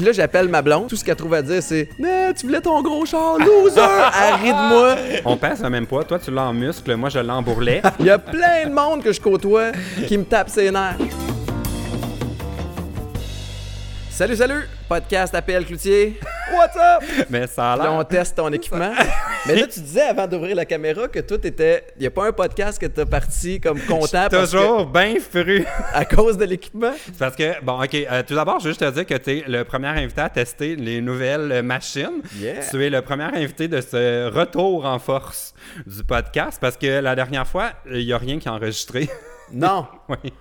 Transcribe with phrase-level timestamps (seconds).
[0.00, 0.88] Puis là, j'appelle ma blonde.
[0.88, 3.82] Tout ce qu'elle trouve à dire, c'est Non, tu voulais ton gros char, loser!
[3.82, 4.96] Elle rit de moi.
[5.26, 6.04] On pèse le même poids.
[6.04, 7.82] Toi, tu l'as en muscle, moi, je l'ai en bourrelet.
[7.98, 9.72] Il y a plein de monde que je côtoie
[10.08, 10.96] qui me tape ses nerfs.
[14.08, 14.68] Salut, salut!
[14.88, 16.18] Podcast APL Cloutier.
[16.52, 17.26] What's up?
[17.30, 18.08] Mais ça a Là, on l'air.
[18.08, 18.92] teste ton équipement.
[19.46, 21.84] Mais là, tu disais avant d'ouvrir la caméra que tout était.
[21.96, 25.14] Il n'y a pas un podcast que t'as parti comme content parce que- Toujours bien
[25.20, 25.64] fru.
[25.94, 26.92] à cause de l'équipement?
[27.04, 29.38] C'est Parce que, bon, OK, euh, tout d'abord, je veux juste te dire que tu
[29.38, 32.20] es le premier invité à tester les nouvelles euh, machines.
[32.36, 32.60] Yeah.
[32.70, 35.54] Tu es le premier invité de ce retour en force
[35.86, 39.08] du podcast parce que la dernière fois, il n'y a rien qui est enregistré.
[39.52, 39.86] Non.
[40.08, 40.32] oui.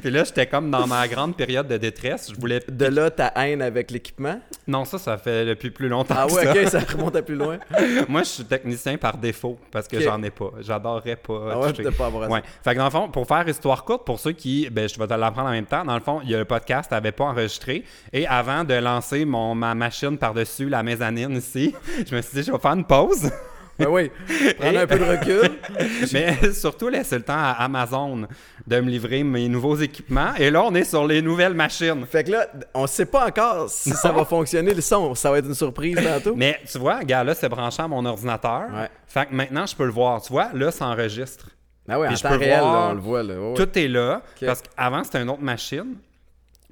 [0.00, 2.30] Puis là, j'étais comme dans ma grande période de détresse.
[2.34, 2.60] Je voulais.
[2.68, 4.40] De là, ta haine avec l'équipement?
[4.66, 6.14] Non, ça, ça fait depuis plus longtemps.
[6.16, 6.52] Ah que ouais, ça.
[6.52, 7.58] ok, ça remonte à plus loin.
[8.08, 10.52] Moi, je suis technicien par défaut parce que j'en ai pas.
[10.60, 11.48] J'adorerais pas.
[11.52, 11.90] Ah ouais, toucher.
[11.90, 12.34] pas avoir ça.
[12.34, 12.42] Ouais.
[12.64, 15.06] Fait que dans le fond, pour faire histoire courte, pour ceux qui, ben, je vais
[15.06, 17.24] te l'apprendre en même temps, dans le fond, il y a le podcast n'avait pas
[17.24, 17.84] enregistré.
[18.12, 21.74] Et avant de lancer mon, ma machine par-dessus la mezzanine ici,
[22.06, 23.30] je me suis dit, je vais faire une pause.
[23.78, 24.10] Ben oui,
[24.58, 25.50] prendre un peu de recul.
[26.12, 28.28] Mais surtout, laisser le temps à Amazon
[28.66, 30.34] de me livrer mes nouveaux équipements.
[30.38, 32.04] Et là, on est sur les nouvelles machines.
[32.06, 35.14] Fait que là, on sait pas encore si ça va fonctionner le son.
[35.14, 36.34] Ça va être une surprise tantôt.
[36.36, 38.64] Mais tu vois, gars, là, c'est branché à mon ordinateur.
[38.72, 38.88] Ouais.
[39.06, 40.20] Fait que maintenant, je peux le voir.
[40.22, 41.46] Tu vois, là, ça enregistre.
[41.88, 43.22] Ah ouais, en je temps peux réel, voir là, on le voit.
[43.22, 43.34] Là.
[43.56, 44.22] Tout est là.
[44.40, 45.96] Parce qu'avant, c'était une autre machine.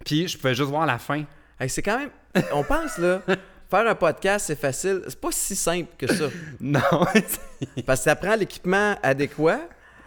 [0.05, 1.25] Puis je pouvais juste voir la fin.
[1.59, 2.11] Hey, c'est quand même.
[2.53, 3.21] On pense, là,
[3.71, 5.03] faire un podcast, c'est facile.
[5.07, 6.25] C'est pas si simple que ça.
[6.61, 6.81] Non.
[7.87, 9.61] Parce que ça prend l'équipement adéquat.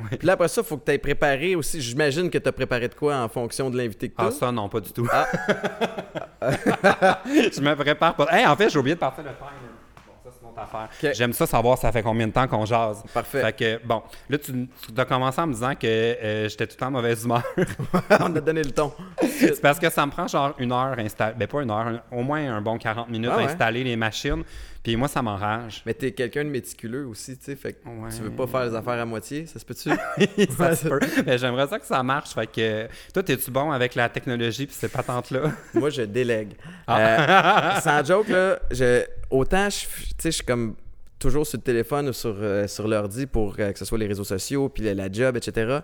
[0.10, 1.80] Puis là, après ça, il faut que tu aies préparé aussi.
[1.80, 4.52] J'imagine que tu as préparé de quoi en fonction de l'invité que tu ah, ça,
[4.52, 5.08] non, pas du tout.
[5.12, 5.28] Ah.
[7.26, 8.28] je me prépare pas.
[8.32, 9.50] Hey, en fait, j'ai oublié de partir le timer.
[10.06, 10.90] Bon, ça, c'est une autre affaire.
[11.04, 11.10] Ok.
[11.14, 13.04] J'aime ça savoir ça fait combien de temps qu'on jase.
[13.14, 13.42] Parfait.
[13.42, 14.52] Fait que, bon, là, tu,
[14.94, 17.44] tu as commencé en me disant que euh, j'étais tout le temps en mauvaise humeur.
[18.20, 18.94] on a donné le ton.
[19.22, 21.36] c'est parce que ça me prend genre une heure installer.
[21.38, 23.44] Ben, pas une heure, un- au moins un bon 40 minutes Ah ouais.
[23.46, 24.44] installer les machines.
[24.84, 25.82] Puis moi, ça m'enrage.
[25.86, 27.56] Mais t'es quelqu'un de méticuleux aussi, tu sais.
[27.56, 28.10] Fait que Ouais.
[28.14, 29.90] tu veux pas faire les affaires à moitié, ça se peut-tu?
[30.58, 31.00] ça se peut.
[31.26, 32.34] Mais j'aimerais ça que ça marche.
[32.34, 35.52] Fait que, toi, es-tu bon avec la technologie puis ces patentes-là?
[35.74, 36.54] Moi, je délègue.
[36.86, 37.78] Ah.
[37.78, 39.86] Euh, sans joke, là, je, autant je, tu
[40.20, 40.76] sais, je suis comme
[41.18, 44.08] toujours sur le téléphone ou sur, euh, sur l'ordi pour euh, que ce soit les
[44.08, 45.80] réseaux sociaux, puis la, la job, etc.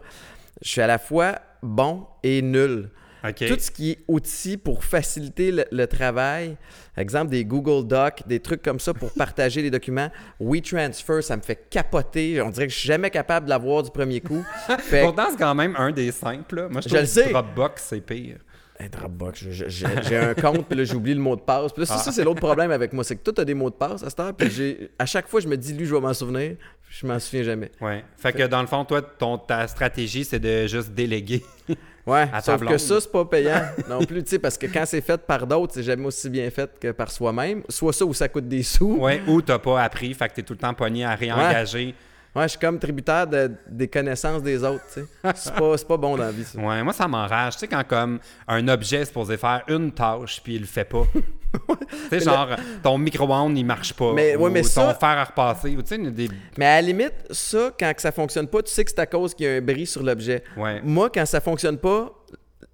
[0.62, 2.90] Je suis à la fois bon et nul.
[3.22, 6.56] Tout ce qui est outils pour faciliter le, le travail,
[6.98, 10.10] exemple des Google Docs, des trucs comme ça pour partager les documents.
[10.40, 12.42] WeTransfer, ça me fait capoter.
[12.42, 14.44] On dirait que je suis jamais capable de l'avoir du premier coup.
[14.80, 16.56] Fait Pourtant, c'est quand même un des simples.
[16.56, 16.70] là.
[16.70, 17.32] Moi, je, Je trouve le sais.
[17.32, 18.38] Dropbox, c'est pire.
[18.82, 21.74] Hey, Dropbox, j'ai un compte, puis là, j'ai oublié le mot de passe.
[21.74, 23.54] Puis là, ça, ça, c'est l'autre problème avec moi, c'est que toi, tu as des
[23.54, 25.94] mots de passe à cette heure, puis à chaque fois, je me dis, lui, je
[25.94, 26.56] vais m'en souvenir,
[26.90, 27.72] je m'en souviens jamais.
[27.82, 28.06] Ouais.
[28.16, 31.44] Fait que dans le fond, toi, ton, ta stratégie, c'est de juste déléguer.
[32.10, 34.84] Ouais, À sauf que ça, c'est pas payant non plus, tu sais, parce que quand
[34.86, 37.62] c'est fait par d'autres, c'est jamais aussi bien fait que par soi-même.
[37.70, 38.98] Soit ça ou ça coûte des sous.
[39.00, 39.22] Ouais.
[39.28, 41.88] Ou t'as pas appris, fait que t'es tout le temps pogné à réengager.
[41.88, 41.96] Ouais,
[42.36, 45.06] je suis comme tributaire de- des connaissances des autres, tu sais.
[45.36, 46.60] C'est pas, pas bon dans la vie, ça.
[46.60, 46.84] Ouais.
[46.84, 47.54] moi, ça m'enrage.
[47.54, 50.86] Tu sais, quand comme un objet est supposé faire une tâche, puis il le fait
[50.86, 51.04] pas.
[51.54, 52.50] tu sais, genre,
[52.84, 54.14] ton micro-ondes, il marche pas.
[54.14, 55.76] Mais- ouais, ou mais ton ça- fer à repasser.
[55.76, 56.30] Ou tu sais, des...
[56.58, 59.34] Mais à la limite, ça, quand ça fonctionne pas, tu sais que c'est à cause
[59.34, 60.44] qu'il y a un bris sur l'objet.
[60.56, 60.80] Ouais.
[60.84, 62.12] Moi, quand ça fonctionne pas,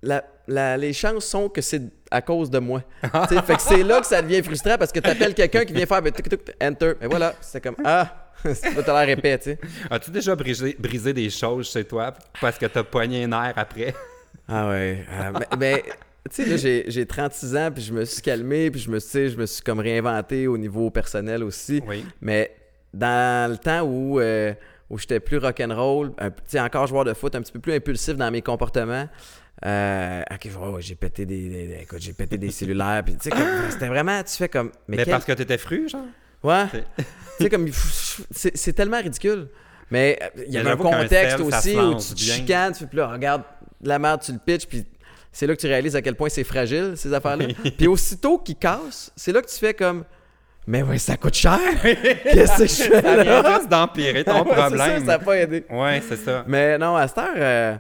[0.04, 2.82] la- la- les chances sont que c'est à cause de moi.
[3.46, 5.86] Fait que c'est là que ça devient frustrant parce que tu appelles quelqu'un qui vient
[5.86, 6.02] faire
[6.62, 6.94] enter.
[7.02, 9.60] Et voilà, c'est comme Ah, là, t'as l'air épais, tu sais.
[9.90, 13.94] As-tu déjà brisé, brisé des choses chez toi parce que t'as pogné un air après?
[14.48, 15.04] Ah ouais.
[15.12, 15.84] euh, mais, mais,
[16.30, 19.00] tu sais, là, j'ai, j'ai 36 ans, puis je me suis calmé, puis je me,
[19.00, 21.82] suis- je me suis comme réinventé au niveau personnel aussi.
[21.88, 22.06] Oui.
[22.22, 22.56] Mais
[22.94, 24.54] dans le temps où, euh,
[24.92, 27.60] où j'étais plus rock'n'roll, un p- tu sais, encore joueur de foot, un petit peu
[27.60, 29.10] plus impulsif dans mes comportements,
[29.66, 33.36] euh, ouais, j'ai pété des, des- des- écoute, j'ai pété des cellulaires, puis tu sais,
[33.72, 36.06] c'était vraiment, tu fais comme, mais, Mais quel- parce que t'étais fru, genre?
[36.46, 37.04] Ouais, C'est-
[37.38, 37.68] tu sais, comme,
[38.32, 39.50] c'est, tellement ridicule.
[39.92, 42.34] Mais euh, il y a un contexte sel, ça aussi où tu te bien.
[42.36, 43.44] chicanes, tu fais, puis là, regarde
[43.82, 44.86] de la merde, tu le pitches, puis
[45.34, 47.48] c'est là que tu réalises à quel point c'est fragile, ces affaires-là.
[47.78, 50.06] puis aussitôt qu'ils cassent, c'est là que tu fais comme,
[50.66, 51.60] mais ouais, ça coûte cher!
[51.84, 53.58] Qu'est-ce que je fais Ça là?
[53.58, 55.00] juste d'empirer ton Ouais, c'est ça, problème.
[55.00, 55.66] ça n'a pas aidé.
[55.70, 56.44] Ouais, c'est ça.
[56.48, 57.76] Mais non, à cette heure, euh,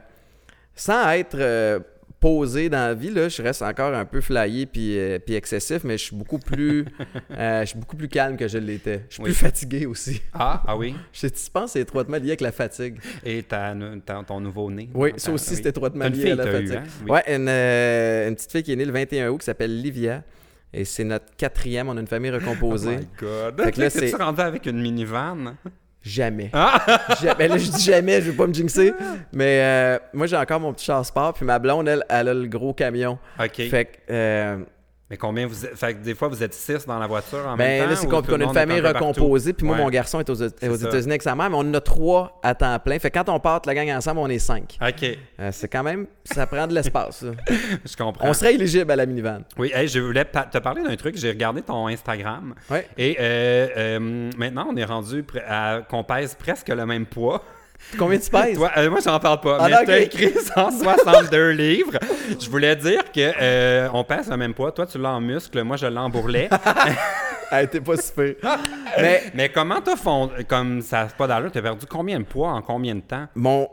[0.75, 1.79] sans être euh,
[2.25, 5.83] posé dans la vie, là, je reste encore un peu flyé puis, euh, puis excessif,
[5.83, 6.83] mais je suis beaucoup plus
[7.31, 9.01] euh, je suis beaucoup plus calme que je l'étais.
[9.09, 9.29] Je suis Oui.
[9.29, 10.21] plus fatigué aussi.
[10.33, 10.95] Ah, ah oui?
[11.13, 12.97] Je, tu penses que c'est étroitement lié avec la fatigue.
[13.23, 14.89] Et ta, ta- ton nouveau-né?
[14.95, 15.59] Oui, ça aussi, oui.
[15.61, 16.71] c'est étroitement lié à la eu, fatigue.
[16.77, 16.83] hein?
[17.03, 17.11] Oui.
[17.11, 20.23] Ouais, une, euh, une petite fille qui est née le 21 août qui s'appelle Livia.
[20.73, 21.89] Et c'est notre quatrième.
[21.89, 22.97] On a une famille Oh recomposée.
[22.97, 23.61] my God.
[23.63, 25.55] Fait que là, c'est- rendu avec une minivan?
[26.05, 26.51] Jamais.
[26.53, 26.79] Ah!
[27.21, 27.47] Jamais.
[27.47, 28.93] Là, je dis jamais, je veux pas me jinxer.
[29.33, 31.33] Mais euh, moi, j'ai encore mon petit char sport.
[31.33, 33.17] Puis ma blonde, elle, elle a le gros camion.
[33.39, 33.55] OK.
[33.69, 34.57] Fait que, euh,
[35.09, 35.75] Mais combien vous êtes...
[35.77, 37.89] Fait que des fois, vous êtes six dans la voiture en Ben même temps?
[37.91, 39.83] là, c'est qu'on a une famille recomposée, puis moi, Ouais.
[39.83, 40.33] mon garçon est aux.
[40.33, 42.97] États-Unis avec sa mère, mais on en a trois à temps plein.
[42.97, 44.77] Fait que quand on part la gang ensemble, on est cinq.
[44.81, 45.03] OK,
[45.39, 47.23] Euh, c'est quand même, ça prend de l'espace.
[47.85, 48.27] je comprends.
[48.27, 49.41] On serait éligible à la minivan.
[49.59, 51.15] Oui, hey, je voulais te parler d'un truc.
[51.17, 52.55] J'ai regardé ton Instagram.
[52.71, 52.87] Ouais.
[52.97, 57.43] Et euh, euh, maintenant, on est rendu à qu'on pèse presque le même poids.
[57.97, 58.57] Combien tu pèses?
[58.57, 59.57] Toi, euh, moi, j'en parle pas.
[59.59, 59.85] Ah, mais ok.
[59.85, 61.93] tu as écrit 162 livres.
[62.39, 64.71] Je voulais dire que euh, on pèse le même poids.
[64.71, 65.61] Toi, tu l'as en muscle.
[65.63, 66.49] Moi, je l'ai en bourrelet.
[67.71, 68.33] T'es pas super.
[68.97, 70.29] mais mais comment t'as fond...
[70.47, 73.27] Comme ça pas d'allure, t'as perdu combien de poids en combien de temps?
[73.35, 73.69] mon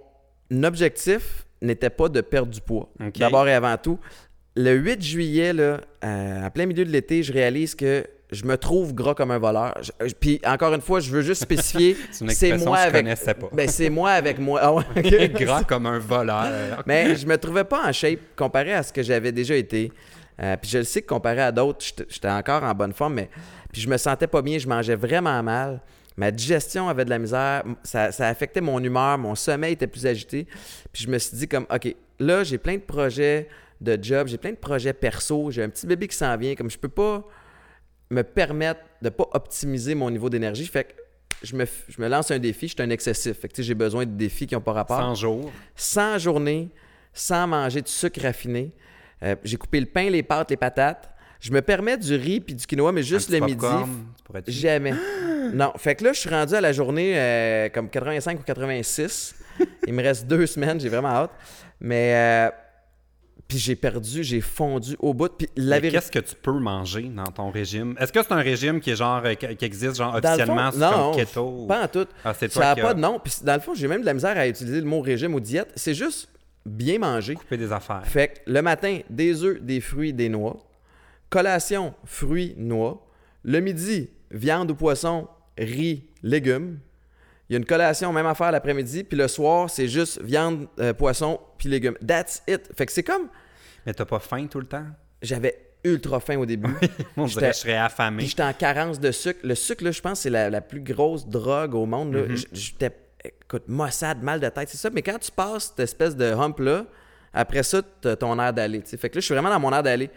[0.62, 2.90] objectif n'était pas de perdre du poids.
[3.16, 3.98] D'abord et avant tout.
[4.54, 8.56] Le 8 juillet, là, euh, à plein milieu de l'été, je réalise que je me
[8.56, 9.74] trouve gras comme un voleur.
[10.00, 13.06] Je- Puis encore une fois, je veux juste spécifier, C'est moi je avec.
[13.38, 13.48] pas.
[13.52, 14.58] Ben, c'est moi avec moi.
[14.62, 15.28] Ah ouais.
[15.34, 16.82] Gras comme un voleur.
[16.86, 19.92] Mais je me trouvais pas en shape comparé à ce que j'avais déjà été.
[20.42, 23.14] Euh, puis je le sais que comparé à d'autres, j'étais j'étais encore en bonne forme,
[23.14, 23.28] mais
[23.70, 25.80] puis je me sentais pas bien, je mangeais vraiment mal.
[26.16, 30.06] Ma digestion avait de la misère, ça, ça affectait mon humeur, mon sommeil était plus
[30.06, 30.46] agité.
[30.92, 33.48] Puis je me suis dit comme, OK, là, j'ai plein de projets
[33.80, 36.70] de job, j'ai plein de projets perso, j'ai un petit bébé qui s'en vient, comme
[36.70, 37.24] je peux pas
[38.12, 40.66] me permettre de pas optimiser mon niveau d'énergie.
[40.66, 40.92] Fait que
[41.42, 43.38] je me, je me lance un défi, je suis un excessif.
[43.38, 44.98] Fait que tu sais, j'ai besoin de défis qui n'ont pas rapport.
[44.98, 45.50] 100 jours.
[45.76, 46.70] 100 journées
[47.12, 48.72] sans manger de sucre raffiné.
[49.22, 51.10] Euh, j'ai coupé le pain, les pâtes, les patates.
[51.40, 53.66] Je me permets du riz puis du quinoa, mais juste le midi.
[54.46, 54.94] Jamais.
[55.52, 55.72] non.
[55.76, 59.34] Fait que là, je suis rendu à la journée euh, comme 85 ou 86.
[59.86, 61.32] Il me reste deux semaines, j'ai vraiment hâte.
[61.80, 62.50] Mais euh,
[63.52, 65.28] puis j'ai perdu, j'ai fondu au bout.
[65.28, 65.98] Puis la vérité.
[65.98, 67.94] Qu'est-ce que tu peux manger dans ton régime?
[67.98, 70.70] Est-ce que c'est un régime qui est genre euh, qui existe genre Dans fond, officiellement
[70.72, 71.66] c'est non, comme keto?
[71.66, 72.06] Pas en tout.
[72.24, 73.20] Ah, c'est toi Ça n'a pas as de nom.
[73.22, 75.40] Puis dans le fond, j'ai même de la misère à utiliser le mot régime ou
[75.40, 75.70] diète.
[75.76, 76.30] C'est juste
[76.64, 77.34] bien manger.
[77.34, 78.06] coupé des affaires.
[78.06, 80.56] Fait que le matin, des œufs, des fruits, des noix.
[81.28, 83.06] Collation, fruits, noix.
[83.44, 85.28] Le midi, viande ou poisson,
[85.58, 86.78] riz, légumes.
[87.50, 89.04] Il y a une collation, même affaire l'après-midi.
[89.04, 91.98] Puis le soir, c'est juste viande, euh, poisson, puis légumes.
[92.06, 92.70] That's it.
[92.74, 93.28] Fait que c'est comme...
[93.86, 94.84] Mais t'as pas faim tout le temps?
[95.20, 96.74] J'avais ultra faim au début.
[97.16, 98.24] On J'étais- dirait que je serais Puis affamé.
[98.26, 99.40] j'étais en carence de sucre.
[99.42, 102.26] Le sucre, là, je pense, c'est la, la plus grosse drogue au monde.
[102.30, 102.90] J- J'étais,
[103.24, 104.90] écoute, maussade, mal de tête, c'est ça.
[104.90, 106.84] Mais quand tu passes cette espèce de hump-là,
[107.34, 108.82] après ça, t'as ton air d'aller.
[108.82, 108.96] tu sais.
[108.96, 110.10] Fait que là, je suis vraiment dans mon air d'aller.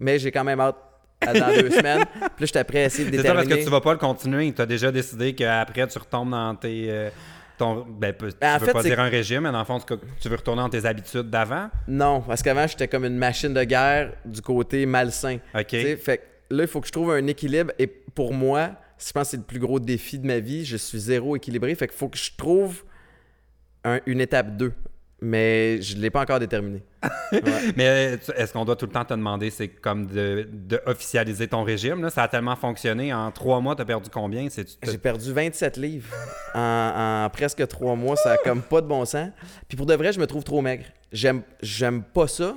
[0.00, 0.76] Mais j'ai quand même hâte
[1.20, 2.04] à dans deux semaines.
[2.04, 3.60] Puis là, j'étais prêt à essayer de C'est ça parce déterminer.
[3.60, 4.52] que tu vas pas le continuer.
[4.52, 6.86] Tu as déjà décidé qu'après tu retombes dans tes.
[6.90, 7.10] euh,
[7.62, 9.78] ton, ben, tu Ben, en veux fait, pas dire un régime, mais dans le fond,
[9.78, 11.70] tu, tu veux retourner dans tes habitudes d'avant?
[11.88, 15.38] Non, parce qu'avant, j'étais comme une machine de guerre du côté malsain.
[15.54, 15.66] OK.
[15.66, 16.22] Tu sais, Fait que
[16.54, 17.72] là, il faut que je trouve un équilibre.
[17.78, 20.64] Et pour moi, je pense que c'est le plus gros défi de ma vie.
[20.64, 21.74] Je suis zéro équilibré.
[21.74, 22.82] Fait qu'il faut que je trouve
[23.84, 24.72] un- une étape 2.
[25.24, 26.82] Mais je ne l'ai pas encore déterminé.
[27.76, 31.46] Mais euh, est-ce qu'on doit tout le temps te demander, c'est comme de, de officialiser
[31.46, 32.02] ton régime?
[32.02, 32.10] Là?
[32.10, 33.14] Ça a tellement fonctionné.
[33.14, 34.48] En trois mois, tu as perdu combien?
[34.82, 36.08] J'ai perdu 27 livres
[36.56, 38.16] en, en presque trois mois.
[38.16, 39.28] Ça a comme pas de bon sens.
[39.68, 40.86] Puis pour de vrai, je me trouve trop maigre.
[41.12, 42.56] J'aime, j'aime pas ça.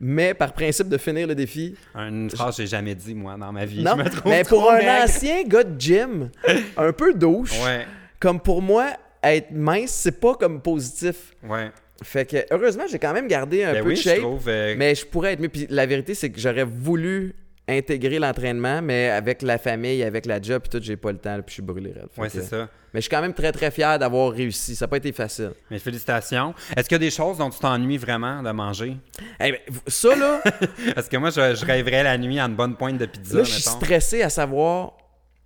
[0.00, 3.52] Mais par principe de finir le défi, Une phrase que j'ai jamais dit, moi, dans
[3.52, 3.84] ma vie.
[3.84, 3.92] non.
[3.96, 5.04] Je me trouve Mais trop pour un maigre.
[5.04, 6.30] ancien gars de gym,
[6.76, 7.86] un peu douche, Ouais,
[8.18, 8.88] comme pour moi,
[9.22, 11.36] être mince, c'est pas comme positif.
[11.48, 11.70] ouais.
[12.02, 14.18] Fait que heureusement, j'ai quand même gardé un Ben peu oui, de je shape.
[14.18, 14.48] trouve.
[14.48, 15.48] euh, Mais je pourrais être mieux.
[15.48, 17.34] Puis la vérité, c'est que j'aurais voulu
[17.68, 21.36] intégrer l'entraînement, mais avec la famille, avec la job, puis tout, j'ai pas le temps,
[21.36, 21.94] puis je suis brûlé.
[22.18, 22.68] Ouais, c'est ça.
[22.92, 24.74] Mais je suis quand même très, très fier d'avoir réussi.
[24.76, 25.52] Ça n'a pas été facile.
[25.70, 26.54] Mais félicitations.
[26.76, 28.96] Est-ce qu'il y a des choses dont tu t'ennuies vraiment de manger?
[29.40, 30.42] Eh ben, ça, là,
[30.94, 33.44] Parce que moi, je, je rêverais la nuit à une bonne pointe de pizza, là
[33.44, 34.92] je suis stressé à savoir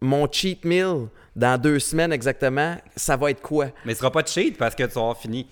[0.00, 3.66] mon cheat meal dans deux semaines exactement, ça va être quoi?
[3.84, 5.46] Mais ce sera pas de cheat parce que tu auras fini.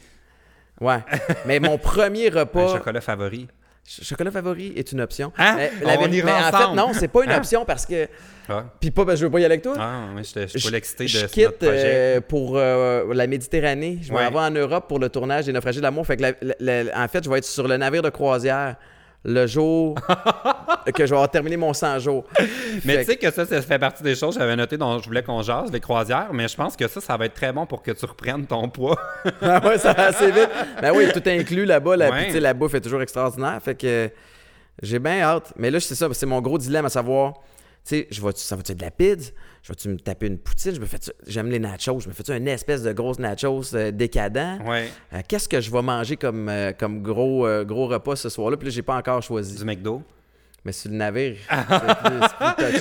[0.80, 0.98] Ouais.
[1.46, 2.68] Mais mon premier Un repas...
[2.76, 3.46] chocolat favori.
[3.86, 5.32] Ch- Chocolat favori est une option.
[5.38, 5.54] Hein?
[5.56, 7.36] Mais, On vérité- ira mais en fait, non, c'est pas une Hein?
[7.38, 8.08] option parce que...
[8.48, 9.74] Ah, Puis pas parce que je veux pas y aller avec toi.
[9.78, 11.82] ah ouais, j'étais- je suis je, pas l'excité de je quitte notre projet.
[11.84, 13.98] euh, pour euh, la Méditerranée.
[14.02, 14.28] Je Ouais.
[14.30, 16.06] vais en Europe pour le tournage des Naufragés de l'amour.
[16.06, 18.76] Fait que la- la- la- en fait, je vais être sur le navire de croisière
[19.24, 19.94] le jour
[20.94, 22.24] que je vais avoir terminé mon 100 jours.
[22.84, 25.06] Mais tu sais que ça, ça fait partie des choses que j'avais notées dont je
[25.06, 26.28] voulais qu'on jase, les croisières.
[26.32, 28.68] Mais je pense que ça, ça va être très bon pour que tu reprennes ton
[28.68, 28.98] poids.
[29.42, 30.50] Ah ouais, ça va assez vite.
[30.80, 31.96] Ben oui, tout inclus là-bas.
[31.96, 32.38] Là, Ouais.
[32.40, 33.58] La bouffe est toujours extraordinaire.
[33.62, 34.10] Fait que
[34.82, 35.52] j'ai bien hâte.
[35.56, 37.34] Mais là, c'est ça, c'est mon gros dilemme à savoir,
[37.84, 39.30] sais, je vais ça va-tu être de la pizza?
[39.62, 40.74] Je vais-tu me taper une poutine?
[40.74, 42.00] Je me fais J'aime les nachos.
[42.00, 44.60] Je me fais une espèce de grosse nachos euh, décadent?
[44.66, 44.90] ouais.
[45.12, 48.56] Euh, Qu'est-ce que je vais manger comme, euh, comme gros, gros repas ce soir-là?
[48.56, 49.56] Puis là, j'ai pas encore choisi.
[49.56, 50.02] Du McDo.
[50.64, 52.20] Mais sur le navire, c'est plus,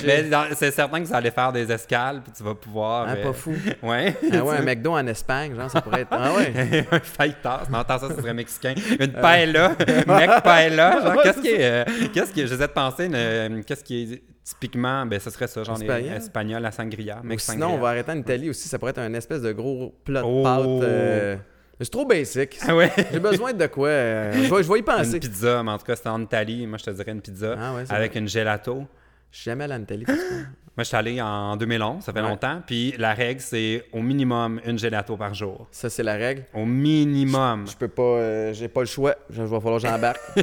[0.00, 3.06] plus c'est certain que vous allez faire des escales, puis tu vas pouvoir.
[3.08, 3.54] Ah, euh, pas fou.
[3.82, 4.16] Ouais.
[4.32, 6.08] Ah ouais, un McDo en Espagne, genre, ça pourrait être.
[6.10, 6.86] Ah ouais.
[6.90, 7.64] un fajitas.
[7.70, 8.74] Non, attends, ça, ce serait mexicain.
[8.98, 9.72] Une paella.
[10.06, 11.00] Mec paella.
[11.02, 11.58] Genre, qu'est-ce qui est.
[11.62, 12.46] euh, qu'est-ce qui est.
[12.46, 15.04] J'essaie de penser, euh, qu'est-ce qui est typiquement.
[15.04, 16.16] Ben, ce serait ça, genre, les Espagnol?
[16.16, 17.22] espagnol, la sangria.
[17.22, 18.66] Ou sinon, on va arrêter en Italie aussi.
[18.66, 20.42] Ça pourrait être un espèce de gros plat de Oh.
[20.42, 20.66] pâtes.
[20.66, 21.36] euh,
[21.80, 22.58] C'est trop basic.
[22.66, 22.90] Ah ouais.
[23.12, 23.88] J'ai besoin de quoi?
[23.88, 25.14] euh, Je vais, je vais y penser.
[25.14, 26.66] Une pizza, mais en tout cas, c'était en Italie.
[26.66, 28.20] Moi, je te dirais une pizza Ah ouais, avec vrai.
[28.20, 28.84] une gelato.
[29.32, 30.04] Je suis jamais allé en Italie.
[30.04, 30.24] parce que-
[30.76, 32.28] Moi, je suis allé en 2011, ça fait Ouais.
[32.28, 32.62] longtemps.
[32.64, 35.66] Puis la règle, c'est au minimum une gelato par jour.
[35.72, 36.44] Ça, c'est la règle.
[36.54, 37.64] Au minimum.
[37.68, 38.02] Je peux pas.
[38.02, 39.16] euh, J'ai pas le choix.
[39.30, 40.20] Je vais falloir que j'embarque.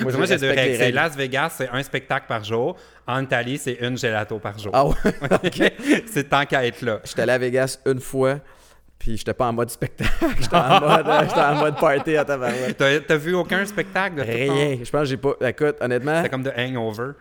[0.00, 0.76] Moi, je Moi, j'ai deux règles.
[0.76, 0.94] C'est règles.
[0.96, 2.76] Las Vegas, c'est un spectacle par jour.
[3.06, 4.70] En Italie, c'est une gelato par jour.
[4.74, 4.94] Ah ouais.
[6.10, 7.00] c'est tant qu'à être là.
[7.04, 8.38] J'étais allé à Vegas une fois.
[9.00, 10.12] Puis j'étais pas en mode spectacle.
[10.38, 12.76] J'étais en mode, euh, j'étais en mode party à tabarouette.
[12.76, 14.20] T'as t'as vu aucun spectacle de?
[14.20, 14.78] Rien.
[14.84, 15.32] Je pense que j'ai pas.
[15.40, 17.12] Écoute, honnêtement, C'est comme de Hangover.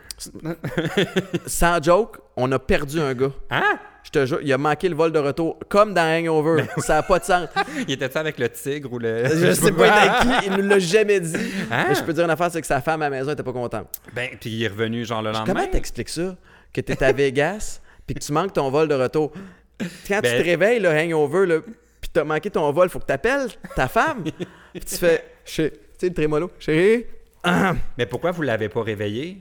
[1.46, 3.32] sans joke, on a perdu un gars.
[3.50, 3.80] Hein?
[4.04, 6.66] Je te jure, il a manqué le vol de retour, comme dans Hangover.
[6.80, 7.48] Ça n'a pas de sens.
[7.88, 9.24] Il était-tu avec le tigre ou le.
[9.26, 11.38] Je sais pas avec qui, il nous l'a jamais dit.
[11.72, 11.86] Hein?
[11.90, 13.44] Mais je peux te dire une affaire, c'est que sa femme à la maison était
[13.44, 13.88] pas contente.
[14.14, 15.54] Ben, puis il est revenu genre le lendemain.
[15.54, 16.36] Comment t'expliques ça?
[16.74, 19.32] Que t'es à Vegas, puis que tu manques ton vol de retour.
[20.08, 23.06] Quand Ben- tu te réveilles, le hangover, là, puis t'as manqué ton vol, faut que
[23.06, 24.24] t'appelles ta femme.
[24.74, 27.06] puis tu fais, tu sais, le trémolo, chérie.
[27.44, 27.76] Ah.
[27.98, 29.38] Mais pourquoi vous l'avez pas réveillé?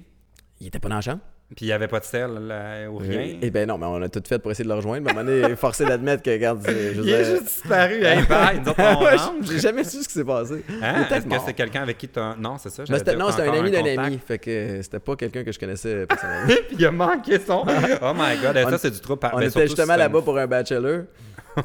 [0.60, 1.20] Il était pas dans la chambre.
[1.56, 3.38] Puis il y avait pas de sel là, ou rien?
[3.40, 5.02] Eh ben non, mais on a tout fait pour essayer de le rejoindre.
[5.04, 8.04] Mais à un moment donné, forcé d'admettre que, regarde, je Il est dire- juste disparu.
[8.04, 8.60] Hey, bye!
[8.60, 9.50] Nous autres, on Ouais, rentre.
[9.50, 10.56] J'ai jamais su ce qui s'est passé.
[10.56, 11.04] Est Hein?
[11.08, 12.36] peut-être Est-ce que c'est quelqu'un avec qui t'as.
[12.36, 12.84] Non, c'est ça.
[12.84, 14.18] Dire, non, c'était un ami d'un ami.
[14.18, 16.54] Fait que c'était pas quelqu'un que je connaissais personnellement.
[16.68, 17.64] Puis il a manqué son.
[18.02, 20.20] Oh my god, eh, On- ça c'est du par- On ben, était justement si là-bas
[20.20, 21.04] pour un bachelor.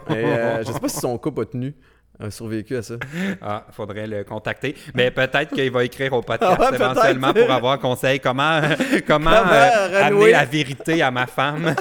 [0.09, 1.75] Et, euh, je sais pas si son couple a tenu,
[2.19, 2.95] a survécu à ça.
[3.41, 4.75] Ah, faudrait le contacter.
[4.93, 8.61] Mais peut-être qu'il va écrire au podcast Ah ouais, éventuellement pour avoir conseil comment,
[9.07, 11.75] comment, Comment euh, amener la vérité à ma femme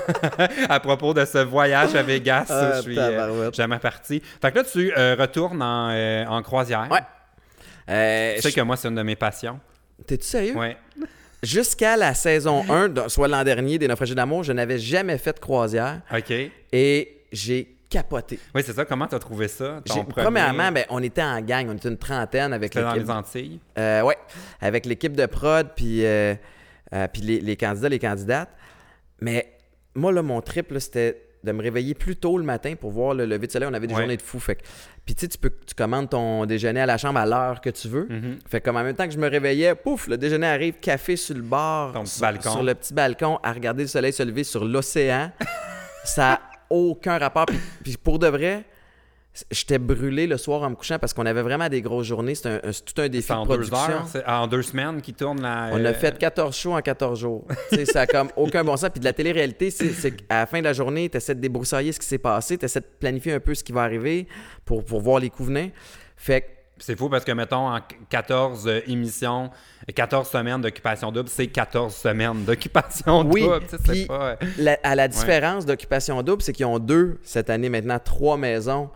[0.68, 2.46] à propos de ce voyage à Vegas.
[2.48, 4.20] Ah, je suis euh, jamais parti.
[4.40, 5.90] Fait que là, tu euh, retournes en,
[6.28, 6.88] en croisière.
[6.90, 7.00] Ouais.
[8.36, 9.60] Tu sais je- que moi, c'est une de mes passions.
[10.06, 10.56] T'es-tu sérieux?
[10.56, 10.76] Ouais.
[11.42, 15.32] Jusqu'à la saison 1, donc, soit l'an dernier des Naufragés d'amour, je n'avais jamais fait
[15.32, 16.32] de croisière OK.
[16.72, 18.38] et j'ai capoté.
[18.54, 18.84] Oui, c'est ça.
[18.84, 19.80] Comment tu as trouvé ça?
[19.84, 22.84] ton J'ai- premier- Premièrement, ben, on était en gang, on était une trentaine avec C'était
[22.84, 23.06] dans l'équipe.
[23.08, 23.61] les Antilles?
[23.78, 24.16] Euh, ouais,
[24.61, 26.34] avec l'équipe de prod, puis, euh,
[26.94, 28.50] euh, puis les, les candidats, les candidates.
[29.20, 29.52] Mais
[29.94, 33.26] moi, là, mon trip, c'était de me réveiller plus tôt le matin pour voir le
[33.26, 33.68] lever de soleil.
[33.68, 34.00] On avait des Ouais.
[34.02, 34.38] journées de fou.
[34.38, 34.62] Fait que-
[35.04, 37.70] puis tu sais, tu peux tu commandes ton déjeuner à la chambre à l'heure que
[37.70, 38.06] tu veux.
[38.08, 38.38] Mhm.
[38.49, 41.16] Fait que comme en même temps que je me réveillais, pouf, le déjeuner arrive, café
[41.16, 42.50] sur le bord, sur, balcon.
[42.52, 45.32] sur le petit balcon, à regarder le soleil se lever sur l'océan.
[46.04, 46.40] ça
[46.72, 47.46] aucun rapport.
[47.46, 48.64] Puis, puis pour de vrai,
[49.50, 52.34] j'étais brûlé le soir en me couchant parce qu'on avait vraiment des grosses journées.
[52.34, 53.76] C'était c'est tout un défi C'est de en deux production.
[53.78, 55.70] heures, c'est- en deux semaines qui tourne la.
[55.72, 57.46] On a euh, fait 14 shows en 14 jours.
[57.90, 58.90] ça a comme aucun bon sens.
[58.90, 61.40] Puis de la télé-réalité, c'est c'est qu'à la fin de la journée, tu essaies de
[61.40, 64.26] débroussailler ce qui s'est passé, tu essaies de planifier un peu ce qui va arriver
[64.66, 65.70] pour, pour voir les coups venir.
[66.16, 66.46] Fait que
[66.84, 67.78] C'est fou parce que, mettons, en
[68.10, 69.50] 14 euh, émissions,
[69.94, 74.06] 14 semaines d'occupation double, c'est 14 semaines d'occupation Oui, double.
[74.08, 74.36] Pas.
[74.58, 78.90] la- à la différence d'occupation double, c'est qu'ils ont deux, cette année maintenant, trois maisons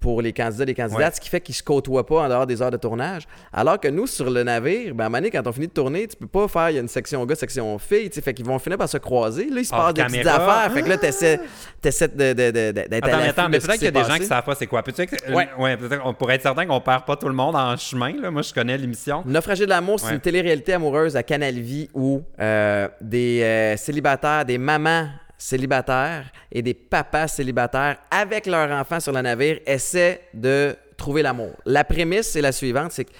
[0.00, 1.14] pour les candidats et les candidates, Ouais.
[1.14, 3.28] ce qui fait qu'ils se côtoient pas en dehors des heures de tournage.
[3.52, 5.72] Alors que nous, sur le navire, ben, à un moment donné, quand on finit de
[5.72, 8.22] tourner, tu peux pas faire, il y a une section gars, section filles, tu sais,
[8.22, 9.50] fait qu'ils vont finir par se croiser.
[9.50, 10.72] Là, ils se passent des petites affaires.
[10.72, 11.38] Fait que là, t'essaies,
[11.82, 14.02] t'essaies de, de, de- de- d'être à Attends, attends, mais peut-être qui qu'il y a
[14.02, 14.82] des gens qui savent pas c'est quoi.
[14.88, 15.48] Euh, Ouais.
[15.58, 18.12] ouais, peut-être qu'on pourrait être certain qu'on perd pas tout le monde en chemin.
[18.20, 18.30] Là.
[18.30, 19.22] Moi, je connais l'émission.
[19.26, 20.14] Naufragé de l'amour, c'est Ouais.
[20.14, 25.08] une télé-réalité amoureuse à Canal Vie où euh, des euh, célibataires, des mamans
[25.40, 31.56] célibataires et des papas célibataires avec leurs enfants sur le navire essaient de trouver l'amour.
[31.64, 33.12] La prémisse, c'est la suivante, c'est que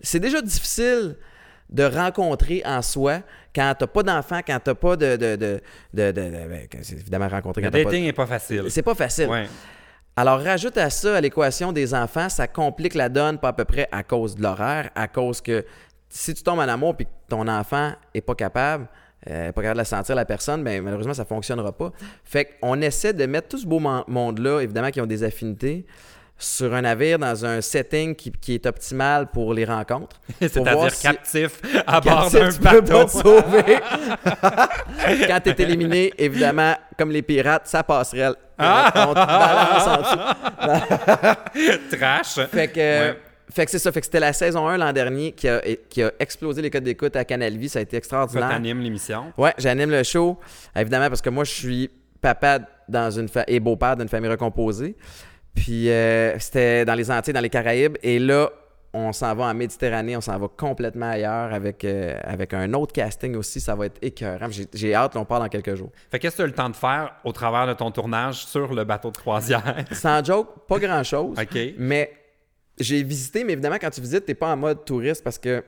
[0.00, 1.16] c'est déjà difficile
[1.70, 3.20] de rencontrer en soi
[3.54, 5.16] quand t'as pas d'enfants, quand t'as pas de...
[5.16, 5.60] de, de,
[5.94, 7.84] de, ben, c'est évidemment rencontrer Le quand pas...
[7.84, 8.64] dating est pas facile.
[8.68, 9.28] C'est pas facile.
[9.28, 9.46] Ouais.
[10.14, 13.64] Alors, rajoute à ça, à l'équation des enfants, ça complique la donne pas à peu
[13.64, 15.64] près à cause de l'horaire, à cause que
[16.10, 18.86] si tu tombes en amour et que ton enfant est pas capable,
[19.30, 21.92] euh, pas capable de la sentir la personne, ben malheureusement, ça fonctionnera pas.
[22.24, 25.86] Fait qu'on essaie de mettre tout ce beau mon- monde-là, évidemment, qui ont des affinités,
[26.38, 30.20] sur un navire dans un setting qui, qui est optimal pour les rencontres.
[30.40, 33.04] C'est-à-dire si- captif à bord d'un bateau.
[33.04, 33.78] te sauver.
[35.28, 38.34] Quand tu es éliminé, évidemment, comme les pirates, ça passerelle.
[38.58, 41.96] On te balance en dessous.
[41.96, 42.34] Trash.
[42.50, 43.16] Fait que, Ouais.
[43.54, 43.92] Fait que c'est ça.
[43.92, 46.84] Fait que c'était la saison 1 l'an dernier qui a, qui a explosé les codes
[46.84, 47.68] d'écoute à Canal Vie.
[47.68, 48.48] Ça a été extraordinaire.
[48.48, 49.32] t'animes l'émission.
[49.38, 50.38] Ouais, j'anime le show.
[50.76, 51.90] Évidemment, parce que moi, je suis
[52.20, 54.96] papa dans une fa- et beau-père d'une famille recomposée.
[55.54, 57.96] Puis euh, c'était dans les Antilles, dans les Caraïbes.
[58.02, 58.50] Et là,
[58.94, 62.92] on s'en va en Méditerranée, on s'en va complètement ailleurs avec, euh, avec un autre
[62.92, 63.58] casting aussi.
[63.60, 64.48] Ça va être écœurant.
[64.74, 65.90] J'ai- hâte, on part dans quelques jours.
[66.10, 68.74] Fait qu'est-ce que tu as le temps de faire au travers de ton tournage sur
[68.74, 69.84] le bateau de croisière?
[69.92, 71.36] Sans joke, pas grand-chose.
[71.40, 71.58] OK.
[71.78, 72.12] Mais
[72.78, 75.62] j'ai visité, mais évidemment, quand tu visites, t'es pas en mode touriste parce que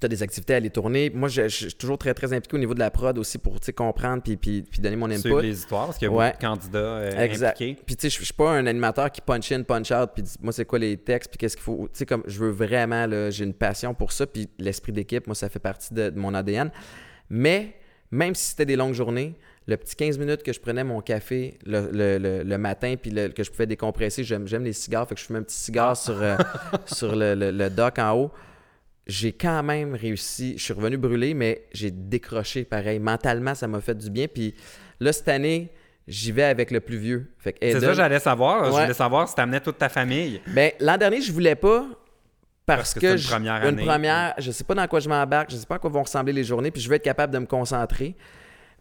[0.00, 1.08] tu as des activités à aller tourner.
[1.14, 3.60] Moi, je, je suis toujours très, très impliqué au niveau de la prod aussi pour
[3.76, 5.46] comprendre puis, puis, puis donner mon Suivre input.
[5.46, 6.30] les histoires, parce qu'il y a Ouais.
[6.32, 7.50] beaucoup de candidats euh, Exact.
[7.62, 7.80] impliqués.
[7.86, 10.34] Puis tu sais, je suis pas un animateur qui punch in, punch out, puis dit,
[10.42, 11.88] moi c'est quoi les textes, puis qu'est-ce qu'il faut.
[11.92, 15.36] Tu sais, comme je veux vraiment, j'ai une passion pour ça, puis l'esprit d'équipe, moi
[15.36, 16.72] ça fait partie de, de mon ADN.
[17.30, 17.76] Mais
[18.10, 19.36] même si c'était des longues journées,
[19.66, 23.10] le petit 15 minutes que je prenais mon café le, le- le- le matin, puis
[23.10, 25.56] le- que je pouvais décompresser, j'aime j'aime les cigares, fait que je fumais un petit
[25.58, 26.36] cigare sur, euh,
[26.86, 28.30] sur le, le- le dock en haut.
[29.06, 30.54] J'ai quand même réussi.
[30.56, 32.98] Je suis revenu brûler, mais j'ai décroché pareil.
[32.98, 34.26] Mentalement, ça m'a fait du bien.
[34.28, 34.54] Puis
[34.98, 35.70] là, cette année,
[36.08, 37.30] j'y vais avec le plus vieux.
[37.44, 38.64] C'est ça j'allais savoir.
[38.66, 40.40] Je voulais savoir si t'amenais toute ta famille.
[40.54, 41.86] ben, l'an dernier, je voulais pas
[42.66, 43.84] parce, Parce que une première une année.
[43.84, 46.32] première, je sais pas dans quoi je m'embarque, je sais pas à quoi vont ressembler
[46.32, 48.16] les journées, puis je veux être capable de me concentrer.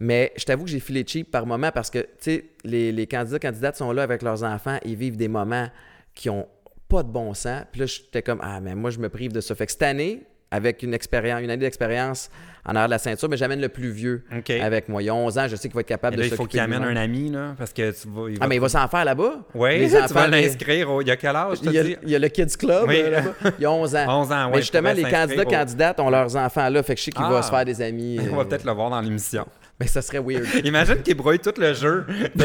[0.06, 3.08] Mais je t'avoue que j'ai filé cheap par moment parce que, tu sais, les, les
[3.08, 5.70] candidats, candidates sont là avec leurs enfants, ils vivent des moments
[6.14, 6.46] qui ont
[6.90, 7.62] pas de bon sens.
[7.72, 9.56] Puis là, j'étais comme, ah, mais moi, je me prive de ça.
[9.56, 12.30] Fait que cette année, avec une expérience, une année d'expérience
[12.66, 14.24] en arrière de la ceinture, mais j'amène le plus vieux
[14.62, 15.02] avec moi.
[15.02, 16.60] Il a 11 ans, je sais qu'il va être capable là, de il faut qu'il
[16.60, 18.28] amène un ami, là, parce que tu vas.
[18.42, 19.46] Ah, mais il va s'en faire là-bas.
[19.56, 20.92] Oui, tu vas enfants, l'inscrire.
[20.92, 21.96] au- Il y a quel âge, il y, a, dit?
[22.04, 23.02] il y a le Kids Club Oui.
[23.10, 23.34] là-bas.
[23.58, 24.06] Il y a 11 ans.
[24.22, 26.84] 11 ans, ouais, Mais justement, les candidats, au- candidates ont leurs enfants là.
[26.84, 27.32] Fait que je sais qu'il Ah.
[27.32, 28.20] va se faire des amis.
[28.32, 29.46] On va euh, peut-être le voir dans l'émission.
[29.80, 30.46] Mais ça serait weird.
[30.66, 32.06] Imagine qu'il brouille tout le jeu.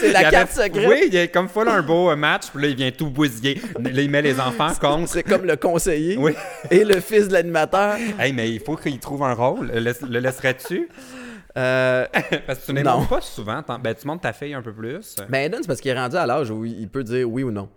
[0.00, 0.88] C'est la carte secrète.
[0.88, 3.10] Oui, il y a comme full un beau euh, match, puis là, il vient tout
[3.10, 3.60] bousiller.
[3.78, 5.08] Là, il met les enfants contre.
[5.10, 6.32] C'est comme le conseiller Oui.
[6.70, 7.96] et le fils de l'animateur.
[8.18, 9.68] Hey, mais il faut qu'il trouve un rôle.
[9.72, 10.88] Le, laisse- le laisserais-tu?
[11.58, 12.06] Euh,
[12.46, 13.62] Parce que tu montres pas souvent.
[13.82, 15.16] Ben, tu montres ta fille un peu plus.
[15.28, 17.50] ben Eden, c'est parce qu'il est rendu à l'âge où il peut dire oui ou
[17.50, 17.68] non.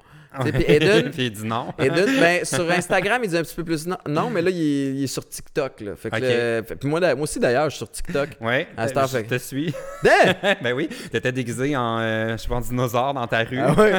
[0.44, 1.74] Puis Eden, puis il dit non.
[1.80, 4.58] Eden, ben, sur Instagram, il dit un petit peu plus non, non mais là, il
[4.62, 5.82] est, il est sur TikTok.
[5.82, 5.96] Là.
[5.96, 6.24] Fait que, Ok.
[6.24, 8.30] euh, fait- puis moi, aussi, d'ailleurs, je suis sur TikTok.
[8.42, 9.74] Ouais, À heure, je fait- te suis.
[10.62, 13.60] Ben oui, t'étais déguisé en, euh, je en dinosaure dans ta rue.
[13.60, 13.94] Ah ouais,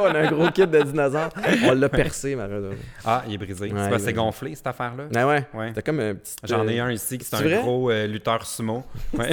[0.00, 1.30] on a un gros kit de dinosaures.
[1.64, 2.74] On l'a percé, malheureusement.
[3.04, 3.72] Ah, il est brisé.
[3.72, 5.04] Ouais, c'est est- gonflé, cette affaire-là.
[5.14, 5.44] Ah ouais.
[5.54, 5.72] Ouais.
[5.74, 6.34] T'as comme un petit.
[6.44, 7.58] J'en ai euh, un ici qui c'est un vrai?
[7.60, 8.84] gros euh, lutteur sumo.
[9.16, 9.30] Ouais.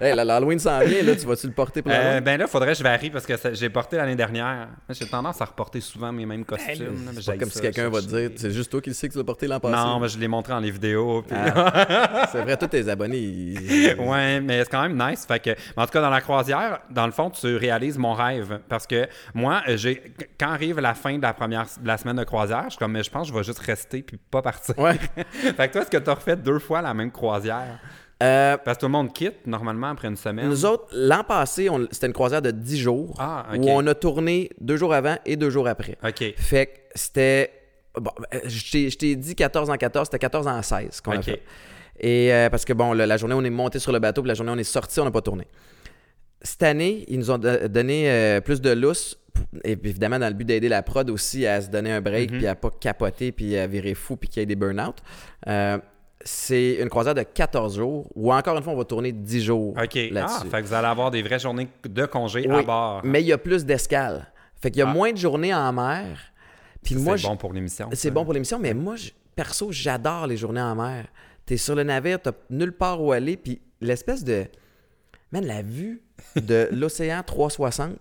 [0.00, 1.14] Hey, l'Halloween s'en vient, là.
[1.16, 3.68] Tu vas-tu le porter pour Euh, ben là, faudrait que je varie parce que j'ai
[3.70, 4.68] porté l'année dernière.
[4.90, 7.04] J'ai tendance à reporter souvent mes mêmes costumes.
[7.06, 8.94] là, mais C'est comme ça, si quelqu'un va te dire, c'est juste toi qui le
[8.94, 9.74] sais que tu l'as porté l'an passé.
[9.76, 11.22] Non, mais je l'ai montré en les vidéos.
[11.22, 13.18] puis- Ah, c'est vrai, tous tes abonnés.
[13.18, 15.24] ils- ouais, mais c'est quand même nice.
[15.26, 18.60] Fait que, en tout cas, dans la croisière, dans le fond, tu réalises mon rêve.
[18.68, 20.02] Parce que moi, j'ai
[20.38, 22.92] quand arrive la fin de la première de la semaine de croisière, je suis comme,
[22.92, 24.78] mais je pense que je vais juste rester puis pas partir.
[24.78, 24.94] Ouais.
[25.32, 27.78] fait que toi, est-ce que tu as refait deux fois la même croisière?
[28.22, 30.48] Euh, Parce que tout le monde quitte normalement après une semaine.
[30.48, 33.60] nous autres, l'an passé, c'était une croisière de 10 jours Ah, ok.
[33.60, 35.96] où on a tourné deux jours avant et deux jours après.
[36.04, 36.34] OK.
[36.36, 37.52] Fait que c'était.
[37.94, 41.12] Bon, euh, je t'ai- je t'ai dit 14 en 14, c'était 14 en 16 qu'on
[41.12, 41.24] a Ok.
[41.24, 41.42] fait.
[42.00, 44.34] Et euh, parce que bon, la journée on est monté sur le bateau, puis la
[44.34, 45.46] journée on est sorti, on n'a pas tourné.
[46.42, 49.18] Cette année, ils nous ont do- donné euh, plus de lousse,
[49.64, 52.38] et évidemment dans le but d'aider la prod aussi à se donner un break, Mhm.
[52.38, 54.96] puis à pas capoter, puis à virer fou, puis qu'il y ait des burn-out.
[55.48, 55.78] Euh,
[56.28, 59.70] c'est une croisière de 14 jours, où encore une fois, on va tourner 10 jours
[59.70, 59.98] OK.
[60.16, 63.00] Ah, fait que vous allez avoir des vraies journées de congé à bord.
[63.04, 64.30] Mais il y a plus d'escales.
[64.60, 64.92] Fait qu'il y a Ah.
[64.92, 66.18] moins de journées en mer.
[66.82, 67.88] Puis moi, c'est bon pour l'émission.
[67.92, 71.06] c'est bon pour l'émission, mais moi, je- perso, j'adore les journées en mer.
[71.46, 74.44] T'es sur le navire, t'as nulle part où aller, puis l'espèce de...
[75.32, 76.02] Man, la vue
[76.36, 77.92] de l'océan 360,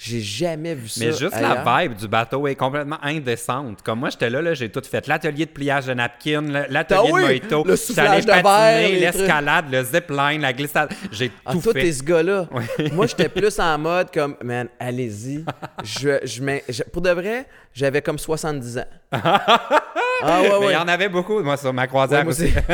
[0.00, 1.64] j'ai jamais vu ça Mais juste ailleurs.
[1.64, 3.82] la vibe du bateau est complètement indécente.
[3.82, 5.08] Comme moi, j'étais là, là j'ai tout fait.
[5.08, 9.82] L'atelier de pliage de napkin, l'atelier Ah oui, de mojito, verre, patiner, les l'escalade, le
[9.82, 10.90] zipline, la glissade.
[11.10, 11.80] J'ai Ah, tout toi, fait.
[11.80, 12.46] t'es ce gars-là.
[12.92, 15.44] Moi, j'étais plus en mode comme, man, allez-y.
[15.82, 18.84] Je, je, mets- je- pour de vrai, j'avais comme 70 ans.
[19.10, 22.44] ah ouais, Mais il y en avait beaucoup, moi, sur ma croisière Ouais, aussi.
[22.44, 22.52] aussi.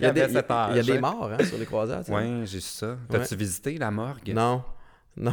[0.00, 2.00] il y, a des, il y a- des morts hein, sur les croisières.
[2.08, 2.96] Oui, j'ai su ça.
[3.10, 4.32] T'as-tu visité la morgue?
[4.34, 4.62] Non.
[5.16, 5.32] Non.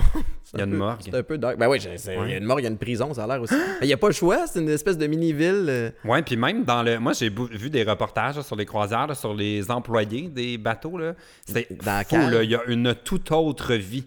[0.53, 0.99] Il y a un une peu- morgue.
[1.05, 1.57] C'est un peu dark.
[1.57, 1.87] Ben oui, il
[2.19, 2.29] Ouais.
[2.31, 3.53] y a une morgue, il y a une prison, ça a l'air aussi.
[3.81, 5.65] Il n'y a pas le choix, c'est une espèce de mini-ville.
[5.69, 5.89] euh.
[6.03, 6.99] Oui, puis même dans le.
[6.99, 10.97] Moi, j'ai vu des reportages là, sur les croisières, là, sur les employés des bateaux.
[10.97, 11.13] là.
[11.45, 12.43] C'est fou, là.
[12.43, 14.05] Il y a une toute autre vie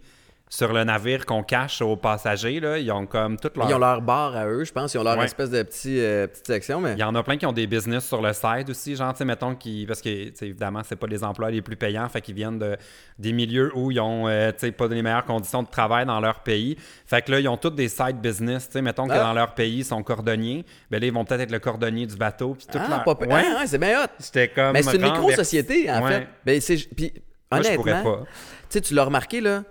[0.54, 2.60] sur le navire qu'on cache aux passagers.
[2.60, 2.76] Là.
[2.78, 3.70] Ils ont comme toute leur.
[3.70, 4.92] Ils ont leur bar à eux, je pense.
[4.92, 5.24] Ils ont leur Ouais.
[5.24, 6.78] espèce de petit, euh, petite section.
[6.78, 6.92] Mais...
[6.92, 9.18] Il y en a plein qui ont des business sur le site aussi, genre, tu
[9.20, 10.10] sais, mettons, qui, parce que,
[10.44, 12.76] évidemment, c'est pas les emplois les plus payants, fait qu'ils viennent de,
[13.18, 16.20] des milieux où ils ont, euh, tu sais, pas les meilleures conditions de travail dans
[16.20, 16.76] leur pays.
[17.06, 19.20] Fait que là, ils ont tous des side business, tu sais, mettons que Ah.
[19.22, 22.16] dans leur pays, ils sont cordonniers, ben là, ils vont peut-être être le cordonnier du
[22.16, 23.08] bateau, puis toute Ah, leur...
[23.08, 24.08] Ouais, Ah, ouais, c'est bien hot.
[24.18, 24.72] c'était comme...
[24.74, 26.10] Mais c'est une micro-société, en Ouais.
[26.12, 26.28] fait.
[26.44, 26.76] Ben, c'est...
[26.94, 27.10] Puis,
[27.50, 28.24] Moi, je honnêtement, pourrais pas.
[28.24, 28.34] tu
[28.68, 29.62] sais, tu l'as remarqué, là,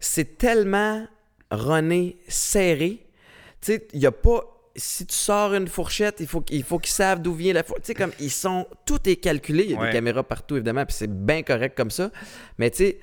[0.00, 1.06] c'est tellement
[1.50, 3.06] runné, serré.
[3.60, 6.78] Tu sais, il n'y a pas si tu sors une fourchette, il faut, qu'il faut
[6.78, 7.84] qu'ils savent d'où vient la fourchette.
[7.84, 8.66] Tu sais, comme ils sont.
[8.86, 9.64] Tout est calculé.
[9.64, 9.88] Il y a Ouais.
[9.88, 12.10] des caméras partout, évidemment, puis c'est bien correct comme ça.
[12.58, 13.00] Mais tu sais,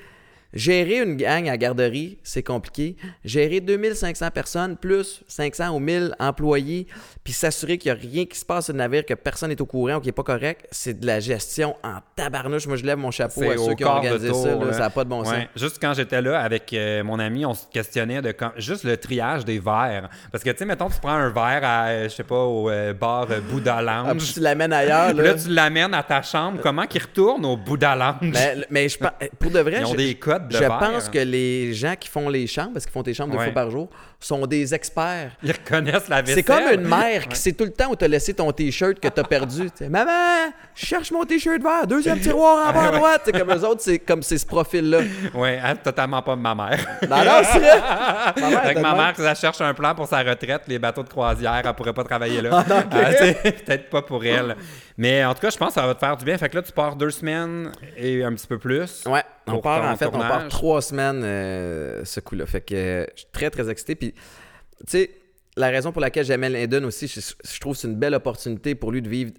[0.54, 2.96] gérer une gang à garderie, c'est compliqué.
[3.26, 6.88] Gérer 2500 personnes plus 500 ou 1000 employés,
[7.24, 9.62] puis s'assurer qu'il n'y a rien qui se passe sur le navire, que personne n'est
[9.62, 12.68] au courant ou qui n'est pas correct, c'est de la gestion en tabarnouche.
[12.68, 14.56] Moi, je lève mon chapeau à ceux qui ont organisé tour, ça.
[14.56, 14.66] là.
[14.66, 14.74] là.
[14.74, 15.36] Ça n'a pas de bon sens.
[15.56, 18.98] Juste quand j'étais là avec euh, mon ami, on se questionnait de quand- juste le
[18.98, 20.10] triage des verres.
[20.32, 22.94] Parce que, tu sais, mettons, tu prends un verre à, je sais pas, au euh,
[22.94, 24.18] bar euh, Bouddha Ah, Lounge.
[24.24, 25.14] puis tu l'amènes ailleurs.
[25.14, 25.24] Là.
[25.24, 26.60] là, tu l'amènes à ta chambre.
[26.64, 28.32] Comment qu'il retourne au Bouddha Lounge?
[28.34, 28.98] mais, mais je
[29.40, 30.78] pour de vrai, Ils ont je, des codes de je verre.
[30.80, 33.46] pense que les gens qui font les chambres, parce qu'ils font tes chambres deux Ouais.
[33.46, 35.32] fois par jour, sont des experts.
[35.44, 36.36] Ils reconnaissent la vaisselle.
[36.36, 39.08] C'est comme une mère qui sait tout le temps où t'as laissé ton t-shirt que
[39.08, 39.70] t'as perdu.
[39.70, 43.22] Tu sais, Maman, je cherche mon t-shirt vert, deuxième tiroir en bas à droite.
[43.26, 45.00] C'est comme eux autres, c'est comme c'est ce profil-là.
[45.36, 46.80] Ouais, hein, totalement pas ma mère.
[47.08, 47.78] Non, non, c'est vrai.
[48.42, 51.10] Ma mère, Avec ma mère, elle cherche un plan pour sa retraite, les bateaux de
[51.10, 52.64] croisière, elle pourrait pas travailler là.
[52.70, 52.84] Ah.
[52.92, 53.10] Ah,
[53.44, 54.56] Peut-être pas pour elle.
[54.98, 56.38] Mais en tout cas, je pense que ça va te faire du bien.
[56.38, 59.04] Fait que là, tu pars deux semaines et un petit peu plus.
[59.06, 62.46] Ouais, on part en fait, on part trois semaines euh, ce coup-là.
[62.46, 63.96] Fait que euh, je suis très très excité.
[63.96, 65.12] Puis, tu sais,
[65.56, 68.76] la raison pour laquelle j'aimais Linden aussi, je, je trouve que c'est une belle opportunité
[68.76, 69.32] pour lui de vivre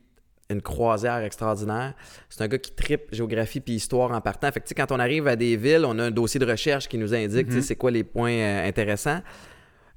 [0.51, 1.95] une croisière extraordinaire.
[2.31, 4.51] C'est un gars qui tripe géographie puis histoire en partant.
[4.51, 6.97] Fait que, quand on arrive à des villes, on a un dossier de recherche qui
[6.99, 9.21] nous indique, sais, c'est quoi les points euh, intéressants.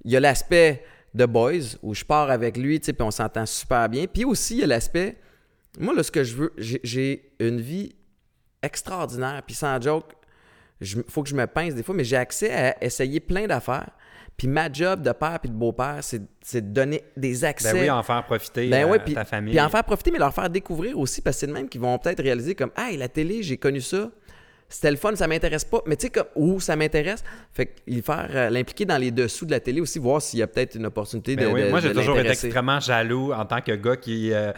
[0.03, 3.87] Il y a l'aspect de Boys, où je pars avec lui, puis on s'entend super
[3.89, 4.05] bien.
[4.07, 5.17] Puis aussi, il y a l'aspect,
[5.79, 7.95] moi, là, ce que je veux, j'ai- j'ai une vie
[8.61, 10.11] extraordinaire, puis sans joke,
[10.81, 13.89] il faut que je me pince des fois, mais j'ai accès à essayer plein d'affaires.
[14.41, 17.73] Puis ma job de père puis de beau-père, c'est c'est de donner des accès.
[17.73, 19.53] Ben oui, en faire profiter Ben euh, puis, ta famille.
[19.53, 21.79] puis en faire profiter, mais leur faire découvrir aussi, parce que c'est le même qu'ils
[21.79, 24.09] vont peut-être réaliser comme Hey, la télé, j'ai connu ça.
[24.73, 25.81] C'était le fun, ça m'intéresse pas.
[25.85, 27.23] Mais tu sais, comme où ça m'intéresse.
[27.53, 30.41] Fait qu'il faire euh, l'impliquer dans les dessous de la télé aussi, voir s'il y
[30.41, 31.45] a peut-être une opportunité de.
[31.45, 34.51] Ben oui, de- moi, j'ai toujours été extrêmement jaloux en tant que gars qui, euh,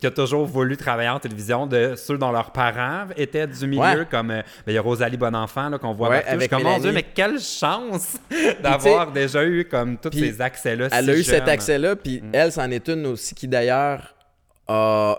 [0.00, 3.80] qui a toujours voulu travailler en télévision de ceux dont leurs parents étaient du milieu,
[3.80, 4.06] Ouais.
[4.10, 6.48] comme euh, ben, il y a Rosalie Bonenfant là, qu'on voit Ouais, partout.
[6.50, 6.78] Comme, mon.
[6.78, 8.16] Dieu, mais quelle chance
[8.62, 10.88] d'avoir déjà eu comme tous ces accès-là.
[10.90, 12.30] Elle si a eu cet accès-là, puis Mm.
[12.32, 14.14] elle, c'en est une aussi qui d'ailleurs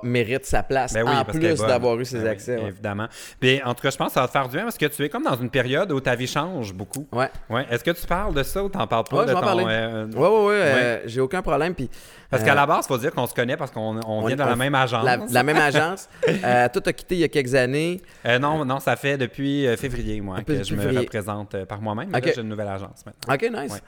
[0.04, 2.56] mérite sa place, Ben oui, en plus d'avoir eu ses Ben oui, accès.
[2.58, 2.68] ouais.
[2.68, 3.08] Évidemment.
[3.40, 4.86] Puis en tout cas, je pense que ça va te faire du bien parce que
[4.86, 7.08] tu es comme dans une période où ta vie change beaucoup.
[7.12, 7.30] Ouais.
[7.50, 7.66] Ouais.
[7.70, 10.06] Est-ce que tu parles de ça ou t'en parles pas Ouais, de je ton, euh,
[10.08, 11.74] Ouais, ouais, ouais, euh, j'ai aucun problème.
[11.76, 11.90] Puis,
[12.30, 14.36] Parce euh, qu'à la base, il faut dire qu'on se connaît parce qu'on on vient
[14.36, 15.04] de la on- même agence.
[15.06, 16.08] La, la même agence.
[16.44, 18.02] Euh, toi, t'as quitté il y a quelques années.
[18.26, 21.66] Euh, non, non, ça fait depuis euh, février, moi, Depuis que je me représente euh,
[21.66, 22.10] par moi-même.
[22.12, 22.26] Mais Ok.
[22.28, 23.34] là, j'ai une nouvelle agence maintenant.
[23.34, 23.82] OK, nice.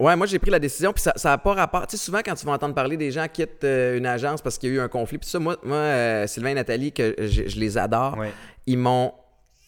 [0.00, 0.14] Ouais.
[0.16, 1.86] Moi, j'ai pris la décision, puis ça n'a pas rapport.
[1.86, 4.40] Tu sais, souvent, quand tu vas entendre parler des gens qui quittent euh, une agence
[4.42, 6.92] parce qu'il y a eu un conflit, puis ça, moi, moi euh, Sylvain et Nathalie,
[6.92, 8.32] que je, je les adore, Ouais.
[8.66, 9.12] ils m'ont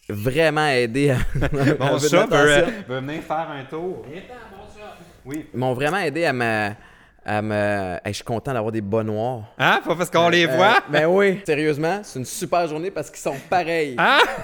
[0.09, 1.17] vraiment aidé à.
[1.79, 4.05] Mon chat euh, venir faire un tour.
[5.25, 5.45] Oui.
[5.53, 6.69] Ils m'ont vraiment aidé à me.
[7.25, 7.97] Me...
[8.03, 9.43] Hey, je suis content d'avoir des bas noirs.
[9.59, 9.79] Hein?
[9.85, 10.79] Pas parce qu'on les Euh, voit?
[10.89, 11.39] ben oui.
[11.45, 13.95] Sérieusement, c'est une super journée parce qu'ils sont pareils.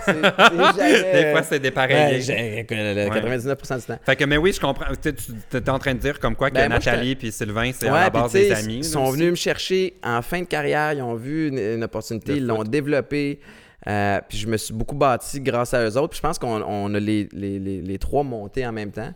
[0.05, 2.19] Jamais- Des fois, c'est des pareils.
[2.27, 3.99] Le 99% du temps.
[4.05, 4.85] Fait que, mais oui, je comprends.
[5.01, 5.09] Tu
[5.57, 7.93] étais en train de dire comme quoi que Ben, moi, Nathalie puis Sylvain, c'est à
[7.93, 8.77] la base des amis.
[8.77, 9.13] Ils sont aussi.
[9.17, 12.63] venus me chercher en fin de carrière, ils ont vu une, une opportunité, ils l'ont
[12.63, 13.39] développée.
[13.85, 16.09] Euh, puis je me suis beaucoup bâti grâce à eux autres.
[16.09, 19.13] Puis je pense qu'on on a les, les- les- les trois montés en même temps.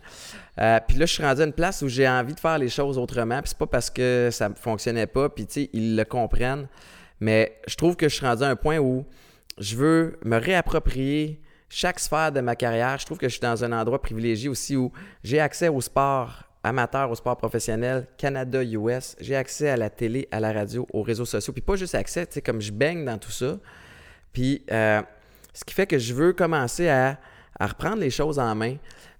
[0.60, 2.68] Euh, puis là, je suis rendu à une place où j'ai envie de faire les
[2.68, 3.40] choses autrement.
[3.40, 5.28] Puis c'est pas parce que ça ne fonctionnait pas.
[5.28, 6.68] Puis tu sais, ils le comprennent.
[7.20, 9.04] Mais je trouve que je suis rendu à un point où
[9.58, 12.98] je veux me réapproprier chaque sphère de ma carrière.
[12.98, 14.92] Je trouve que je suis dans un endroit privilégié aussi où
[15.24, 19.16] j'ai accès au sport amateur, au sport professionnel, Canada, US.
[19.20, 21.52] J'ai accès à la télé, à la radio, aux réseaux sociaux.
[21.52, 23.58] Puis pas juste accès, tu sais, comme je baigne dans tout ça.
[24.32, 25.02] Puis euh,
[25.52, 27.18] ce qui fait que je veux commencer à,
[27.58, 28.76] à reprendre les choses en main,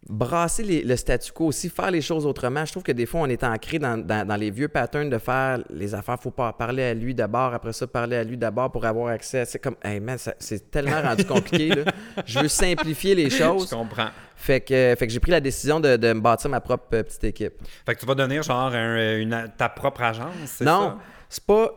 [0.09, 2.64] brasser les- le statu quo aussi, faire les choses autrement.
[2.64, 5.18] Je trouve que des fois, on est ancré dans, dans- dans les vieux patterns de
[5.18, 6.18] faire les affaires.
[6.20, 9.44] faut pas parler à lui d'abord, après ça, parler à lui d'abord pour avoir accès.
[9.44, 11.68] C'est comme, hey man, c'est tellement rendu compliqué.
[11.68, 11.85] Là.
[12.27, 13.70] Je veux simplifier les Je choses.
[13.70, 14.09] comprends.
[14.35, 17.03] Fait que, fait que j'ai pris la décision de, de me bâtir ma propre euh,
[17.05, 17.53] petite équipe.
[17.87, 20.98] Fait que tu vas devenir genre un- une, ta propre agence, c'est Non, ça?
[21.29, 21.70] c'est pas.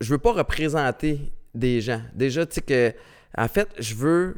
[0.00, 2.02] Je veux pas représenter des gens.
[2.14, 2.92] Déjà, tu sais que.
[3.36, 4.36] En fait, je veux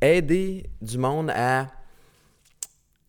[0.00, 1.66] aider du monde à,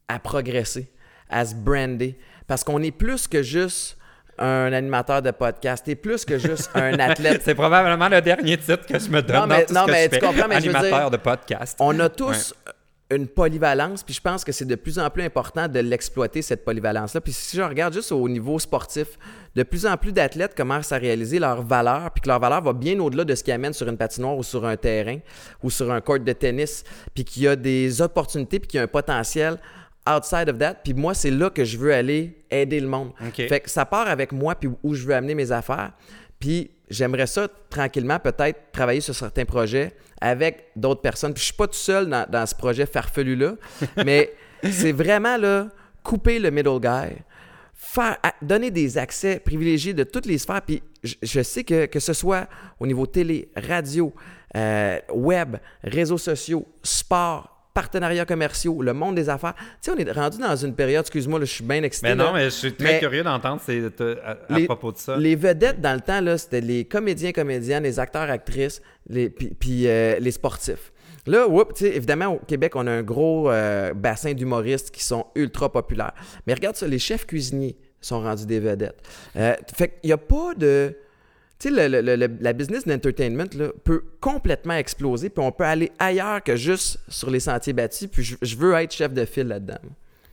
[0.07, 0.91] à progresser,
[1.29, 2.17] à se brander.
[2.47, 3.97] Parce qu'on est plus que juste
[4.37, 5.85] un animateur de podcast.
[5.85, 7.41] T'es plus que juste un athlète.
[7.43, 9.85] C'est probablement le dernier titre que je me donne Non, dans mais- tout non, ce
[9.87, 10.19] que mais je tu fais.
[10.19, 11.77] comprends, mais je veux Animateur dire- de podcast.
[11.79, 12.53] On a tous
[13.11, 16.63] une polyvalence, puis je pense que c'est de plus en plus important de l'exploiter, cette
[16.63, 17.21] polyvalence-là.
[17.21, 19.17] Puis si je regarde juste au niveau sportif,
[19.55, 22.73] de plus en plus d'athlètes commencent à réaliser leur valeur, puis que leur valeur va
[22.73, 25.17] bien au-delà de ce qu'ils amènent sur une patinoire ou sur un terrain
[25.63, 26.83] ou sur un court de tennis,
[27.15, 29.57] puis qu'il y a des opportunités, puis qu'il y a un potentiel
[30.07, 30.75] outside of that.
[30.83, 33.11] Puis moi, c'est là que je veux aller aider le monde.
[33.33, 35.93] Fait que ça part avec moi, puis où je veux amener mes affaires.
[36.39, 41.33] Puis j'aimerais ça, tranquillement, peut-être travailler sur certains projets avec d'autres personnes.
[41.33, 43.55] Puis je suis pas tout seul dans, dans ce projet farfelu-là,
[44.05, 45.67] mais c'est vraiment, là,
[46.03, 47.15] couper le middle guy,
[47.73, 50.61] faire, donner des accès privilégiés de toutes les sphères.
[50.61, 52.47] Puis je, je sais que, que ce soit
[52.79, 54.13] au niveau télé, radio,
[54.55, 59.53] euh, web, réseaux sociaux, sport, partenariats commerciaux, le monde des affaires.
[59.57, 62.09] Tu sais, on est rendu dans une période, excuse-moi, je suis bien excité.
[62.09, 62.33] Mais non, là.
[62.33, 65.15] mais je suis très Mais- curieux d'entendre te- à, à Les- propos de ça.
[65.17, 69.87] Les vedettes dans le temps, c'était les comédiens, comédiennes, les acteurs, actrices, les, puis, puis,
[69.87, 70.91] euh, les sportifs.
[71.25, 75.71] Là, whoop, évidemment, au Québec, on a un gros euh, bassin d'humoristes qui sont ultra
[75.71, 76.13] populaires.
[76.47, 78.99] Mais regarde ça, les chefs cuisiniers sont rendus des vedettes.
[79.35, 80.95] Euh, fait qu'il n'y a pas de...
[81.59, 83.43] Tu sais, le- le- le- la business d'entertainment
[83.83, 88.23] peut complètement exploser, puis on peut aller ailleurs que juste sur les sentiers battus, puis
[88.23, 89.77] je, je veux être chef de file là-dedans.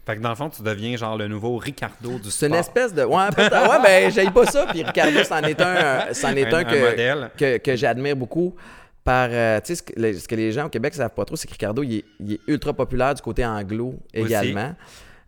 [0.06, 2.48] Fait que dans le fond, tu deviens genre le nouveau Ricardo du C'est sport.
[2.50, 3.02] une espèce de.
[3.02, 4.66] Ouais, ouais ben, j'aille pas ça.
[4.70, 8.54] Puis Ricardo, c'en est un, euh, c'en est Un- que, que, que j'admire beaucoup.
[9.02, 11.10] Par, euh, tu sais, ce que, les- ce que les gens au Québec ne savent
[11.14, 14.74] pas trop, c'est que Ricardo, il est, il est ultra populaire du côté anglo également.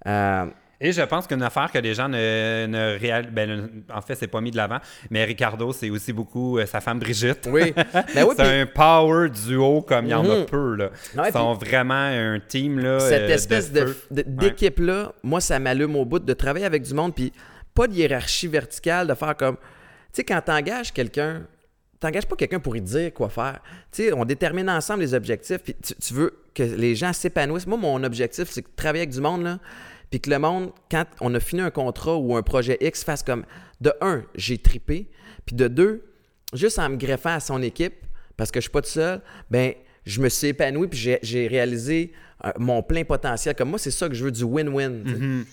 [0.06, 0.46] Euh,
[0.80, 4.28] Et je pense qu'une affaire que les gens ne, ne réalisent, ben, en fait, c'est
[4.28, 4.78] pas mis de l'avant,
[5.10, 7.48] mais Ricardo, c'est aussi beaucoup euh, sa femme Brigitte.
[7.50, 7.74] oui.
[8.14, 10.46] Ben oui, c'est un power duo comme il y en a Mhm.
[10.46, 10.76] peu.
[10.76, 10.90] Là.
[11.26, 12.78] Ils sont vraiment un team.
[12.78, 13.96] Là, cette euh, espèce feu.
[14.12, 17.32] de- d'équipe-là, moi, ça m'allume au bout de travailler avec du monde, puis
[17.74, 19.56] pas de hiérarchie verticale, de faire comme.
[19.56, 19.62] Tu
[20.12, 21.42] sais, quand t'engages quelqu'un,
[22.00, 23.58] t'engages pas quelqu'un pour y dire quoi faire.
[23.90, 27.66] Tu sais, on détermine ensemble les objectifs, puis tu, tu veux que les gens s'épanouissent.
[27.66, 29.58] Moi, mon objectif, c'est de travailler avec du monde, là,
[30.10, 33.22] puis que le monde, quand on a fini un contrat ou un projet X, fasse
[33.22, 33.44] comme
[33.80, 35.08] de un, j'ai tripé,
[35.46, 36.04] puis de deux,
[36.54, 37.94] juste en me greffant à son équipe,
[38.36, 39.72] parce que je suis pas tout seul, ben
[40.06, 42.12] je me suis épanoui puis j'ai- j'ai réalisé
[42.44, 43.54] euh, mon plein potentiel.
[43.56, 45.44] Comme moi, c'est ça que je veux du win-win.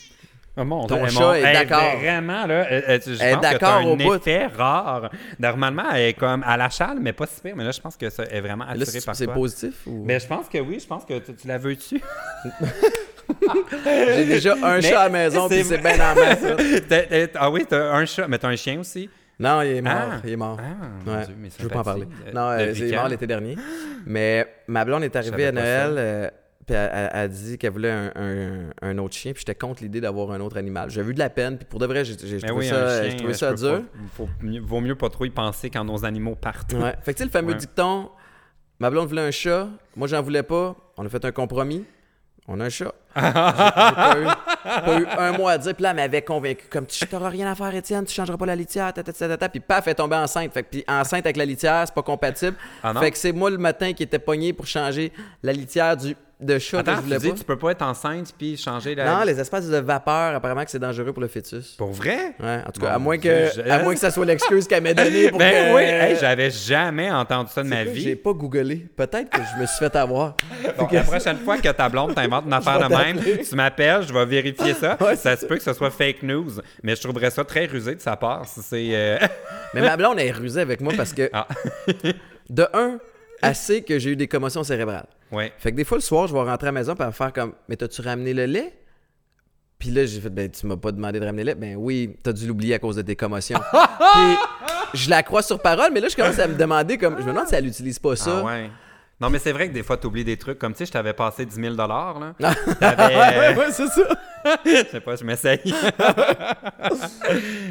[0.57, 1.97] mon Ton chat mon- est elle d'accord.
[1.99, 4.13] Vraiment, là, elle- elle- je Elle est pense que d'accord au bout.
[4.15, 5.09] effet rare.
[5.39, 7.55] Normalement, elle est comme à la chale, mais pas si pire.
[7.55, 9.33] Mais là, je pense que ça est vraiment Là, attiré c'est par c'est toi.
[9.33, 10.03] positif ou...
[10.05, 12.01] Mais je pense que oui, je pense que tu, tu la veux dessus.
[14.15, 16.43] J'ai déjà un Mais chat à la maison puis c'est bien en masse.
[17.35, 19.09] ah oui, t'as un chat, mais t'as un chien aussi?
[19.39, 19.93] Non, il est mort.
[19.95, 20.21] Ah.
[20.23, 20.57] Il est mort.
[20.59, 22.07] Ah, mon Ouais, Dieu, mais je veux pas en parler.
[22.33, 22.95] Non, euh, il est quand?
[22.97, 23.57] mort l'été dernier.
[24.05, 26.29] Mais ma blonde est arrivée à Noël, euh,
[26.65, 29.55] puis elle, elle- elle a dit qu'elle voulait un, un- un autre chien, puis j'étais
[29.59, 30.89] contre l'idée d'avoir un autre animal.
[30.89, 33.17] J'ai vu de la peine, puis pour de vrai, j'ai Mais trouvé oui, ça, chien,
[33.17, 33.81] trouvé peux dur.
[33.81, 33.85] pas-
[34.15, 34.29] faut
[34.63, 36.73] vaut mieux pas trop y penser quand nos animaux partent.
[36.73, 36.93] Ouais.
[37.03, 37.57] Fait que tu sais, le fameux Ouais.
[37.59, 38.09] dicton,
[38.79, 41.83] ma blonde voulait un chat, moi j'en voulais pas, on a fait un compromis,
[42.47, 42.93] on a un chat.
[43.15, 44.25] J'ai j'ai pas, eu,
[44.85, 47.49] pas eu un mot à dire, puis là, elle m'avait convaincu, comme tu n'auras rien
[47.49, 49.49] à faire, Étienne, tu changeras pas la litière, ta, ta, ta, ta, ta.
[49.49, 50.53] puis paf, elle est tombée enceinte.
[50.53, 52.55] Fait que, puis enceinte avec la litière, c'est pas compatible.
[52.83, 56.15] Ah fait que c'est moi le matin qui était pogné pour changer la litière du,
[56.41, 57.35] de chat que Attends, je tu dis pas.
[57.35, 59.05] tu peux pas être enceinte puis changer la.
[59.05, 61.75] Non, les espaces de vapeur, apparemment que c'est dangereux pour le fœtus.
[61.77, 62.35] Pour vrai?
[62.41, 64.83] Ouais, en tout cas, à moins, que, je- à moins que ça soit l'excuse qu'elle
[64.83, 65.75] m'ait donnée pour Ben que...
[65.77, 68.01] oui, hey, j'avais jamais entendu ça de ma vie.
[68.01, 68.85] J'ai pas googlé.
[68.97, 70.35] Peut-être que je me suis fait avoir.
[70.77, 73.17] Bon, la prochaine fois que ta blonde t'invente une affaire de même,
[73.47, 74.97] tu m'appelles, je vais vérifier ça.
[75.05, 76.49] Ouais, ça se peut que ce soit fake news,
[76.83, 78.45] mais je trouverais ça très rusé de sa part.
[78.47, 79.17] si C'est euh,
[79.73, 81.47] Mais ma blonde est rusée avec moi parce que, Ah.
[82.49, 82.97] de un,
[83.41, 85.05] elle sait que j'ai eu des commotions cérébrales.
[85.35, 85.53] Ouais.
[85.57, 87.33] Fait que des fois, le soir, je vais rentrer à la maison et va faire
[87.33, 88.73] comme Mais t'as-tu ramené le lait?
[89.77, 91.55] Puis là, j'ai fait Ben, tu m'as pas demandé de ramener le lait.
[91.55, 93.59] Ben oui, t'as dû l'oublier à cause de tes commotions.
[94.13, 97.23] Puis je la crois sur parole, mais là, je commence à me demander comme Je
[97.23, 98.39] me demande si elle utilise pas ça.
[98.39, 98.69] Ah ouais.
[99.19, 100.59] Non, mais c'est vrai que des fois, tu oublies des trucs.
[100.59, 102.13] Comme tu sais, je t'avais passé 10 000 là.
[102.39, 102.45] Ouais,
[102.81, 104.01] euh, ouais, c'est ça.
[104.65, 105.59] je sais pas, je m'essaye.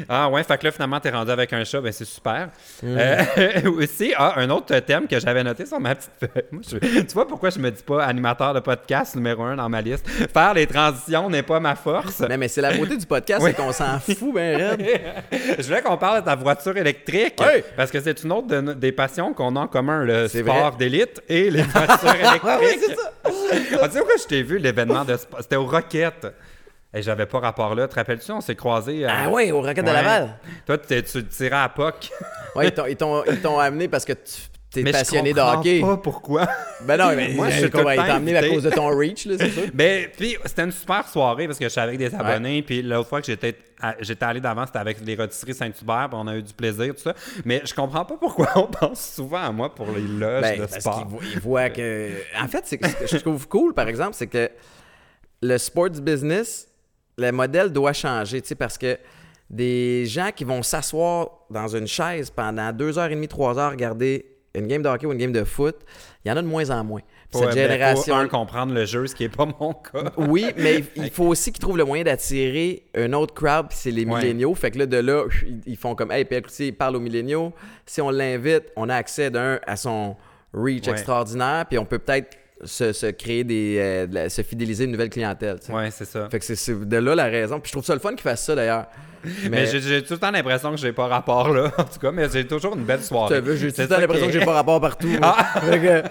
[0.09, 2.49] ah ouais, fait que là, finalement, t'es rendu avec un chat, ben c'est super.
[2.83, 2.97] Mm.
[2.97, 6.43] Euh, aussi, ah, un autre thème que j'avais noté sur ma petite feuille.
[6.51, 9.69] Moi, je- tu vois pourquoi je me dis pas animateur de podcast numéro un dans
[9.69, 10.07] ma liste?
[10.09, 12.19] Faire les transitions n'est pas ma force.
[12.27, 13.51] Mais, mais c'est la beauté du podcast, Oui.
[13.55, 14.85] c'est qu'on s'en fout, ben raide.
[15.59, 17.35] Je voulais qu'on parle de ta voiture électrique.
[17.39, 17.63] Oui.
[17.75, 21.21] Parce que c'est une autre de des passions qu'on a en commun, le sport d'élite
[21.29, 22.43] et les voitures électriques.
[22.43, 23.11] Ouais, c'est ça.
[23.25, 23.31] Tu
[23.91, 25.39] sais pourquoi je t'ai vu l'événement de sport?
[25.41, 26.27] C'était au Rocket.
[26.95, 27.87] Et j'avais pas rapport là.
[27.87, 29.05] Te rappelles-tu, on s'est croisés.
[29.05, 29.93] à- Ah ouais, au Rocket de Ouais.
[29.93, 30.37] Laval.
[30.65, 32.09] Toi, tu tu tirais à POC.
[32.55, 35.81] Ouais, ils t'ont- amené parce que tu es Mais passionné je de comprends hockey.
[35.81, 36.47] pas pourquoi.
[36.85, 38.87] Ben non, mais Moi, je je comprends, ils temps t'ont amené à cause de ton
[38.97, 39.63] reach, là, c'est sûr.
[39.73, 42.61] Ben, puis c'était une super soirée parce que je suis avec des abonnés.
[42.61, 46.07] Puis l'autre fois que j'étais à- j'étais allé d'avant, c'était avec les rôtisseries Saint-Hubert.
[46.09, 47.13] Puis on a eu du plaisir, tout ça.
[47.43, 50.65] Mais je comprends pas pourquoi on pense souvent à moi pour les loges Ben, de
[50.65, 50.97] parce sport.
[50.99, 52.11] qu'ils voient, ils voient que.
[52.41, 54.49] En fait, c'est ce que je trouve cool, par exemple, c'est que
[55.41, 56.69] le sports business,
[57.17, 58.97] le modèle doit changer, tu sais, parce que
[59.49, 63.71] des gens qui vont s'asseoir dans une chaise pendant deux heures et demie, trois heures,
[63.71, 64.25] regarder
[64.55, 65.75] une game de hockey ou une game de foot,
[66.23, 67.01] il y en a de moins en moins.
[67.29, 68.15] Puis cette euh, ben, génération.
[68.15, 70.11] un, comprendre le jeu, ce qui n'est pas mon cas.
[70.17, 73.91] Oui, mais il- faut aussi qu'ils trouvent le moyen d'attirer un autre crowd, puis c'est
[73.91, 74.19] les Ouais.
[74.21, 74.55] milléniaux.
[74.55, 76.99] Fait que là, de là, ils- ils font comme, hey, Pierre Cloutier, il parle aux
[77.01, 77.51] milléniaux.
[77.85, 80.15] Si on l'invite, on a accès d'un à son
[80.53, 80.93] reach Ouais.
[80.93, 83.77] extraordinaire, puis on peut peut-être se, se créer des.
[83.79, 85.59] euh, la- se fidéliser une nouvelle clientèle.
[85.59, 85.73] tu sais.
[85.73, 86.29] Ouais, c'est ça.
[86.29, 87.59] Fait que c'est- de là la raison.
[87.59, 88.85] Puis je trouve ça le fun qu'ils fassent ça d'ailleurs.
[89.43, 92.11] Mais, Mais, j'ai- tout le temps l'impression que j'ai pas rapport là, en tout cas,
[92.11, 93.41] mais j'ai toujours une belle soirée.
[93.57, 95.07] J'ai tout le temps l'impression que est- j'ai pas rapport partout.
[95.61, 96.03] que,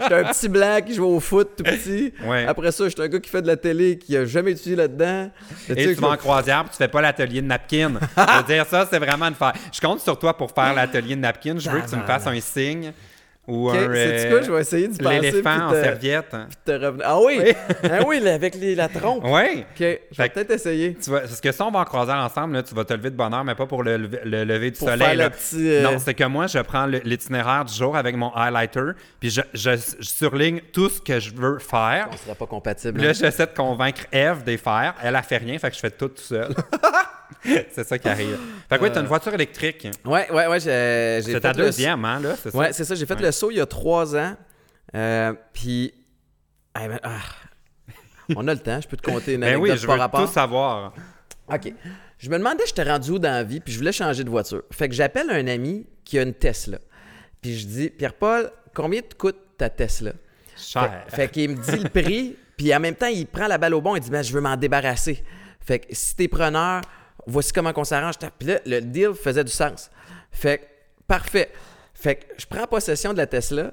[0.00, 2.14] j'étais un petit blanc qui joue au foot tout petit.
[2.24, 2.46] Ouais.
[2.46, 5.30] Après ça, j'étais un gars qui fait de la télé, qui a jamais étudié là-dedans.
[5.66, 7.92] Tu Et tu je- vas en croisière puis tu fais pas l'atelier de napkin.
[8.16, 9.52] je veux dire, ça, c'est vraiment une faire.
[9.70, 11.56] Je compte sur toi pour faire l'atelier de napkin.
[11.58, 12.92] Je veux que tu me fasses un signe
[13.46, 13.90] ou Ok, un.
[13.90, 15.20] euh, quoi, je vais essayer d'y penser.
[15.20, 16.30] L'éléphant en te- serviette.
[16.30, 17.04] puis te revenir.
[17.06, 17.40] Ah oui!
[17.44, 17.52] Oui.
[17.90, 19.24] ah oui, avec les- la trompe.
[19.24, 19.66] Ouais.
[19.70, 20.94] Ok, je vais peut-être essayer.
[20.94, 23.10] Tu vois, parce que si on va en croisière ensemble, là, tu vas te lever
[23.10, 25.06] de bonne heure, mais pas pour le, lever- le lever du Pour soleil.
[25.08, 25.24] faire là.
[25.24, 28.92] le petit, euh, Non, c'est que moi, je prends l'itinéraire du jour avec mon highlighter,
[29.20, 32.08] puis je, je- je surligne tout ce que je veux faire.
[32.12, 33.00] On serait pas compatible.
[33.02, 34.94] Là, j'essaie de convaincre Eve de les faire.
[35.02, 36.48] Elle, a fait rien, fait que je fais tout tout seul.
[37.72, 38.38] c'est ça qui arrive.
[38.68, 39.88] Fait que oui, t'as une voiture électrique.
[40.04, 40.60] Ouais, ouais, ouais.
[40.60, 42.30] j'ai- C'est ta le- deuxième, hein, là?
[42.42, 42.58] C'est ça?
[42.58, 42.94] Ouais, c'est ça.
[42.94, 43.22] J'ai fait Ouais.
[43.22, 44.36] le saut il y a trois ans.
[44.94, 45.92] Euh, puis.
[46.74, 47.18] Ah, ben, ah.
[48.36, 50.00] On a le temps, je peux te compter une Ben anecdote oui, je par veux
[50.00, 50.26] rapport.
[50.26, 50.94] tout savoir.
[51.52, 51.72] OK.
[52.18, 54.62] Je me demandais, j'étais rendu où dans la vie, puis je voulais changer de voiture.
[54.70, 56.78] Fait que j'appelle un ami qui a une Tesla.
[57.42, 60.12] Puis je dis, Pierre-Paul, combien te coûte ta Tesla?
[60.56, 61.04] Cher.
[61.08, 63.74] Fait, fait qu'il me dit le prix, puis en même temps, il prend la balle
[63.74, 65.22] au bon, il dit, ben, je veux m'en débarrasser.
[65.60, 66.80] Fait que si t'es preneur,
[67.26, 68.14] voici comment on s'arrange.
[68.38, 69.90] Puis là, le deal faisait du sens.
[70.30, 70.64] Fait que,
[71.06, 71.50] parfait.
[72.04, 73.72] Fait que je prends possession de la Tesla,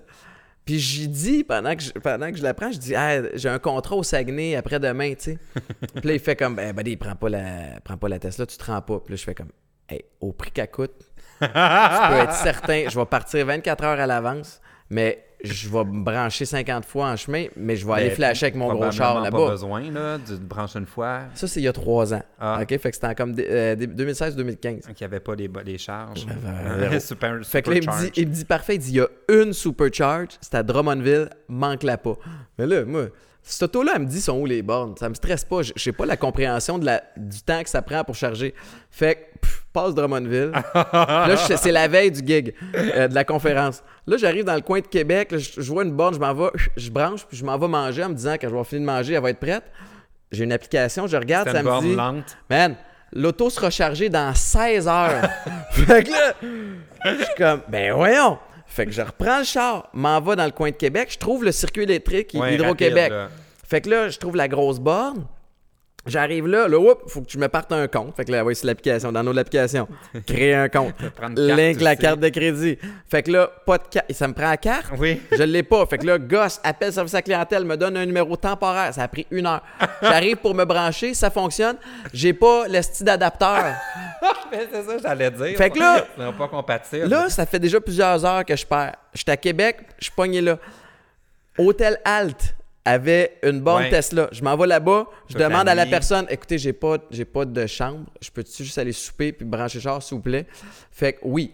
[0.64, 3.50] puis j'y dis, pendant que je, pendant que je la prends, je dis, Ah, j'ai
[3.50, 5.40] un contrat au Saguenay après-demain, tu sais.
[5.96, 8.56] puis là, il fait comme, ben, ben, prends pas, la, prends pas la Tesla, tu
[8.56, 9.02] te rends pas.
[9.02, 9.52] Puis là, je fais comme,
[9.90, 10.94] hey, au prix qu'elle coûte,
[11.42, 16.04] tu peux être certain, je vais partir 24 heures à l'avance, mais je vais me
[16.04, 19.14] brancher 50 fois en chemin, mais je vais aller Ben, flasher avec mon gros char
[19.14, 19.52] probablement pas là-bas.
[19.52, 21.22] besoin là, de te brancher une fois.
[21.34, 22.24] Ça, c'est il y a trois ans.
[22.40, 22.60] Ah.
[22.62, 22.70] OK?
[22.70, 24.82] Fait que c'était en comme dé- euh, dé- 2016-2015.
[24.82, 26.26] Qu'il n'y avait pas les, les charges.
[26.80, 27.00] zéro.
[27.00, 29.02] super, Fait que là, il me, dit, il me dit parfait, il dit il y
[29.02, 32.16] a une supercharge, c'est à Drummondville, manque-la pas.
[32.58, 33.08] Mais là, moi,
[33.44, 34.96] cette auto-là, elle me dit sont où les bornes?
[34.98, 35.62] Ça me stresse pas.
[35.62, 38.54] Je n'ai pas la compréhension de la, du temps que ça prend pour charger.
[38.90, 40.52] Fait que, pff, passe Drummondville.
[40.94, 43.84] là, c'est la veille du gig, euh, de la conférence.
[44.06, 46.34] Là, j'arrive dans le coin de Québec, là, je, je vois une borne, je m'en
[46.34, 48.82] vais, je branche, puis je m'en vais manger en me disant quand je vais finir
[48.82, 49.64] de manger, elle va être prête.
[50.32, 51.96] J'ai une application, je regarde, ça une me borne dit.
[51.96, 52.38] lente.
[52.50, 52.76] Man,
[53.12, 55.30] l'auto sera chargée dans 16 heures.
[55.72, 56.34] fait que là,
[57.06, 58.38] je suis comme, ben voyons.
[58.72, 61.44] Fait que je reprends le char, m'en vais dans le coin de Québec, je trouve
[61.44, 63.12] le circuit électrique Ouais, Hydro-Québec.
[63.68, 65.26] Fait que là, je trouve la grosse borne.
[66.08, 68.16] J'arrive là, là, oups, faut que je me parte un compte.
[68.16, 69.88] Fait que là, oui, c'est l'application, dans l'application.
[70.26, 70.96] Créer un compte.
[71.36, 72.80] Link la carte de crédit.
[73.08, 74.12] Fait que là, pas de carte.
[74.12, 74.88] Ça me prend la carte?
[74.98, 75.22] Oui.
[75.32, 75.86] Je l'ai pas.
[75.86, 78.92] Fait que là, gosse, appelle service à la clientèle, me donne un numéro temporaire.
[78.94, 79.62] Ça a pris une heure.
[80.02, 81.78] J'arrive pour me brancher, ça fonctionne.
[82.12, 83.64] J'ai pas le style d'adapteur.
[84.52, 85.56] Mais c'est ça, j'allais dire.
[85.56, 86.06] Fait que là-
[86.38, 87.06] pas compatible.
[87.08, 88.96] Là, ça fait déjà plusieurs heures que je perds.
[89.14, 90.58] J'étais à Québec, je suis pogné là.
[91.58, 92.56] Hôtel Alt
[92.86, 93.90] avait une borne Ouais.
[93.90, 94.28] Tesla.
[94.32, 97.68] Je m'en vais là-bas, je demande à la personne écoutez, j'ai pas, j'ai pas de
[97.68, 100.46] chambre, je peux-tu juste aller souper puis brancher le char, s'il vous plaît?
[100.92, 101.54] Fait que oui,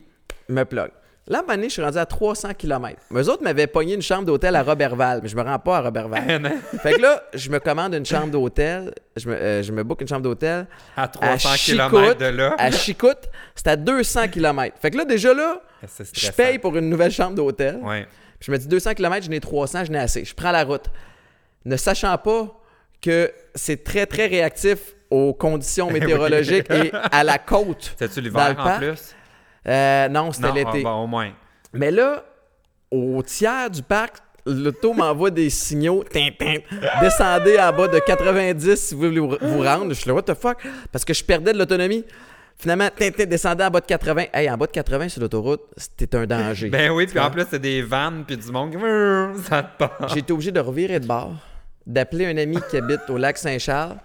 [0.49, 0.89] me plug.
[1.29, 3.01] Là, à je suis rendu à 300 km.
[3.13, 5.81] Eux autres m'avaient pogné une chambre d'hôtel à Robertval, mais je me rends pas à
[5.81, 6.53] Roberval.
[6.81, 9.99] fait que là, je me commande une chambre d'hôtel, je me, euh, je me book
[9.99, 12.55] une chambre d'hôtel à 300 Chicoute, km de là.
[12.57, 14.77] À Chicoute, c'est à 200 km.
[14.79, 15.61] Fait que là, déjà là,
[16.13, 17.79] je paye pour une nouvelle chambre d'hôtel.
[17.83, 18.07] Ouais.
[18.39, 20.23] Puis je me dis 200 km, je n'ai 300, je n'ai assez.
[20.23, 20.85] Je prends la route.
[21.67, 22.47] Ne sachant pas
[23.01, 27.93] que c'est très, très réactif aux conditions météorologiques et à la côte.
[27.99, 29.13] C'était-tu l'hiver en plus?
[29.67, 30.83] Euh, non, c'était Non, l'été.
[30.85, 31.31] ah, au moins.
[31.73, 32.23] Mais là,
[32.89, 36.05] au tiers du parc, l'auto m'envoie des signaux.
[37.01, 39.89] Descendez en bas de 90 si vous voulez vous rendre.
[39.89, 40.59] Je suis là, what the fuck?
[40.91, 42.05] Parce que je perdais de l'autonomie.
[42.59, 42.87] Finalement,
[43.27, 44.23] descendez en bas de 80.
[44.33, 46.69] Hey, en bas de 80 sur l'autoroute, c'était un danger.
[46.69, 48.77] Ben oui, puis en plus, c'est des vannes puis du monde qui...
[49.47, 49.83] Ça te.
[50.13, 51.33] J'ai été obligé de revirer de bord,
[51.87, 53.97] d'appeler un ami qui habite au lac Saint-Charles,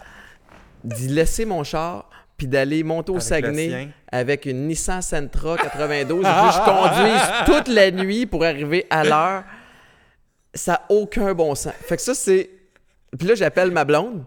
[0.85, 6.25] d'y laisser mon char, puis d'aller monter au Avec Saguenay avec une Nissan Sentra 92.
[6.25, 9.45] Il faut que je conduise toute la nuit pour arriver à l'heure.
[10.55, 11.73] Ça n'a aucun bon sens.
[11.83, 12.51] Fait que ça, c'est.
[13.19, 14.25] Puis là, j'appelle ma blonde,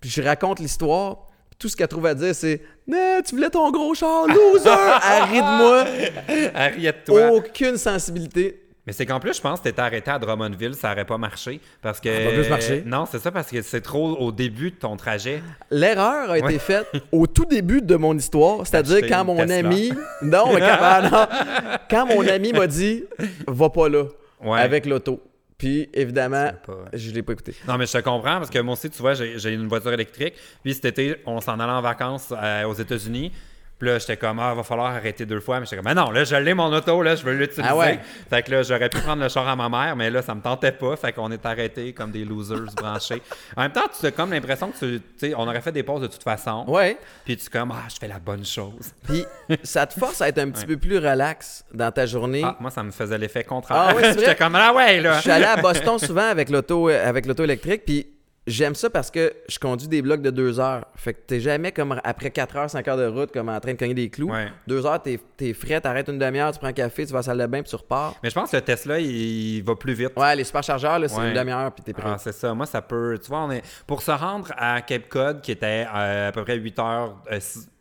[0.00, 1.26] puis je raconte l'histoire.
[1.58, 5.58] Tout ce qu'elle trouve à dire, c'est Nah, Tu voulais ton gros char, loser de
[5.58, 5.84] moi.
[6.54, 7.32] Elle riait de toi.
[7.32, 8.67] Aucune sensibilité.
[8.88, 11.60] Mais c'est qu'en plus, je pense que t'étais arrêté à Drummondville, ça aurait pas marché.
[11.82, 12.08] Parce que.
[12.08, 12.82] Ça pas plus marché.
[12.86, 15.42] Non, c'est ça, parce que c'est trop au début de ton trajet.
[15.70, 16.58] L'erreur a été Ouais.
[16.58, 19.58] faite au tout début de mon histoire, c'est-à-dire quand mon Tesla.
[19.58, 19.92] ami.
[20.22, 21.78] Non, mais quand, ah, non.
[21.90, 23.04] Quand mon ami m'a dit
[23.46, 24.04] Va pas là
[24.42, 24.58] Ouais.
[24.60, 25.22] avec l'auto.
[25.58, 27.54] Puis évidemment, pas- je l'ai pas écouté.
[27.66, 29.92] Non, mais je te comprends parce que moi aussi, tu vois, j'ai j'ai une voiture
[29.92, 30.32] électrique.
[30.62, 33.32] Puis cet été, on s'en allait en vacances euh, aux États-Unis.
[33.78, 35.60] Puis là, j'étais comme, ah, va falloir arrêter deux fois.
[35.60, 37.68] Mais j'étais comme, mais non, là, je l'ai mon auto, là, je veux l'utiliser.
[37.70, 38.00] Ah ouais?
[38.28, 40.40] Fait que là, j'aurais pu prendre le char à ma mère, mais là, ça me
[40.40, 40.96] tentait pas.
[40.96, 43.22] Fait qu'on est arrêtés comme des losers branchés.
[43.56, 46.02] En même temps, tu as comme l'impression que tu sais, on aurait fait des pauses
[46.02, 46.64] de toute façon.
[46.66, 46.98] Ouais.
[47.24, 48.92] Puis tu es comme, ah, je fais la bonne chose.
[49.06, 49.24] Puis
[49.62, 52.42] ça te force à être un petit peu plus relax dans ta journée.
[52.44, 53.86] Ah, moi, ça me faisait l'effet contraire.
[53.90, 54.12] Ah ouais?
[54.18, 55.16] J'étais comme, ah ouais, là.
[55.16, 58.06] Je suis allé à Boston souvent avec l'auto euh, avec l'auto électrique, puis
[58.48, 60.86] j'aime ça parce que je conduis des blocs de deux heures.
[60.96, 63.72] Fait que t'es jamais comme après 4 heures, 5 heures de route, comme en train
[63.74, 64.30] de cogner des clous.
[64.30, 64.48] Ouais.
[64.66, 67.20] Deux heures, t'es, t'es frais, t'arrêtes une demi-heure, tu prends un café, tu vas à
[67.20, 68.14] la salle de bain, puis tu repars.
[68.22, 70.12] Mais je pense que le Tesla, il, il va plus vite.
[70.16, 71.28] Ouais, les superchargeurs, c'est Ouais.
[71.28, 72.04] une demi-heure, puis t'es prêt.
[72.06, 72.52] Ah, c'est ça.
[72.54, 73.18] Moi, ça peut.
[73.22, 73.62] Tu vois, on est.
[73.86, 77.16] Pour se rendre à Cape Cod, qui était euh, à peu près 8 heures.
[77.30, 77.38] euh,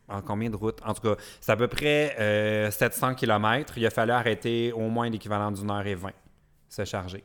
[0.10, 0.80] en combien de routes?
[0.86, 3.74] En tout cas, c'est à peu près euh, 700 km.
[3.78, 6.12] Il a fallu arrêter au moins l'équivalent d'une heure et 20
[6.70, 7.24] se charger.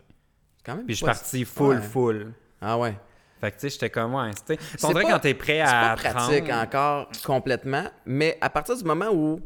[0.56, 1.80] C'est quand même Puis je suis parti full, Ouais.
[1.80, 2.32] full.
[2.60, 2.94] Ah ouais.
[3.42, 4.30] Fait que tu sais, j'étais comme, ouais.
[4.30, 5.94] tu sais, C'est On dirait pas- quand t'es prêt C'est à.
[5.96, 9.40] pas pratique 30, encore complètement, mais à partir du moment où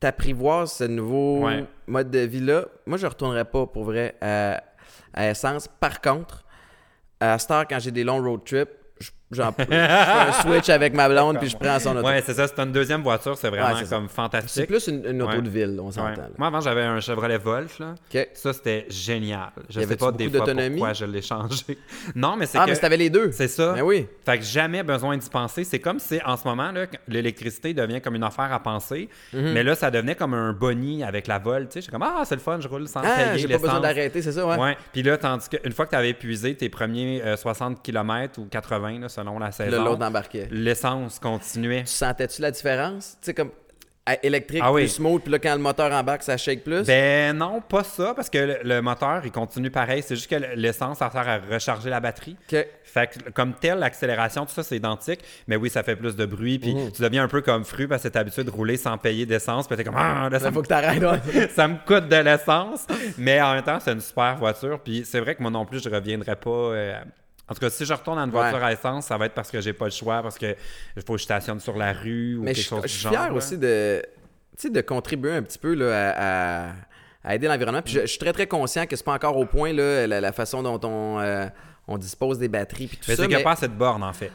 [0.00, 1.64] t'apprivoises ce nouveau Ouais.
[1.86, 4.62] mode de vie-là, moi, je retournerais pas pour vrai à,
[5.12, 5.68] à essence.
[5.68, 6.44] Par contre,
[7.20, 8.70] à cette heure, quand j'ai des longs road trips,
[9.30, 12.06] j'en je fais un switch avec ma blonde puis je prends son auto.
[12.06, 12.46] Ouais, c'est ça.
[12.46, 13.36] C'est une deuxième voiture.
[13.36, 13.96] C'est vraiment Ouais, c'est ça.
[13.96, 14.66] comme c'est fantastique.
[14.66, 15.42] plus une, une auto Ouais.
[15.42, 16.08] de ville, on s'entend.
[16.22, 16.28] Ouais.
[16.38, 17.78] Moi, avant, j'avais un Chevrolet Volt.
[17.78, 17.94] Là.
[18.34, 19.50] Ça, c'était génial.
[19.68, 20.76] Je sais pas des fois d'autonomie?
[20.76, 21.78] pourquoi je l'ai changé.
[22.14, 22.70] Non, mais c'est Ah, que...
[22.70, 23.32] mais t'avais les deux.
[23.32, 23.72] C'est ça.
[23.74, 24.06] Ben oui.
[24.24, 25.64] Fait que jamais besoin d'y penser.
[25.64, 26.70] C'est comme si en ce moment,
[27.08, 29.08] l'électricité devient comme une affaire à penser.
[29.32, 29.52] Mhm.
[29.52, 31.64] Mais là, ça devenait comme un boni avec la vol.
[31.68, 33.58] Tu sais, j'étais comme, ah, c'est le fun, je roule sans Ah, payer j'ai pas
[33.58, 34.56] besoin d'arrêter, c'est ça, ouais.
[34.58, 34.76] Ouais.
[34.92, 38.46] Puis là, tandis qu'une fois que tu avais épuisé tes premiers euh, 60 km ou
[38.46, 40.48] 80, là, selon la saison, l'autre embarquait.
[40.50, 41.82] l'essence continuait.
[41.84, 43.16] Tu sentais-tu la différence?
[43.20, 43.50] Tu sais, comme
[44.22, 44.82] électrique Ah oui.
[44.82, 46.82] plus smooth, puis là, quand le moteur embarque, ça shake plus?
[46.86, 50.02] Ben non, pas ça, parce que le, le moteur, il continue pareil.
[50.06, 52.36] C'est juste que l'essence, ça sert à recharger la batterie.
[52.52, 52.66] OK.
[52.84, 55.20] Fait que, comme tel, l'accélération, tout ça, c'est identique.
[55.48, 56.58] Mais oui, ça fait plus de bruit.
[56.58, 56.92] Puis Mhm.
[56.92, 59.66] tu deviens un peu comme fru parce que t'es habitué de rouler sans payer d'essence.
[59.66, 61.48] Puis t'es comme, ah, là, ça, Il me, faut que t'arrêtes, ouais.
[61.54, 62.86] ça me coûte de l'essence.
[63.16, 64.80] Mais en même temps, c'est une super voiture.
[64.80, 66.50] Puis c'est vrai que moi non plus, je reviendrai pas.
[66.50, 66.98] euh,
[67.48, 68.64] En tout cas, si je retourne à une voiture Ouais.
[68.64, 70.54] à essence, ça va être parce que j'ai pas le choix, parce que
[71.06, 73.02] faut que je stationne sur la rue ou Mais quelque je, chose je du suis
[73.02, 73.12] genre.
[73.12, 73.34] fier là.
[73.34, 74.02] aussi de,
[74.64, 76.72] de contribuer un petit peu là, à, à-
[77.22, 77.82] à aider l'environnement.
[77.82, 80.20] Puis je, je suis très, très conscient que c'est pas encore au point là, la,
[80.20, 81.46] la façon dont on, euh,
[81.88, 83.22] on dispose des batteries puis tout Mais ça.
[83.22, 84.30] c'est qu'il n'y a pas assez de bornes, en fait.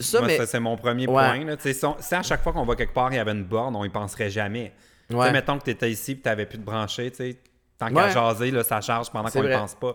[0.00, 1.14] ça, Moi, mais- ça, c'est mon premier Ouais.
[1.14, 1.44] point.
[1.44, 1.56] Là.
[1.58, 3.74] Si, on- si à chaque fois qu'on va quelque part, il y avait une borne,
[3.76, 4.72] on y penserait jamais.
[5.10, 5.30] Ouais.
[5.32, 7.12] mettons que tu étais ici et tu n'avais plus de brancher,
[7.78, 9.94] tant qu'à jaser, là, ça charge pendant C'est qu'on ne pense pas.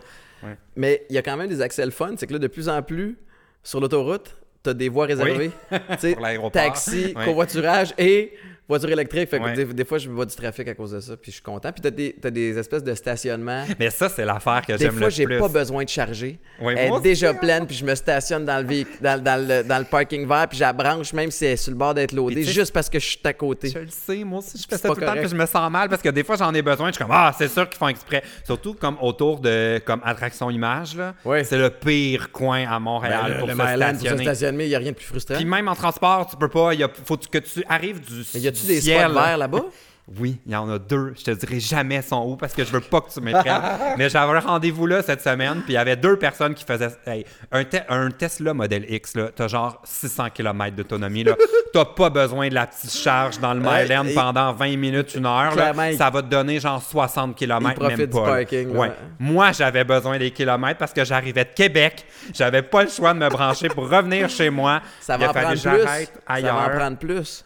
[0.76, 2.14] Mais il y a quand même des accès le fun.
[2.18, 3.18] C'est que là, de plus en plus,
[3.64, 4.38] sur l'autoroute,
[4.74, 5.52] des voies réservées.
[6.00, 6.52] Sais, Pour l'aéroport.
[6.52, 8.34] Taxi, covoiturage et
[8.70, 9.30] voiture électrique.
[9.30, 9.54] Fait que Ouais.
[9.54, 11.16] des, des fois, je vois du trafic à cause de ça.
[11.16, 11.72] Puis je suis content.
[11.72, 13.64] Puis tu as, des des espèces de stationnements.
[13.80, 15.40] Mais ça, c'est l'affaire que Des j'aime fois, le j'ai plus.
[15.40, 16.38] pas besoin de charger.
[16.60, 19.78] Elle est déjà pleine, puis je me stationne dans le, véhic- dans, dans le, dans
[19.80, 22.12] le parking vert, puis je la branche, même si elle est sur le bord d'être
[22.12, 23.70] loadée, juste parce que je suis à côté.
[23.70, 25.46] Je le sais, moi aussi, je fais C'est ça tout le temps, puis je me
[25.46, 26.88] sens mal parce que des fois, j'en ai besoin.
[26.90, 28.22] Je suis comme, ah, c'est sûr qu'ils font exprès.
[28.44, 31.14] Surtout comme autour de comme attraction image, là.
[31.24, 31.46] Ouais.
[31.46, 34.24] C'est le pire coin à Montréal Ben, pour le se stationner.
[34.58, 35.36] Stationner, il n'y a rien de plus frustrant.
[35.36, 36.74] Puis même en transport, tu peux pas.
[36.74, 39.02] Il faut que tu arrives du, Mais y a-tu des ciel.
[39.10, 39.66] spots verts là-bas?
[40.20, 41.14] Oui, il y en a deux.
[41.18, 43.62] Je te dirai jamais son où parce que je veux pas que tu m'éprennes.
[43.98, 46.92] Mais j'avais un rendez-vous là cette semaine, puis il y avait deux personnes qui faisaient.
[47.06, 51.26] Hey, un, Te- un Tesla Model X, là, t'as genre 600 km d'autonomie.
[51.74, 55.54] T'as pas besoin de la petite charge dans le Myland pendant 20 minutes, une heure.
[55.54, 55.74] là.
[55.98, 57.88] Ça va te donner genre 60 km.
[57.88, 58.70] même pas, parking.
[58.70, 58.92] Ouais.
[59.20, 62.06] Moi, j'avais besoin des kilomètres parce que j'arrivais de Québec.
[62.34, 64.82] J'avais pas le choix de me brancher pour revenir chez moi.
[65.02, 65.62] Ça Il a va en fallu que plus.
[65.84, 66.56] j'arrête Ça ailleurs.
[66.56, 67.44] va en prendre plus.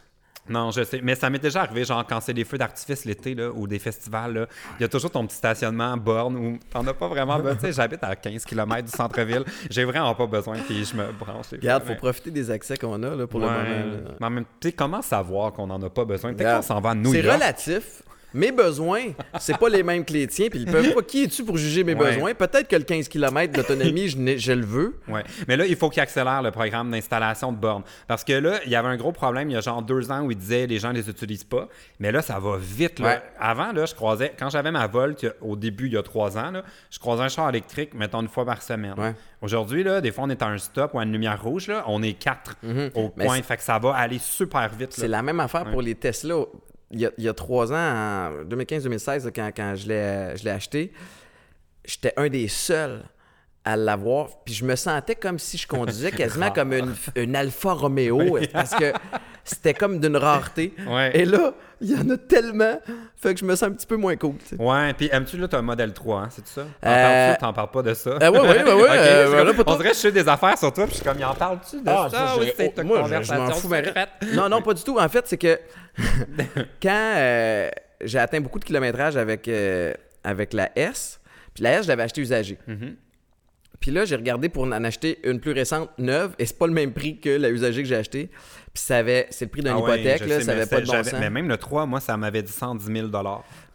[0.49, 0.99] Non, je sais.
[1.03, 3.79] Mais ça m'est déjà arrivé, genre, quand c'est des feux d'artifice l'été, là, ou des
[3.79, 4.47] festivals, là,
[4.79, 7.55] il y a toujours ton petit stationnement à borne où t'en as pas vraiment besoin.
[7.55, 9.43] Tu sais, j'habite à 15 km du centre-ville.
[9.69, 11.51] J'ai vraiment pas besoin, puis je me branche.
[11.51, 13.57] Regarde, faut profiter des accès qu'on a là, pour le moment.
[13.59, 14.11] là.
[14.19, 16.33] Mais en même tu sais, comment savoir qu'on en a pas besoin?
[16.33, 18.03] Peut-être qu'on s'en va à New C'est relatif.
[18.33, 19.07] Mes besoins,
[19.39, 21.01] c'est pas les mêmes que les tiens, puis ils peuvent pas.
[21.01, 22.11] Qui es-tu pour juger mes Ouais.
[22.13, 22.33] besoins?
[22.33, 24.99] Peut-être que le 15 km d'autonomie, je, le veux.
[25.07, 25.23] Ouais.
[25.47, 27.83] Mais là, il faut qu'il accélère le programme d'installation de bornes.
[28.07, 30.21] Parce que là, il y avait un gros problème il y a genre deux ans
[30.21, 31.67] où il disait les gens les utilisent pas.
[31.99, 32.99] Mais là, ça va vite.
[32.99, 33.07] Là.
[33.07, 33.21] Ouais.
[33.39, 36.51] Avant, là, je croisais, quand j'avais ma Volt, au début, il y a trois ans,
[36.51, 38.93] là, je croisais un char électrique, mettons, une fois par semaine.
[38.97, 39.13] Ouais.
[39.41, 41.83] Aujourd'hui, là, des fois, on est à un stop ou à une lumière rouge, là,
[41.87, 42.91] on est quatre au Mhm.
[43.17, 43.35] Mais coin.
[43.37, 44.93] c'est- Fait que ça va aller super vite.
[44.93, 46.35] C'est la même affaire pour les Tesla.
[46.91, 50.49] Il y a, il y a trois ans, en 2015-2016, là, quand, quand je l'ai
[50.51, 50.91] acheté,
[51.85, 53.03] j'étais un des seuls
[53.63, 54.29] à l'avoir.
[54.45, 58.37] Puis je me sentais comme si je conduisais quasiment comme une, une Alfa Romeo.
[58.51, 58.91] parce que
[59.43, 60.73] c'était comme d'une rareté.
[60.87, 61.11] Ouais.
[61.17, 62.79] Et là, il y en a tellement.
[63.17, 64.35] Fait que je me sens un petit peu moins cool.
[64.59, 66.61] Ouais, puis aimes-tu là, t'as un modèle 3, hein, c'est tout ça?
[66.81, 67.39] T'en Euh, parles-tu?
[67.41, 68.09] T'en parles pas de ça?
[68.11, 70.57] Euh, ouais, ouais, ouais, ouais, Ok, euh, voilà, on dirait que je sais des affaires
[70.57, 72.35] sur toi, puis je suis comme, il en parle-tu de Ah, ça?
[72.55, 74.09] c'est oh, une moi, je- je conversation m'en fous, mais- secrète?
[74.33, 74.97] Non, non, pas du tout.
[74.99, 75.59] En fait, c'est que
[76.81, 77.69] quand euh,
[78.01, 79.93] j'ai atteint beaucoup de kilométrage avec, euh,
[80.23, 81.19] avec la S,
[81.53, 82.57] puis la S, je l'avais acheté usagée.
[82.67, 82.95] Mhm.
[83.81, 86.73] Puis là, j'ai regardé pour en acheter une plus récente, neuve, et c'est pas le
[86.73, 88.29] même prix que la usagée que j'ai achetée.
[88.73, 90.79] Puis ça avait, c'est le prix d'une Ah ouais, hypothèque, là, sais, ça avait pas
[90.81, 91.13] de bon sens.
[91.19, 93.07] Mais même le 3, moi, ça m'avait dit 110 000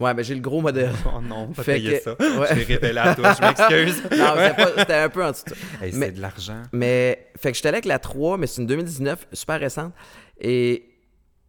[0.00, 0.92] Ouais, mais j'ai le gros modèle.
[1.14, 2.10] Oh non, Fait payé que- ça.
[2.20, 2.46] ouais.
[2.50, 4.02] Je l'ai révélé à toi, je m'excuse.
[4.16, 5.84] non, c'était pas- c'était un peu en dessous de.
[5.84, 6.62] Hey, Mais- c'est de l'argent.
[6.72, 9.92] Mais, fait que j'étais allé avec la 3, mais c'est une 2019, super récente.
[10.40, 10.84] Et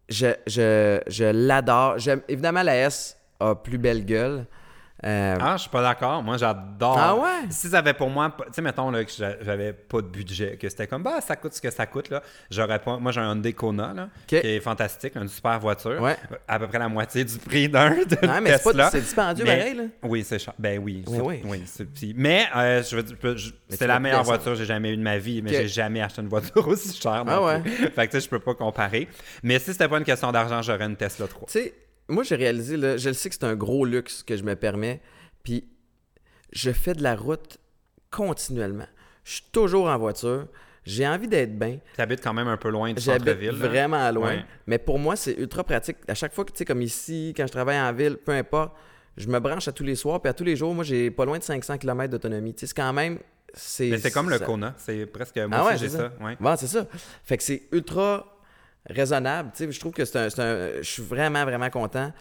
[0.09, 1.97] je, je, je l'adore.
[2.27, 4.45] Évidemment, la S a plus belle gueule.
[5.05, 6.23] Euh, Ah, je suis pas d'accord.
[6.23, 6.97] Moi, j'adore.
[6.97, 7.47] Ah ouais?
[7.51, 10.57] Si ça avait pour moi, tu sais, mettons là, que j'a- j'avais pas de budget,
[10.57, 12.23] que c'était comme, bah, ça coûte ce que ça coûte, là.
[12.49, 12.97] J'aurais pas.
[12.97, 16.01] Moi, j'ai un Hyundai Kona, là, qui est fantastique, une super voiture.
[16.01, 16.17] Ouais.
[16.47, 17.95] À peu près la moitié du prix d'un non,
[18.41, 18.89] mais c'est pas- Tesla.
[18.91, 19.83] c'est dispendieux pareil, là.
[20.01, 20.53] Oui, c'est cher.
[20.57, 21.03] Ben oui.
[21.07, 21.63] Oui, oui.
[21.77, 22.13] petit.
[22.17, 23.15] Mais, euh, je veux dire,
[23.69, 25.57] c'est la meilleure voiture que j'ai jamais eue de ma vie, mais Ok.
[25.57, 27.23] j'ai jamais acheté une voiture aussi chère.
[27.27, 27.61] Ah ouais?
[27.95, 29.07] Fait que, tu sais, je peux pas comparer.
[29.43, 31.45] Mais si c'était pas une question d'argent, j'aurais une Tesla 3.
[31.47, 31.73] Tu sais,
[32.09, 34.55] moi, j'ai réalisé, là, je le sais que c'est un gros luxe que je me
[34.55, 35.01] permets,
[35.43, 35.67] puis
[36.51, 37.57] je fais de la route
[38.11, 38.87] continuellement.
[39.23, 40.47] Je suis toujours en voiture.
[40.85, 41.79] J'ai envie d'être bien.
[41.95, 43.51] Tu habites quand même un peu loin du centre-ville.
[43.59, 43.67] là.
[43.67, 44.35] vraiment loin.
[44.35, 44.45] Ouais.
[44.67, 45.97] Mais pour moi, c'est ultra pratique.
[46.07, 48.73] À chaque fois que, tu sais, comme ici, quand je travaille en ville, peu importe,
[49.17, 51.25] je me branche à tous les soirs, puis à tous les jours, moi, j'ai pas
[51.25, 52.53] loin de 500 km d'autonomie.
[52.53, 53.19] Tu sais, c'est quand même.
[53.53, 54.75] C'est, Mais c'est comme le Kona.
[54.77, 55.35] C'est presque.
[55.37, 56.11] Moi Ah aussi, ouais, j'ai c'est ça.
[56.21, 56.37] Ouais.
[56.39, 56.85] Bon, c'est ça.
[57.25, 58.36] Fait que c'est ultra
[58.89, 59.51] raisonnable.
[59.55, 62.11] Tu sais, je trouve que c'est un, un- Je suis vraiment, vraiment content.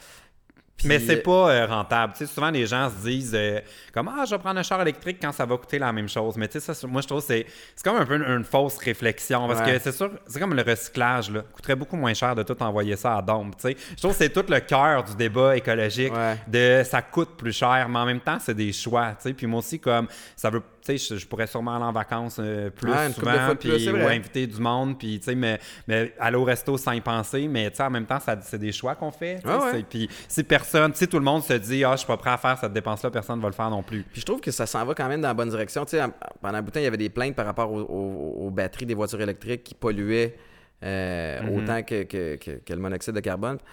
[0.77, 2.13] Puis, Mais c'est euh, pas euh, rentable.
[2.13, 3.61] Tu sais, souvent, les gens se disent euh,
[3.95, 6.37] comme Ah, je vais prendre un char électrique quand ça va coûter la même chose.
[6.37, 7.47] Mais tu sais, ça, moi, je trouve que c'est
[7.83, 9.49] comme un peu une, une fausse réflexion.
[9.49, 9.73] Parce Ouais.
[9.73, 11.31] que c'est sûr, c'est comme le recyclage.
[11.31, 11.45] Là.
[11.55, 13.77] coûterait beaucoup moins cher de tout envoyer ça à tu sais.
[13.93, 16.13] Je trouve que c'est tout le cœur du débat écologique.
[16.15, 16.37] Ouais.
[16.47, 19.13] de Ça coûte plus cher, mais en même temps, c'est des choix.
[19.13, 19.33] tu sais.
[19.33, 20.61] Puis moi aussi, comme ça veut.
[20.87, 24.47] Tu sais, je, je pourrais sûrement aller en vacances euh, plus souvent, puis ou inviter
[24.47, 25.59] du monde, puis tu sais, mais,
[25.89, 28.73] mais aller au resto sans y penser, mais tu sais, en même temps, c'est des
[28.73, 29.41] choix qu'on fait.
[29.45, 32.31] Ouais, puis si personne, si tout le monde se dit, ah, je suis pas prêt
[32.31, 34.03] à faire cette dépense-là, personne ne va le faire non plus.
[34.05, 35.85] Puis je trouve que ça s'en va quand même dans la bonne direction.
[35.85, 37.73] Tu sais, en- pendant un bout de temps, il y avait des plaintes par rapport
[37.73, 40.37] aux, aux- aux batteries des voitures électriques qui polluaient
[40.83, 41.57] euh, Mhm.
[41.57, 43.57] autant que, que- que- que le monoxyde de carbone.
[43.59, 43.65] Tu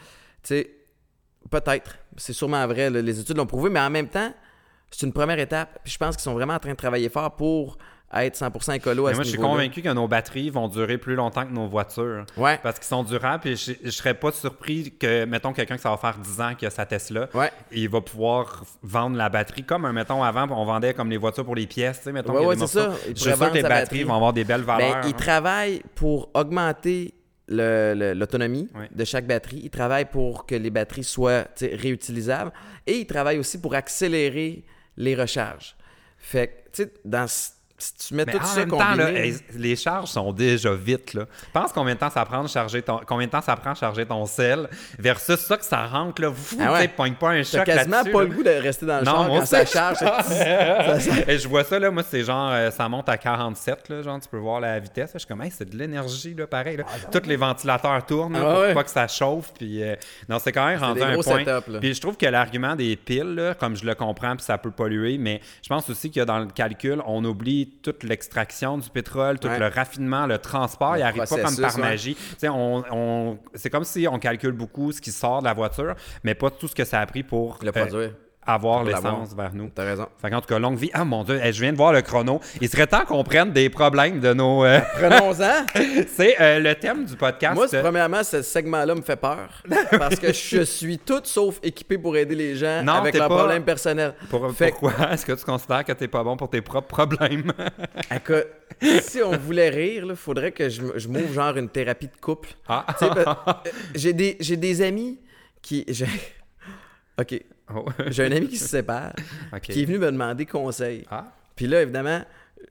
[0.43, 0.69] sais,
[1.49, 1.97] peut-être.
[2.17, 2.89] C'est sûrement vrai.
[2.89, 4.33] les études l'ont prouvé, mais en même temps,
[4.97, 5.79] c'est une première étape.
[5.83, 7.77] Puis je pense qu'ils sont vraiment en train de travailler fort pour
[8.15, 10.99] être 100% écolo à Mais ce moi, je suis convaincu que nos batteries vont durer
[10.99, 12.25] plus longtemps que nos voitures.
[12.37, 12.59] Ouais.
[12.61, 15.97] Parce qu'ils sont durables, je, je serais pas surpris que, mettons, quelqu'un que ça va
[15.97, 17.51] faire 10 ans qui a sa Tesla, Ouais.
[17.71, 21.55] il va pouvoir vendre la batterie comme, mettons, avant, on vendait comme les voitures pour
[21.55, 22.87] les pièces, tu sais, mettons, Ouais, il y a ouais, des c'est ça.
[22.89, 23.03] morceaux.
[23.09, 24.03] Il Je suis sûr que les batteries batterie.
[24.03, 24.93] vont avoir des belles valeurs.
[25.01, 25.17] Ben, ils hein.
[25.17, 27.15] travaillent pour augmenter
[27.47, 29.61] l'autonomie de chaque batterie.
[29.63, 32.51] Ils travaillent pour que les batteries soient réutilisables.
[32.85, 34.63] Et ils travaillent aussi pour accélérer
[34.97, 35.75] les recharges.
[36.17, 37.27] Fait que, tu sais, dans
[37.83, 39.09] si tu mets Mais tout en ça même temps, là,
[39.55, 41.13] les charges sont déjà vite.
[41.13, 41.25] Là.
[41.51, 43.77] Pense combien de temps ça prend de charger ton, combien de temps ça prend de
[43.77, 46.29] charger ton sel versus ça que ça rentre là.
[46.29, 46.87] Vous, Ah ouais.
[46.87, 48.27] pogne pas un choc quasiment pas là.
[48.29, 49.97] le goût de rester dans le Non, char quand ça charge.
[49.97, 53.17] ça- ça- ça- Et je vois ça, là, moi, c'est genre, euh, ça monte à
[53.17, 55.11] 47, là, genre, tu peux voir la vitesse.
[55.13, 56.77] Je suis comme, hey, c'est de l'énergie, là, pareil.
[56.77, 56.85] Là.
[57.11, 58.73] Tous les ventilateurs tournent, Ah pour ouais.
[58.73, 59.51] pas que ça chauffe.
[59.57, 59.95] Puis, euh,
[60.29, 61.43] non, c'est quand même rendu un point.
[61.81, 64.71] Puis je trouve que l'argument des piles, là, comme je le comprends, puis ça peut
[64.71, 69.39] polluer, mais je pense aussi que dans le calcul, on oublie toute l'extraction du pétrole,
[69.39, 69.59] tout Ouais.
[69.59, 70.93] le raffinement, le transport.
[70.93, 71.81] Le il arrive pas comme par ouais.
[71.81, 72.17] magie.
[72.43, 76.35] On, on- c'est comme si on calcule beaucoup ce qui sort de la voiture, mais
[76.35, 78.11] pas tout ce que ça a pris pour Le euh, produire.
[78.45, 79.69] Avoir l'essence vers nous.
[79.73, 80.07] T'as raison.
[80.21, 80.89] Fait qu'en tout cas, longue vie.
[80.93, 82.39] Ah mon dieu, hey, je viens de voir le chrono.
[82.61, 84.63] Il serait temps qu'on prenne des problèmes de nos.
[84.65, 85.65] euh, Prenons-en.
[86.07, 87.55] c'est euh, le thème du podcast.
[87.55, 89.49] Moi, premièrement, ce segment-là me fait peur.
[89.91, 93.37] Parce que je suis tout sauf équipé pour aider les gens Non, avec leurs pas-
[93.37, 94.13] problèmes personnels.
[94.29, 95.11] Pour- Fait pourquoi?
[95.13, 97.51] est-ce que tu considères que t'es pas bon pour tes propres problèmes?
[98.15, 98.47] Écoute,
[99.01, 102.49] si on voulait rire, il faudrait que je, m'ouvre genre une thérapie de couple.
[102.67, 102.85] ah.
[103.01, 103.53] Ben, euh,
[103.95, 105.19] j'ai des, j'ai des amis
[105.61, 105.85] qui.
[107.19, 107.41] OK.
[107.75, 107.85] Oh.
[108.07, 109.13] J'ai un ami qui se sépare,
[109.61, 111.05] qui est venu me demander conseil.
[111.09, 111.31] Ah.
[111.55, 112.21] Puis là, évidemment,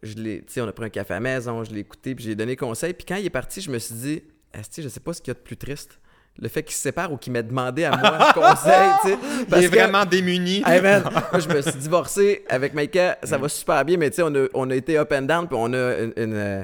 [0.03, 2.35] je l'ai, on a pris un café à la maison, je l'ai écouté, puis j'ai
[2.35, 2.93] donné conseil.
[2.95, 4.23] Puis quand il est parti, je me suis dit,
[4.53, 5.99] Asti, je sais pas ce qu'il y a de plus triste.
[6.39, 9.19] Le fait qu'il se sépare ou qu'il m'ait demandé à moi conseil, tu sais.
[9.49, 10.63] Il est que- vraiment démuni.
[10.67, 14.17] Hey man, moi, je me suis divorcé avec Maïka, ça va super bien, mais tu
[14.17, 16.13] sais, on a, on a été up and down, puis on a une.
[16.17, 16.63] une, euh,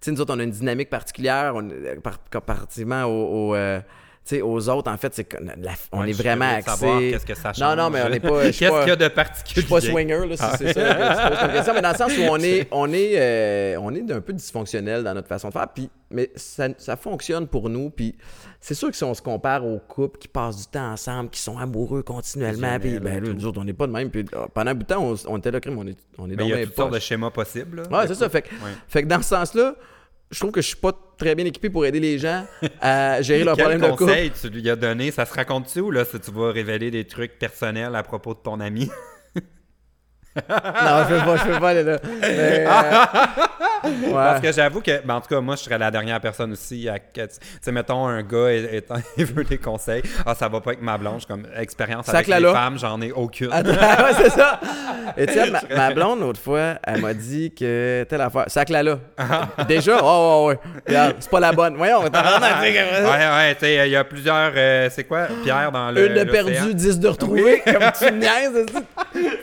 [0.00, 3.50] tu sais, nous autres, on a une dynamique particulière, on, euh, par, comparativement au.
[3.50, 3.80] au, euh,
[4.36, 7.10] sais, aux autres, en fait, c'est la- on Ouais, est je vraiment axé.
[7.12, 7.60] Qu'est-ce que ça change?
[7.60, 8.50] Non, non, mais on n'est pas.
[8.50, 9.62] je Qu'est-ce qu'il y a de Je particulier?
[9.62, 10.56] suis pas swinger, là, si Ah.
[10.58, 13.94] c'est ça comme question, mais dans le sens où on est, on est, euh, on
[13.94, 17.68] est d'un peu dysfonctionnel dans notre façon de faire, puis, mais ça, ça fonctionne pour
[17.68, 18.16] nous, puis
[18.60, 21.40] c'est sûr que si on se compare aux couples qui passent du temps ensemble, qui
[21.40, 24.46] sont amoureux continuellement, puis ben, là, nous autres, on n'est pas de même, puis euh,
[24.52, 26.36] pendant un bout de temps, on, on était là, crime, on est, on est Mais
[26.36, 27.82] donc il y a toutes sortes de schémas possibles.
[27.90, 28.72] Ouais, c'est ça, fait, que- Ouais.
[28.88, 29.74] fait que dans ce sens-là,
[30.30, 32.44] je trouve que je suis pas très bien équipé pour aider les gens
[32.80, 34.04] à gérer leurs Quel problèmes de couple.
[34.12, 35.10] conseil tu lui as donné?
[35.10, 38.40] Ça se raconte-tu ou là, si tu vas révéler des trucs personnels à propos de
[38.40, 38.90] ton ami?
[40.36, 41.98] Non, je peux pas, je peux pas aller là.
[42.20, 42.64] Mais, euh,
[44.06, 44.12] ouais.
[44.12, 46.88] Parce que j'avoue que, ben, en tout cas, moi, je serais la dernière personne aussi
[46.88, 46.98] à.
[46.98, 50.02] que- Tu sais, mettons, un gars est- étant, il veut des conseils.
[50.24, 51.24] Ah, ça va pas avec ma blonde.
[51.26, 52.52] Comme expérience Sac avec les Lala.
[52.52, 53.52] femmes, j'en ai aucune.
[53.52, 54.60] Attends, ouais, c'est ça.
[55.16, 58.44] Et tu sais, ma, ma blonde, l'autre fois, elle m'a dit que telle affaire.
[58.46, 58.98] Sac là là.
[59.66, 59.98] Déjà?
[60.02, 60.58] Oh, ouais,
[60.94, 61.14] ouais.
[61.18, 61.76] C'est pas la bonne.
[61.76, 64.52] Voyons, t'as vraiment ouais, ouais, tu sais, il y a plusieurs.
[64.54, 66.06] euh, c'est quoi, Pierre, dans le.
[66.06, 66.44] Une de l'océan?
[66.44, 67.62] perdu, dix de retrouvé.
[67.64, 68.66] Comme tu niaises.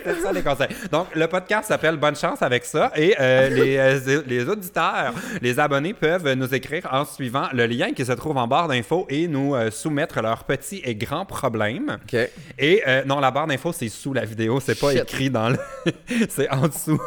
[0.05, 0.67] C'est ça les conseils.
[0.91, 5.59] Donc, le podcast s'appelle Bonne chance avec ça et euh, les, euh, les auditeurs, les
[5.59, 9.27] abonnés peuvent nous écrire en suivant le lien qui se trouve en barre d'infos et
[9.27, 11.97] nous euh, soumettre leurs petits et grands problèmes.
[12.03, 12.19] OK.
[12.59, 15.01] Et euh, non, la barre d'infos, c'est sous la vidéo, c'est pas Shit.
[15.03, 15.57] écrit dans le.
[16.29, 17.01] c'est en dessous.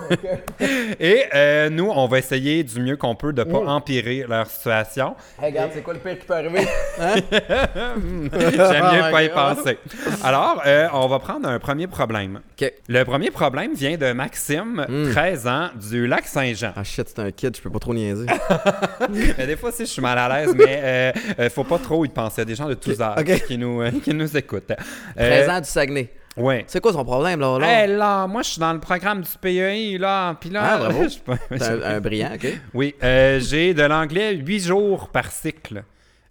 [1.01, 3.69] et euh, nous, on va essayer du mieux qu'on peut de pas Mm.
[3.69, 5.17] empirer leur situation.
[5.43, 6.67] Hey, regarde, c'est quoi le pire qui peut arriver?
[7.01, 7.15] Hein?
[7.33, 9.79] J'aime mieux Oh pas y penser.
[10.23, 10.63] Alors,
[10.93, 12.41] on va prendre un premier problème.
[12.61, 12.73] OK.
[12.89, 15.11] Le premier problème vient de Maxime, Mm.
[15.11, 16.73] 13 ans, du lac Saint-Jean.
[16.77, 18.27] Ah shit, c'est un kid, je peux pas trop niaiser.
[19.39, 22.05] Mais des fois, si je suis mal à l'aise, mais euh, euh, faut pas trop
[22.05, 22.37] y penser.
[22.37, 24.73] Il y a des gens de tous âges qui, nous, euh, qui nous écoutent.
[25.17, 26.11] 13 ans du Saguenay.
[26.37, 26.65] Ouais.
[26.69, 27.59] C'est quoi son problème, là?
[27.59, 27.67] là?
[27.83, 30.35] Hey, là, moi, je suis dans le programme du PEI, là.
[30.41, 31.05] Puis là, Ah, bravo.
[31.51, 32.47] je un, un brillant, OK?
[32.75, 35.83] Oui, euh, j'ai de l'anglais 8 jours par cycle.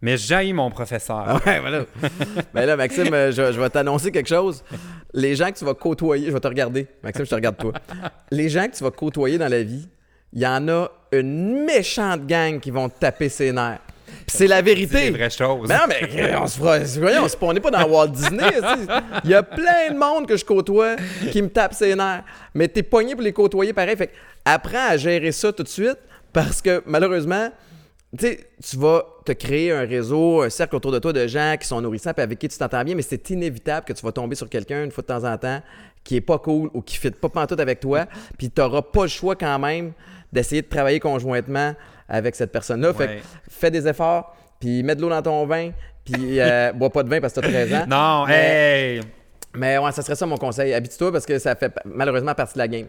[0.01, 1.23] Mais j'ai mon professeur.
[1.27, 1.85] Ah ouais, voilà.
[2.53, 4.63] ben là, Maxime, euh, je, je vais t'annoncer quelque chose.
[5.13, 6.87] Les gens que tu vas côtoyer, je vais te regarder.
[7.03, 7.73] Maxime, je te regarde toi.
[8.31, 9.87] Les gens que tu vas côtoyer dans la vie,
[10.33, 13.79] il y en a une méchante gang qui vont te taper ses nerfs.
[14.27, 15.11] C'est la C'est vérité.
[15.11, 15.67] des vraies choses.
[15.67, 16.79] Mais non, mais euh, on se fera.
[16.79, 18.43] Voyons, on n'est pas dans Walt Disney.
[19.23, 20.95] Il y a plein de monde que je côtoie
[21.31, 22.23] qui me tape ses nerfs.
[22.53, 23.95] Mais t'es pogné pour les côtoyer pareil.
[23.95, 24.13] Fait que
[24.45, 25.97] apprends à gérer ça tout de suite
[26.33, 27.49] parce que malheureusement,
[28.17, 31.55] tu sais, tu vas te créer un réseau, un cercle autour de toi de gens
[31.59, 34.11] qui sont nourrissants et avec qui tu t'entends bien, mais c'est inévitable que tu vas
[34.11, 35.61] tomber sur quelqu'un une fois de temps en temps
[36.03, 38.05] qui est pas cool ou qui ne fit pas pantoute avec toi,
[38.37, 39.91] puis tu n'auras pas le choix quand même
[40.31, 41.73] d'essayer de travailler conjointement
[42.07, 42.91] avec cette personne-là.
[42.91, 43.21] Ouais.
[43.49, 45.71] fais des efforts, puis mets de l'eau dans ton vin,
[46.05, 47.85] puis euh, bois pas de vin parce que tu as 13 ans.
[47.89, 49.01] Non, Mais- hey!
[49.55, 50.73] Mais ouais, ça serait ça mon conseil.
[50.73, 52.85] Habitue-toi parce que ça fait malheureusement partie de la game.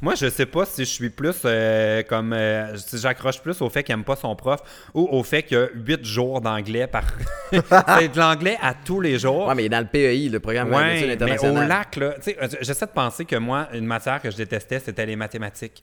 [0.00, 2.32] Moi, je sais pas si je suis plus euh, comme.
[2.32, 4.60] euh, si j'accroche plus au fait qu'il aime pas son prof
[4.94, 7.04] ou au fait qu'il y a 8 jours d'anglais par.
[7.52, 9.48] c'est de l'anglais à tous les jours.
[9.48, 12.12] Ouais, mais il est dans le PEI, le programme d'études Ouais, mais au lac, là,
[12.16, 15.16] tu sais, euh, j'essaie de penser que moi, une matière que je détestais, c'était les
[15.16, 15.82] mathématiques.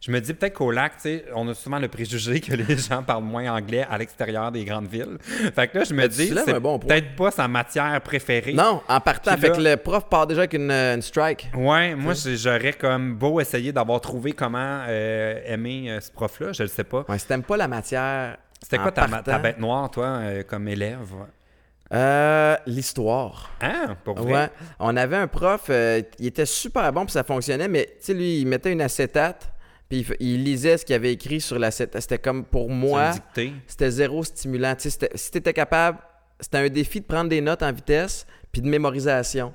[0.00, 2.76] Je me dis peut-être qu'au lac, tu sais, on a souvent le préjugé que les
[2.88, 5.18] gens parlent moins anglais à l'extérieur des grandes villes.
[5.54, 8.54] Fait que là, je me dis, c'est bon peut-être pas sa matière préférée.
[8.54, 9.36] Non, en partant.
[9.36, 11.50] Que le prof part déjà avec une, une strike.
[11.54, 16.62] Ouais, moi, j'aurais comme beau essayer d'avoir trouvé comment euh, aimer euh, ce prof-là, je
[16.62, 17.04] le sais pas.
[17.08, 18.38] Ouais, si t'aimes pas la matière.
[18.62, 21.08] C'était quoi ta, partant, ta bête noire, toi, euh, comme élève?
[21.92, 23.50] Euh, L'histoire.
[23.60, 24.32] Ah, pour vrai?
[24.32, 24.50] Ouais.
[24.78, 28.14] On avait un prof, euh, il était super bon puis ça fonctionnait, mais tu sais,
[28.14, 29.50] lui, il mettait une acétate,
[29.90, 32.00] puis il, lisait ce qu'il avait écrit sur l'acétate.
[32.00, 33.10] C'était comme pour moi,
[33.66, 34.76] c'était zéro stimulant.
[34.76, 35.98] Tu sais, si t'étais capable,
[36.38, 39.52] c'était un défi de prendre des notes en vitesse puis de mémorisation.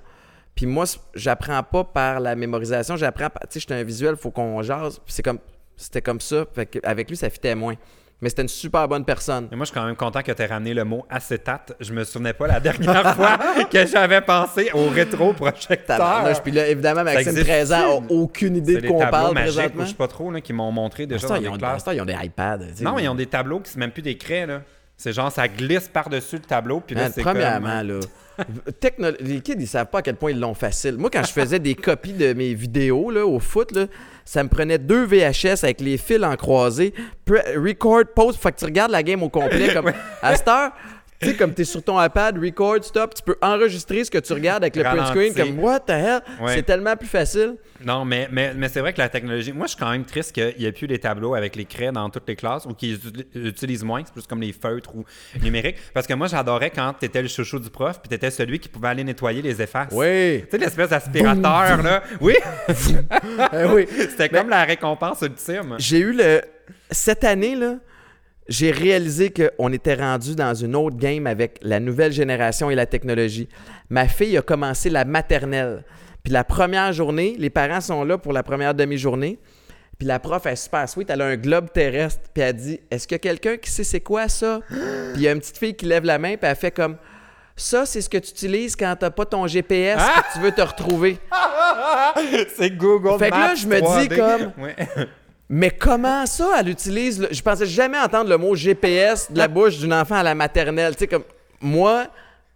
[0.54, 0.84] Puis moi,
[1.16, 5.00] j'apprends pas par la mémorisation, j'apprends par, tu sais, j'étais un visuel, faut qu'on jase,
[5.00, 5.40] puis c'est comme,
[5.76, 7.76] c'était comme ça, fait avec lui, ça fitait moins.
[8.22, 9.50] Mais c'était une super bonne personne.
[9.52, 11.74] Et moi, je suis quand même content que tu aies ramené le mot acétate.
[11.80, 13.38] Je me souvenais pas la dernière fois
[13.70, 16.42] que j'avais pensé au rétro-projecteur.
[16.42, 19.84] Puis là, évidemment, Maxime, existe 13 ans, a aucune idée de quoi on parle présentement.
[19.84, 21.84] je sais pas trop, là, qui m'ont montré déjà temps, dans classes.
[21.84, 22.60] temps, ils ont des iPads.
[22.82, 24.62] Non, ils ont des tableaux qui sont même plus des craies, là.
[24.98, 27.88] C'est genre, ça glisse par-dessus le tableau, puis là, c'est premièrement, comme...
[27.88, 28.44] là,
[28.80, 30.96] techno- les kids, ils savent pas à quel point ils l'ont facile.
[30.98, 33.88] Moi, quand je faisais des copies de mes vidéos là, au foot, là,
[34.24, 36.94] ça me prenait deux VHS avec les fils en croisé,
[37.28, 39.74] pre- record, pause, faut que tu regardes la game au complet.
[39.74, 39.92] Comme,
[40.22, 40.72] À cette heure,
[41.22, 44.18] tu sais, comme tu es sur ton iPad, record, stop, tu peux enregistrer ce que
[44.18, 46.56] tu regardes avec le print screen, comme what the hell, Ouais.
[46.56, 47.56] c'est tellement plus facile.
[47.86, 49.52] Non, mais, mais, mais c'est vrai que la technologie...
[49.54, 51.92] Moi, je suis quand même triste qu'il n'y ait plus les tableaux avec les craies
[51.92, 54.02] dans toutes les classes ou qu'ils uti- utilisent moins.
[54.06, 55.04] C'est plus comme les feutres ou
[55.42, 55.78] numériques.
[55.94, 58.60] Parce que moi, j'adorais quand tu étais le chouchou du prof puis tu étais celui
[58.60, 59.90] qui pouvait aller nettoyer les effaces.
[59.92, 60.42] Oui.
[60.44, 62.04] Tu sais, l'espèce d'aspirateur, là.
[62.22, 62.36] Oui,
[63.54, 63.88] Eh oui.
[64.10, 65.76] c'était comme la récompense ultime.
[65.80, 66.42] J'ai eu le.
[66.92, 67.76] Cette année, là,
[68.48, 72.86] j'ai réalisé qu'on était rendu dans une autre game avec la nouvelle génération et la
[72.86, 73.50] technologie.
[73.90, 75.84] Ma fille a commencé la maternelle.
[76.24, 79.40] Puis la première journée, les parents sont là pour la première demi-journée.
[79.98, 82.22] Puis la prof est super sweet, elle a un globe terrestre.
[82.34, 84.60] Puis elle dit Est-ce qu'il y a quelqu'un qui sait c'est quoi ça?
[84.70, 84.78] Puis
[85.16, 86.98] il y a une petite fille qui lève la main, puis elle fait comme
[87.56, 90.22] Ça, c'est ce que tu utilises quand t'as pas ton GPS, Ah!
[90.28, 91.18] que tu veux te retrouver.
[92.58, 94.18] c'est Google Fait que là, je me dis 3D.
[94.18, 94.76] comme- Ouais.
[95.50, 97.20] Mais comment ça, elle utilise.
[97.22, 100.34] le- Je pensais jamais entendre le mot GPS de la bouche d'une enfant à la
[100.36, 100.94] maternelle.
[100.96, 101.24] Tu sais, comme
[101.62, 102.08] moi,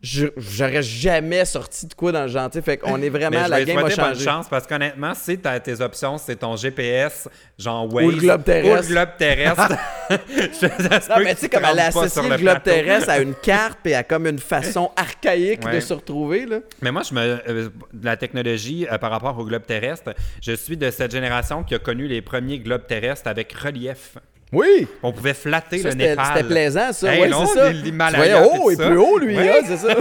[0.01, 2.61] j'aurais jamais sorti de quoi dans le sais.
[2.61, 3.43] Fait qu'on est vraiment.
[3.43, 4.23] je La game a bonne changé.
[4.23, 7.27] chance parce qu'honnêtement, si tes options, c'est ton GPS,
[7.57, 8.05] genre Waze.
[8.05, 8.85] Ou le globe terrestre.
[8.85, 9.77] Ou le globe terrestre.
[10.09, 13.93] Non, mais tu sais, comme elle a associé le globe terrestre à une carte et
[13.93, 16.47] à comme une façon archaïque de se retrouver.
[16.47, 16.59] Là.
[16.81, 17.69] Mais moi, je me, euh,
[18.01, 21.79] la technologie euh, par rapport au globe terrestre, je suis de cette génération qui a
[21.79, 24.17] connu les premiers globes terrestres avec relief.
[24.51, 24.87] Oui!
[25.03, 26.25] On pouvait flatter Ça, le Népal.
[26.33, 27.13] c'était plaisant, ça.
[27.13, 27.71] Hey, ouais, c'est ça.
[27.71, 28.87] Tu voyais, oh, tout il est ça.
[28.89, 29.47] plus haut, lui, Oui.
[29.47, 29.95] hein, c'est ça.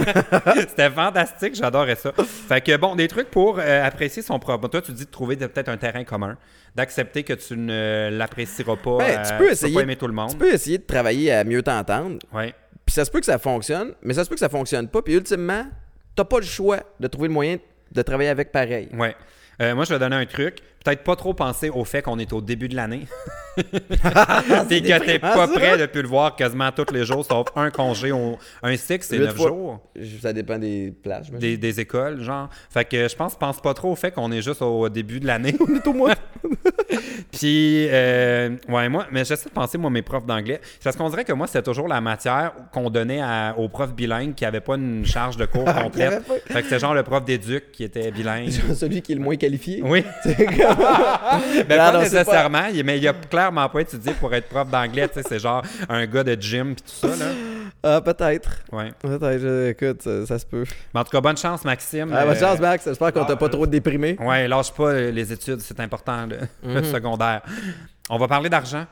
[0.67, 2.11] C'était fantastique, j'adorais ça.
[2.47, 4.67] Fait que bon, des trucs pour euh, apprécier son propre.
[4.67, 6.35] Toi, tu dis de trouver peut-être un terrain commun,
[6.75, 8.97] d'accepter que tu ne l'apprécieras pas.
[8.97, 10.31] Ben, euh, tu peux essayer- pas aimer tout le monde.
[10.31, 12.53] Tu peux essayer de travailler à mieux t'entendre, Ouais.
[12.85, 15.03] puis ça se peut que ça fonctionne, mais ça se peut que ça fonctionne pas,
[15.03, 15.65] puis ultimement,
[16.15, 17.57] t'as pas le choix de trouver le moyen
[17.91, 18.89] de travailler avec pareil.
[18.97, 19.15] Ouais.
[19.61, 20.57] Euh, moi, je vais donner un truc.
[20.83, 23.05] Peut-être pas trop penser au fait qu'on est au début de l'année.
[23.57, 27.69] Puis que t'es pas prêt de plus le voir quasiment tous les jours, sauf un
[27.69, 29.47] congé, au- un six, c'est neuf fois.
[29.49, 29.79] jours.
[30.21, 31.37] Ça dépend des j'imagine.
[31.37, 32.49] Des, des écoles, genre.
[32.69, 35.27] Fait que je pense, pense pas trop au fait qu'on est juste au début de
[35.27, 35.53] l'année.
[35.59, 36.15] On est au mois.
[37.31, 40.59] Puis, euh, ouais, moi, mais j'essaie de penser, moi, mes profs d'anglais.
[40.63, 43.93] C'est parce qu'on dirait que moi, c'était toujours la matière qu'on donnait à- aux profs
[43.93, 46.23] bilingues qui n'avaient pas une charge de cours avait complète.
[46.47, 48.49] fait que c'était genre le prof d'éduc qui était bilingue.
[48.75, 49.81] Celui qui est le moins qualifié.
[49.83, 54.47] Oui, comme- ben, Non, pas non, nécessairement, mais il a clairement pas étudié pour être
[54.49, 55.07] prof d'anglais.
[55.07, 57.15] tu sais, C'est genre un gars de gym puis tout ça.
[57.15, 57.31] Là.
[57.83, 58.49] Ah, peut-être.
[58.71, 58.91] Ouais.
[58.99, 60.65] Peut-être, écoute, ça, ça se peut.
[60.93, 62.11] Mais en tout cas, bonne chance, Maxime.
[62.13, 62.83] Ah, bonne Euh, chance, Max.
[62.85, 64.17] J'espère qu'on t'a pas trop déprimé.
[64.19, 67.41] Ouais, lâche pas euh, les études, c'est important, le, le secondaire.
[68.09, 68.85] On va parler d'argent.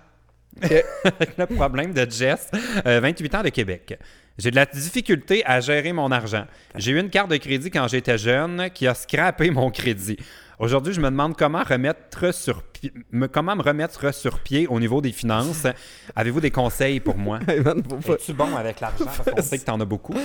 [0.62, 2.50] Le problème de Jess,
[2.86, 4.00] euh, 28 ans de Québec.
[4.38, 6.46] J'ai de la difficulté à gérer mon argent.
[6.76, 10.18] J'ai eu une carte de crédit quand j'étais jeune qui a scrappé mon crédit.
[10.60, 12.64] Aujourd'hui, je me demande comment remettre sur
[13.12, 15.68] me- comment me remettre sur pied au niveau des finances.
[16.16, 17.40] Avez-vous des conseils pour moi?
[17.48, 19.06] Es-tu bon avec l'argent?
[19.06, 20.16] Parce qu'on sait que t'en as beaucoup.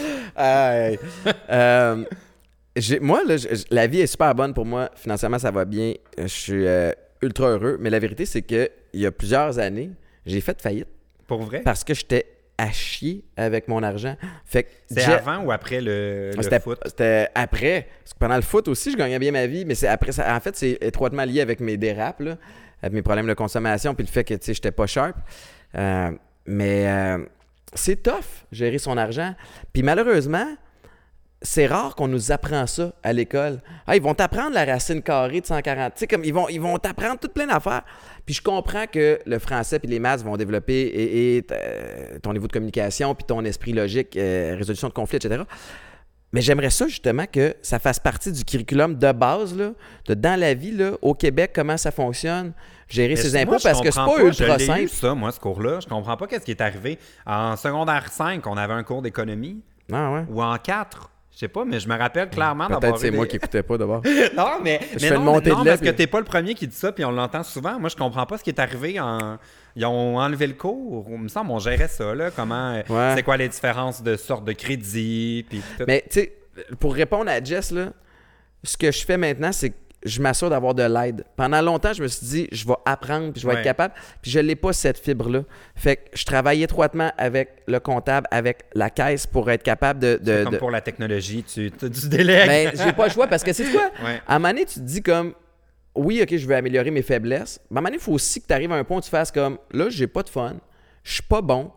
[1.51, 2.05] Euh,
[3.03, 3.37] moi, là,
[3.70, 4.89] la vie est super bonne pour moi.
[4.97, 5.93] Financièrement, ça va bien.
[6.16, 7.76] Je suis euh, ultra heureux.
[7.78, 9.91] Mais la vérité, c'est que il y a plusieurs années,
[10.24, 10.89] j'ai fait faillite
[11.26, 11.61] Pour vrai?
[11.62, 12.24] parce que j'étais
[12.63, 14.17] à chier avec mon argent.
[14.45, 16.79] Fait j'ai- avant ou après le, le C'était foot?
[16.87, 17.89] c'était après.
[18.05, 20.35] Parce que pendant le foot aussi, je gagnais bien ma vie, mais c'est après ça.
[20.35, 22.37] En fait, c'est étroitement lié avec mes dérapes, là,
[22.83, 25.17] avec mes problèmes de consommation, puis le fait que tu sais, j'étais pas sharp.
[25.77, 26.11] Euh,
[26.47, 27.19] mais euh,
[27.75, 29.35] c'est tough gérer son argent.
[29.73, 30.47] Puis malheureusement,
[31.45, 33.61] c'est rare qu'on nous apprend ça à l'école.
[33.89, 35.95] Ah, ils vont t'apprendre la racine carrée de 140.
[35.95, 37.83] Tu sais, comme ils vont, ils vont t'apprendre tout plein d'affaires.
[38.27, 42.33] Puis je comprends que le français puis les maths vont développer et, et, euh, ton
[42.33, 45.43] niveau de communication puis ton esprit logique, euh, résolution de conflits, etc.
[46.33, 49.73] Mais j'aimerais ça justement que ça fasse partie du curriculum de base, là,
[50.07, 52.55] de dans la vie, là, au Québec, comment ça fonctionne,
[52.89, 54.81] gérer Mais ses impôts, parce que c'est comprends pas ultra Je simple.
[54.83, 55.81] eu, ça, moi, ce cours-là.
[55.81, 56.99] Je comprends pas qu'est-ce qui est arrivé.
[57.27, 59.61] En secondaire 5, on avait un cours d'économie.
[59.93, 60.25] Ah ouais.
[60.31, 61.11] Ou en 4.
[61.35, 63.37] Je sais pas, mais je me rappelle clairement d'avoir Peut-être eu c'est des- moi qui
[63.37, 64.03] écoutais pas d'abord.
[64.37, 66.55] non, mais, Je mais fais non, montée non, de parce que t'es pas le premier
[66.55, 67.80] qui dit ça, puis on l'entend souvent.
[67.80, 69.39] Moi, je comprends pas ce qui est arrivé en...
[69.74, 71.07] Ils ont enlevé le cours.
[71.11, 72.30] Il me semble on gérait ça, là.
[72.30, 72.74] Comment...
[72.74, 73.14] euh, Ouais.
[73.16, 75.85] C'est quoi les différences de sortes de crédit, puis tout.
[75.87, 76.37] Mais tu sais,
[76.78, 77.87] pour répondre à Jess, là,
[78.62, 81.24] ce que je fais maintenant, c'est que je m'assure d'avoir de l'aide.
[81.36, 83.59] Pendant longtemps, je me suis dit, je vais apprendre, puis je vais Ouais.
[83.61, 83.94] être capable.
[84.20, 85.42] Puis je n'ai pas cette fibre-là.
[85.76, 90.18] Fait que je travaille étroitement avec le comptable, avec la caisse pour être capable de.
[90.22, 92.46] de- Comme de- pour la technologie, tu, tu, délègues.
[92.48, 93.90] Ben, j'ai pas le choix parce que c'est quoi?
[94.05, 94.20] Ouais.
[94.26, 95.34] À un moment donné, tu te dis comme,
[95.94, 97.61] oui, OK, je veux améliorer mes faiblesses.
[97.70, 99.03] Mais à un moment donné, il faut aussi que tu arrives à un point où
[99.03, 100.57] tu fasses comme, là, j'ai pas de fun,
[101.05, 101.70] je suis pas bon,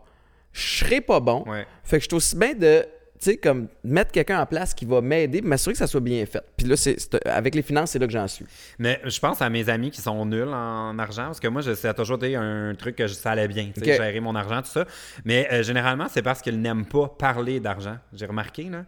[0.52, 1.44] je serai pas bon.
[1.46, 1.66] Ouais.
[1.84, 2.84] Fait que je suis aussi bien de,
[3.20, 6.42] sais, comme mettre quelqu'un en place qui va m'aider, m'assurer que ça soit bien fait.
[6.56, 8.44] Puis là, c'est, c'est- avec les finances, c'est là que j'en suis.
[8.78, 11.74] Mais je pense à mes amis qui sont nuls en argent, parce que moi, je,
[11.74, 13.96] ça a toujours été un truc que je, ça allait bien, tu sais, Ok.
[14.02, 14.84] gérer mon argent, tout ça.
[15.24, 17.96] Mais euh, généralement, c'est parce qu'ils n'aiment pas parler d'argent.
[18.12, 18.84] J'ai remarqué, là.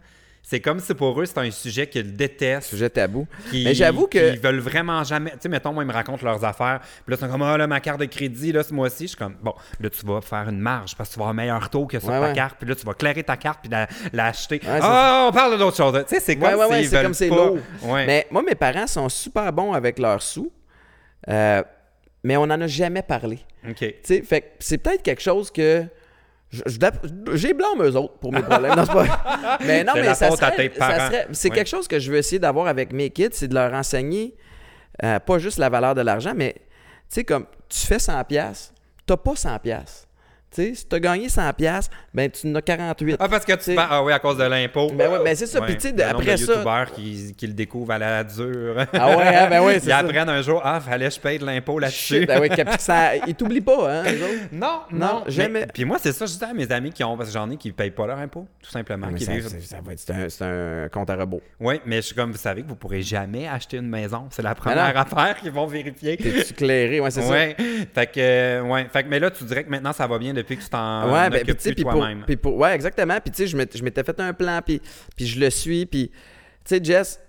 [0.49, 2.69] C'est comme si pour eux, c'est un sujet qu'ils détestent.
[2.69, 3.27] Sujet tabou.
[3.51, 4.33] qui- Mais j'avoue que.
[4.33, 5.29] Ils veulent vraiment jamais.
[5.33, 6.79] Tu sais, mettons, moi, ils me racontent leurs affaires.
[6.81, 9.03] Puis là, ils sont comme, ah, là, ma carte de crédit, là, ce mois-ci.
[9.03, 11.33] Je suis comme, bon, là, tu vas faire une marge parce que tu vas avoir
[11.33, 12.33] un meilleur taux que sur Ouais, ta ouais.
[12.33, 12.55] carte.
[12.59, 14.59] Puis là, tu vas clairer ta carte puis la- l'acheter.
[14.63, 15.93] Ouais, ah, on parle d'autre chose.
[16.07, 17.59] Tu sais, c'est comme s'ils c'est veulent comme c'est lourd.
[17.83, 20.51] Mais moi, mes parents sont super bons avec leurs sous,
[21.29, 21.61] euh,
[22.23, 23.37] mais on n'en a jamais parlé.
[23.69, 23.75] OK.
[23.77, 25.83] Tu sais, fait que c'est peut-être quelque chose que
[26.51, 28.75] j'ai blâme eux autres pour mes problèmes.
[28.75, 29.57] Non, c'est pas...
[29.65, 31.55] Mais non, mais ça serait, ça c'est Ouais.
[31.55, 34.35] quelque chose que je veux essayer d'avoir avec mes kids, c'est de leur enseigner
[35.03, 36.61] euh, pas juste la valeur de l'argent, mais tu
[37.09, 38.73] sais, comme tu fais 100$, piastres,
[39.05, 40.07] t'as pas 100$.
[40.49, 40.55] Piastres.
[40.55, 43.17] Tu sais, si t'as gagné 100$, piastres, ben tu en as 48.
[43.19, 43.87] Ah, parce que tu T'sais- parles.
[43.91, 44.89] Ah oui, à cause de l'impôt.
[44.91, 45.59] Ben ouais, ben c'est ça.
[45.59, 45.67] Ouais.
[45.67, 46.53] Puis tu sais, après de ça.
[46.53, 48.75] youtubeurs qui, qui le découvrent à la dure.
[48.93, 49.97] Ah ouais, hein, ben ouais, c'est Ils ça.
[49.99, 52.25] apprennent un jour, ah, fallait que je paye de l'impôt là-dessus.
[52.25, 54.15] Ben cap- ça, ils t'oublient pas, hein, autres.
[54.51, 55.61] Non, Non, non, jamais.
[55.61, 57.49] Mais- puis moi, c'est ça, je dis à mes amis qui ont, parce que j'en
[57.51, 59.07] ai qui payent pas leur impôt, tout simplement.
[59.13, 61.41] Ah, ça, vivent- ça- ça va être, c'est un, compte à rebours.
[61.59, 64.27] Oui, mais je suis comme, vous savez que vous pourrez jamais acheter une maison.
[64.31, 64.55] C'est la non.
[64.55, 66.17] première affaire qu'ils vont vérifier.
[66.17, 66.99] T'es-tu clairé?
[66.99, 67.33] Ouais, c'est ça.
[67.93, 68.87] Fait que, euh, ouais.
[68.91, 71.11] Fait que, mais là, tu dirais que maintenant, ça va bien depuis que tu t'en
[71.11, 72.25] Ouais, ben, occupes plus toi-même.
[72.45, 73.17] ouais, exactement.
[73.21, 74.81] Puis tu sais, je m'étais- fait un plan, puis,
[75.15, 76.15] puis je le suis, puis tu
[76.75, 77.19] sais, Jess,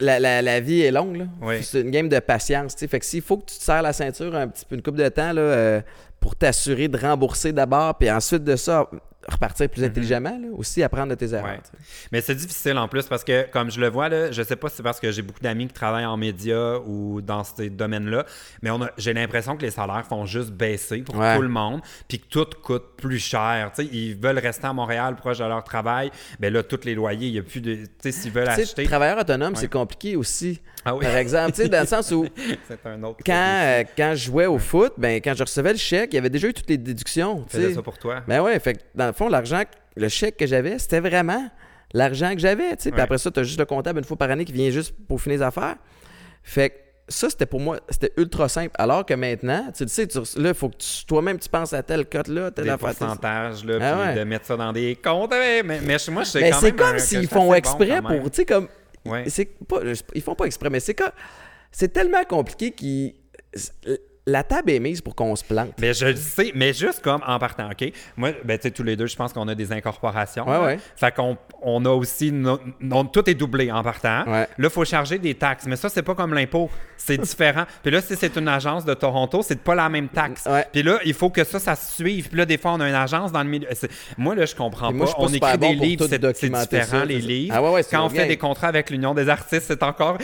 [0.00, 1.24] la, la, la vie est longue, là.
[1.40, 1.62] Oui.
[1.62, 2.86] C'est une game de patience, tu sais.
[2.88, 4.96] Fait que s'il faut que tu te serres la ceinture un petit peu, une coupe
[4.96, 5.80] de temps, là, euh,
[6.20, 8.90] pour t'assurer de rembourser d'abord, puis ensuite de ça,
[9.28, 11.46] repartir plus intelligemment, là, aussi apprendre de tes erreurs.
[11.46, 11.52] Mhm.
[11.54, 11.78] Ouais.
[12.12, 14.68] Mais c'est difficile en plus parce que, comme je le vois, là, je sais pas
[14.68, 18.24] si c'est parce que j'ai beaucoup d'amis qui travaillent en médias ou dans ces domaines-là,
[18.62, 21.36] mais on a- j'ai l'impression que les salaires font juste baisser pour Ouais.
[21.36, 23.72] tout le monde, puis que tout coûte plus cher.
[23.78, 26.10] Ils veulent rester à Montréal proche de leur travail,
[26.40, 27.74] ben là, tous les loyers, il n'y a plus de.
[27.76, 28.84] Tu sais, s'ils veulent acheter.
[28.84, 29.60] travailleur autonome, Ouais.
[29.60, 30.60] c'est compliqué aussi.
[30.84, 31.04] Ah oui.
[31.04, 32.26] Par exemple, dans le sens où
[32.68, 33.18] c'est un autre.
[33.26, 33.32] quand,
[33.64, 36.30] euh, quand je jouais au foot, ben quand je recevais le chèque, il y avait
[36.30, 37.44] déjà eu toutes les déductions.
[37.48, 37.74] Faisais sais.
[37.74, 38.22] ça pour toi.
[38.28, 39.62] Ben ouais, fait que dans fond, l'argent,
[39.96, 41.48] le chèque que j'avais, c'était vraiment
[41.92, 42.76] l'argent que j'avais.
[42.76, 44.94] Puis après ça, tu as juste le comptable une fois par année qui vient juste
[45.08, 45.76] pour finir les affaires.
[46.42, 46.74] Fait que
[47.08, 48.72] ça, c'était pour moi, c'était ultra simple.
[48.78, 51.82] Alors que maintenant, tu le sais, tu, là, il faut que toi-même tu penses à
[51.82, 52.88] telle cote là, telle des affaire.
[52.94, 54.14] pourcentages, là, Ah puis ouais.
[54.16, 55.30] de mettre ça dans des comptes.
[55.30, 58.18] Mais, mais, mais moi, je sais Mais quand c'est comme s'ils font exprès bon quand
[58.18, 58.68] pour, tu sais, comme,
[59.04, 59.24] Ouais.
[59.28, 59.76] c'est pas,
[60.16, 61.04] ils font pas exprès, mais c'est que
[61.70, 63.14] c'est tellement compliqué qu'ils,
[64.28, 65.70] la table est mise pour qu'on se plante.
[65.80, 67.92] Mais je le sais, mais juste comme en partant, OK?
[68.16, 70.48] Moi, ben, tu sais, tous les deux, je pense qu'on a des incorporations.
[70.48, 70.78] Ouais, ouais.
[70.96, 72.32] Fait qu'on on a aussi.
[72.32, 74.24] no- no- tout est doublé en partant.
[74.26, 74.40] Ouais.
[74.42, 75.66] Là, il faut charger des taxes.
[75.68, 76.68] Mais ça, c'est pas comme l'impôt.
[76.96, 77.64] C'est différent.
[77.82, 80.46] Puis là, si c'est une agence de Toronto, c'est pas la même taxe.
[80.46, 80.66] Ouais.
[80.72, 82.28] Puis là, il faut que ça, ça se suive.
[82.28, 83.68] Puis là, des fois, on a une agence dans le milieu.
[84.18, 85.04] Moi, là, je comprends Puis pas.
[85.04, 87.54] moi, je on écrit bon des pour livres, c'est différent, ça, les livres.
[87.56, 88.28] Ah ouais, ouais, c'est Quand on fait gang.
[88.28, 90.18] des contrats avec l'Union des artistes, c'est encore.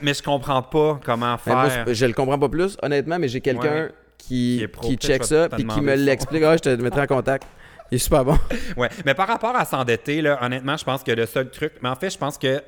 [0.00, 1.84] Mais je comprends pas comment Mais moi, faire.
[1.88, 3.90] je, je le comprends pas plus, honnêtement, mais j'ai quelqu'un Ouais.
[4.18, 6.42] qui, Qui check ça puis qui me l'explique.
[6.44, 7.46] Ah, je te mettrai en contact.
[7.90, 8.38] Il est super bon.
[8.76, 11.88] Ouais, mais par rapport à s'endetter, là, honnêtement, je pense que le seul truc, mais
[11.88, 12.62] en fait, je pense que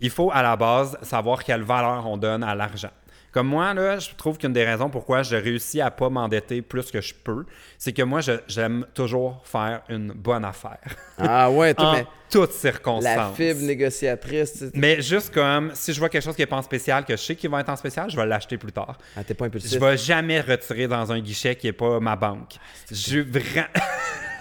[0.00, 2.90] il faut à la base savoir quelle valeur on donne à l'argent.
[3.34, 6.90] Comme moi, là, je trouve qu'une des raisons pourquoi je réussis à pas m'endetter plus
[6.92, 7.44] que je peux,
[7.76, 10.78] c'est que moi, je- j'aime toujours faire une bonne affaire.
[11.18, 13.36] Ah ouais, en mais toutes la circonstances.
[13.36, 14.64] fibre négociatrice.
[14.74, 17.22] Mais juste comme, si je vois quelque chose qui est pas en spécial, que je
[17.22, 18.96] sais qu'il va être en spécial, je vais l'acheter plus tard.
[19.16, 19.80] Ah, t'es pas Je impulsif.
[19.80, 22.54] vais jamais retirer dans un guichet qui est pas ma banque.
[22.90, 23.66] Je vraiment...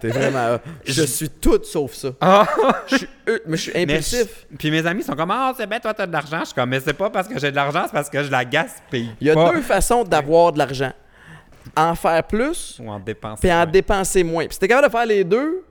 [0.00, 0.58] T'es vraiment.
[0.84, 2.08] Je suis tout sauf ça.
[2.20, 2.46] Ah!
[2.86, 3.08] Je suis,
[3.46, 4.46] mais je suis impulsif.
[4.50, 6.40] je- puis mes amis sont comme Ah, c'est bien, toi, t'as de l'argent.
[6.40, 8.30] Je suis comme Mais c'est pas parce que j'ai de l'argent, c'est parce que je
[8.30, 9.10] la gaspille.
[9.20, 9.52] Il y a pas.
[9.52, 10.92] deux façons d'avoir de l'argent.
[11.76, 13.40] En faire plus, Ou en dépenser.
[13.40, 13.66] puis en moins.
[13.66, 14.44] dépenser moins.
[14.46, 15.64] Puis si t'es capable de faire les deux,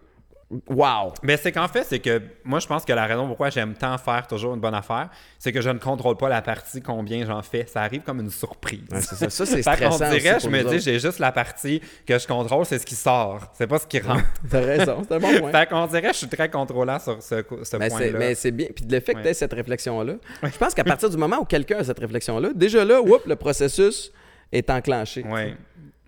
[0.70, 1.14] wow.
[1.24, 3.97] Mais c'est qu'en fait, c'est que moi, je pense que la raison pourquoi j'aime tant
[3.97, 7.41] faire toujours une bonne affaire, c'est que je ne contrôle pas la partie combien j'en
[7.41, 7.66] fais.
[7.68, 8.82] Ça arrive comme une surprise.
[8.91, 9.30] Ouais, c'est ça.
[9.30, 10.10] Ça, c'est stressant.
[10.10, 12.95] dirait, aussi je me dis, j'ai juste la partie que je contrôle, c'est ce qui
[12.95, 13.39] sort.
[13.53, 14.24] C'est pas ce qui rentre.
[14.49, 15.51] T'as raison, c'est un bon point.
[15.51, 18.20] Fait qu'on dirait, je suis très contrôlant sur ce, ce Mais c'est, point-là.
[18.20, 18.68] mais c'est bien.
[18.76, 19.24] Puis le fait que Ouais.
[19.24, 22.49] tu aies cette réflexion-là, je pense qu'à partir du moment où quelqu'un a cette réflexion-là,
[22.53, 24.12] déjà là, whoop, le processus
[24.51, 25.26] est enclenché.
[25.28, 25.56] Oui.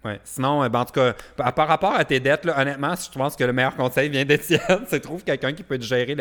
[0.07, 0.19] Ouais.
[0.23, 1.13] Sinon, euh, ben, en tout cas,
[1.51, 4.61] par, rapport à tes dettes, là, honnêtement, je pense que le meilleur conseil vient d'Étienne.
[4.87, 6.15] c'est trouve quelqu'un qui peut te gérer,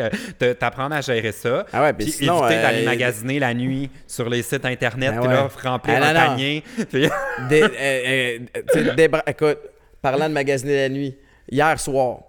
[0.59, 1.65] t'apprendre à gérer ça.
[1.71, 5.21] Ah ouais, puis puis éviter euh, d'aller magasiner la nuit sur les sites internet, Ben
[5.21, 6.25] puis là, remplir Ah, un non, non.
[6.27, 6.63] panier.
[6.89, 7.09] Puis-
[7.49, 8.39] Des- euh,
[8.75, 9.57] euh, Écoute,
[10.01, 11.15] parlant de magasiner la nuit,
[11.49, 12.19] hier soir,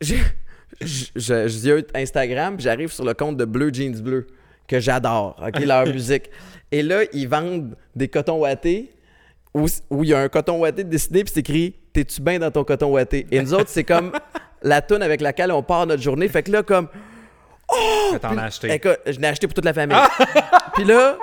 [0.00, 0.18] j'ai-
[0.80, 4.26] je, je, je viens Instagram, j'arrive sur le compte de Bleu Jeans Bleu,
[4.66, 6.30] que j'adore, OK, leur musique.
[6.72, 8.90] Et là, ils vendent des cotons wattés
[9.54, 12.50] où où il y a un coton watté dessiné, puis c'est écrit «T'es-tu bien dans
[12.50, 14.12] ton coton watté?» Et nous autres, c'est comme
[14.62, 16.28] la toune avec laquelle on part notre journée.
[16.28, 16.88] Fait que là, comme...
[18.12, 18.72] que t'en as acheté.
[18.72, 19.96] Écoute, je l'ai acheté pour toute la famille.
[20.74, 21.16] Puis là,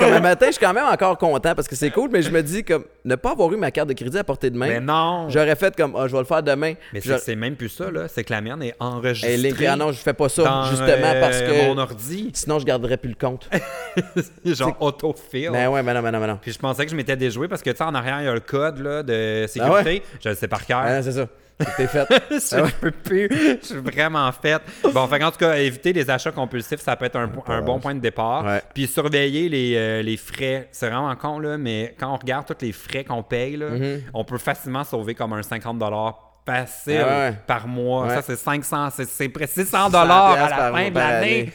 [0.00, 2.30] comme un matin, je suis quand même encore content parce que c'est cool, mais je
[2.30, 4.66] me dis comme ne pas avoir eu ma carte de crédit à portée de main.
[4.68, 5.28] Mais non!
[5.28, 6.74] J'aurais fait comme ah, je vais le faire demain.
[6.92, 8.08] Mais c'est je- c'est même plus ça, là.
[8.08, 9.32] C'est que la mienne est enregistrée.
[9.34, 12.30] Hey, Link, ah non, je fais pas ça dans, justement euh, parce que mon ordi,
[12.34, 13.48] sinon je garderais plus le compte.
[14.44, 15.50] genre autofill.
[15.52, 16.38] ben ouais, ben non, ben non, ben non.
[16.40, 18.28] Puis je pensais que je m'étais déjoué parce que, tu sais, en arrière, il y
[18.28, 20.02] a le code là, de sécurité.
[20.22, 20.82] Je le sais par cœur.
[20.84, 21.26] Ah c'est ça.
[21.76, 22.06] T'es fait.
[22.30, 23.28] je, Ah peux plus.
[23.62, 24.62] Je suis vraiment faite.
[24.92, 27.26] Bon, fait en tout cas, éviter les achats compulsifs, ça peut être un,
[27.62, 28.44] bon point de départ.
[28.44, 28.62] Ouais.
[28.74, 30.68] Puis surveiller les, euh, les frais.
[30.72, 34.02] C'est vraiment con, là, mais quand on regarde tous les frais qu'on paye, là, Mhm.
[34.14, 35.78] on peut facilement sauver comme un 50
[36.46, 37.34] facile Ah ouais.
[37.46, 38.06] par mois.
[38.06, 38.14] Ouais.
[38.14, 39.90] Ça, c'est 500, c'est- près 600
[40.34, 41.40] à la fin de l'année.
[41.40, 41.52] année.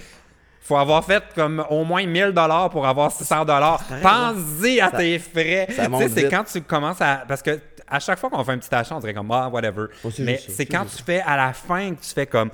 [0.62, 3.84] faut avoir fait comme au moins 1000 dollars pour avoir 600 dollars.
[4.01, 5.68] Pense-y à tes frais.
[5.70, 8.51] ça Tu sais, c'est quand tu commences à parce que à chaque fois qu'on fait
[8.53, 9.86] un petit achat, on dirait comme ah whatever.
[10.03, 12.49] Oh, c'est Mais c'est quand tu fais à la fin que tu fais comme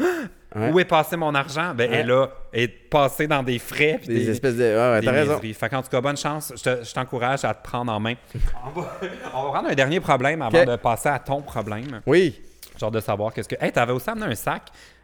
[0.54, 0.70] Ouais.
[0.70, 1.74] où est passé mon argent?
[1.74, 1.98] Ben Ouais.
[2.00, 4.64] elle là est passé dans des frais puis Des des, espèces de.
[4.64, 5.40] Ouais, ouais, des t'as raison.
[5.40, 6.52] Fait qu'en tout cas, bonne chance.
[6.58, 8.16] Je te- je t'encourage à te prendre en main.
[8.66, 9.00] on, va,
[9.34, 12.02] on va prendre un dernier problème avant de passer à ton problème.
[12.06, 12.42] Oui.
[12.78, 13.56] Genre de savoir qu'est-ce que.
[13.64, 14.64] Hey, t'avais aussi amené un sac.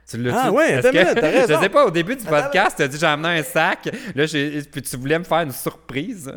[0.10, 1.54] Tu l'as Ah ouais, t'as raison.
[1.56, 3.90] Je sais pas, au début du podcast, tu as dit j'ai amené un sac.
[4.16, 6.30] Là, puis tu voulais me faire une surprise.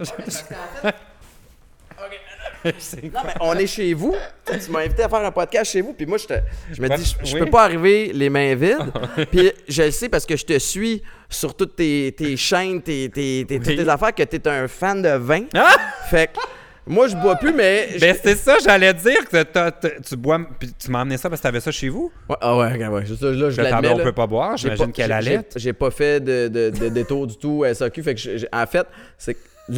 [2.65, 4.15] Non, mais on est chez vous.
[4.47, 5.93] Tu m'as invité à faire un podcast chez vous.
[5.93, 6.35] Puis moi, je, te,
[6.73, 7.41] je me Ouais, dis, je, oui.
[7.41, 8.93] peux pas arriver les mains vides.
[9.31, 13.09] puis je le sais parce que je te suis sur toutes tes, tes chaînes, tes,
[13.09, 15.45] tes, tes- toutes tes affaires, que tu es un fan de vin.
[15.55, 15.77] Ah!
[16.11, 16.39] Fait que
[16.87, 17.89] moi, je bois plus, mais.
[18.01, 20.41] Ben, c'est ça, j'allais dire que tu bois.
[20.59, 22.11] Puis tu m'as amené ça parce que t'avais ça chez vous?
[22.29, 23.07] Ouais, ah ouais, ok, ouais.
[23.07, 23.89] Juste, là, je l'admets.
[23.91, 25.41] on peut pas boire, j'imagine pas- qu'elle allait.
[25.55, 28.03] j'ai- pas fait de, de, de détour du tout à SAQ.
[28.03, 28.21] Fait que
[28.53, 28.87] en fait,
[29.19, 29.37] c'est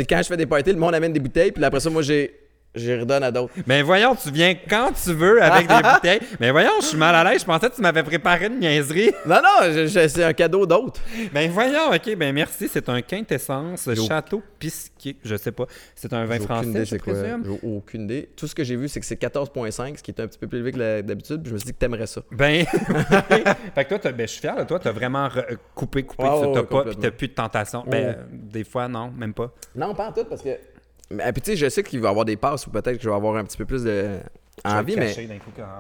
[0.09, 1.53] quand je fais des parties, le monde amène des bouteilles.
[1.53, 2.35] Puis après ça, moi, j'ai.
[2.75, 3.53] J'y redonne à d'autres.
[3.67, 6.21] Mais voyons, tu viens quand tu veux avec des bouteilles.
[6.41, 7.43] Mais voyons, je suis mal à l'aise.
[7.43, 9.11] Je pensais que tu m'avais préparé une niaiserie.
[9.27, 11.01] Non, non, je- je- c'est un cadeau d'autre.
[11.35, 12.69] Ben voyons, ok, ben merci.
[12.73, 15.17] C'est un quintessence Château Pisquier.
[15.23, 15.67] Je sais pas.
[15.95, 17.13] C'est un vin français, idée je c'est quoi.
[17.13, 17.43] présume.
[17.45, 18.31] J'ai aucune idée.
[18.35, 20.47] Tout ce que j'ai vu, c'est que c'est 14.5, ce qui est un petit peu
[20.47, 21.43] plus élevé que d'habitude.
[21.43, 22.23] Puis je me suis dit que t'aimerais ça.
[22.33, 22.65] Ben,
[23.75, 24.79] fait que toi, ben, je suis fier de toi.
[24.79, 25.29] T'as vraiment
[25.75, 26.23] coupé, coupé.
[26.25, 27.85] Tu ouais, t'as ouais, pas, puis t'as plus de tentation.
[27.87, 29.53] Ben, euh, des fois, non, même pas.
[29.77, 30.51] Non, pas en tout, parce que.
[31.13, 33.03] Mais, puis tu sais, je sais qu'il va y avoir des passes ou peut-être que
[33.03, 34.19] je vais avoir un petit peu plus de.
[34.65, 35.15] envie, mais.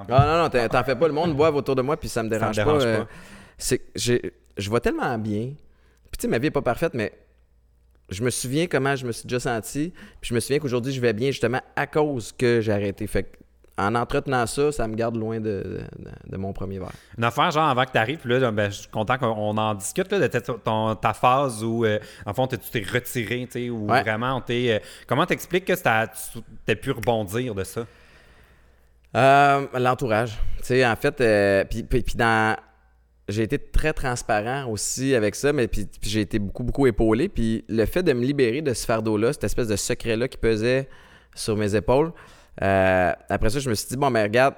[0.08, 1.06] Ah non, non, t'en fais pas.
[1.06, 2.88] Le monde boive autour de moi, puis ça me Ça me dérange, dérange pas.
[2.88, 3.04] euh,
[3.58, 5.52] c'est je vois tellement bien.
[6.10, 7.12] Puis tu sais, ma vie est pas parfaite, mais
[8.10, 9.92] je me souviens comment je me suis déjà senti.
[10.20, 13.06] Puis je me souviens qu'aujourd'hui, je vais bien justement à cause que j'ai arrêté.
[13.06, 13.36] Fait que,
[13.78, 16.92] en entretenant ça, ça me garde loin de, de- de mon premier verre.
[17.16, 20.10] Une affaire, genre, avant que tu arrives, là, ben, je suis content qu'on en discute
[20.12, 23.70] là, de ta, ton- ta phase où, euh, en fond, tu t'es retiré, tu sais,
[23.70, 24.02] où Ouais.
[24.02, 24.72] vraiment, on t'est.
[24.74, 27.86] euh, comment t'expliques que tu t'as pu rebondir de ça?
[29.16, 30.38] Euh, L'entourage.
[30.58, 32.56] Tu sais, en fait, euh, puis, puis- puis dans.
[33.28, 37.28] J'ai été très transparent aussi avec ça, mais puis, puis j'ai été beaucoup, beaucoup épaulé.
[37.28, 40.88] Puis le fait de me libérer de ce fardeau-là, cette espèce de secret-là qui pesait
[41.34, 42.12] sur mes épaules,
[42.61, 44.55] euh, après ça, je me suis dit, bon, mais regarde,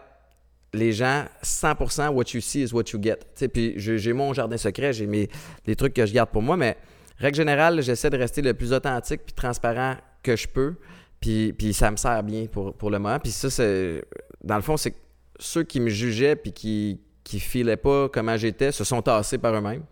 [0.73, 3.19] les gens, 100% what you see is what you get.
[3.53, 5.29] Puis j'ai mon jardin secret, j'ai mes
[5.67, 6.77] les trucs que je garde pour moi, mais
[7.19, 10.75] règle générale, j'essaie de rester le plus authentique puis transparent que je peux.
[11.21, 13.19] Puis, puis ça me sert bien pour, pour le moment.
[13.21, 14.03] Puis ça, c'est.
[14.43, 14.97] Dans le fond, c'est que
[15.39, 19.55] ceux qui me jugeaient puis qui qui filaient pas comment j'étais se sont tassés par
[19.55, 19.85] eux-mêmes.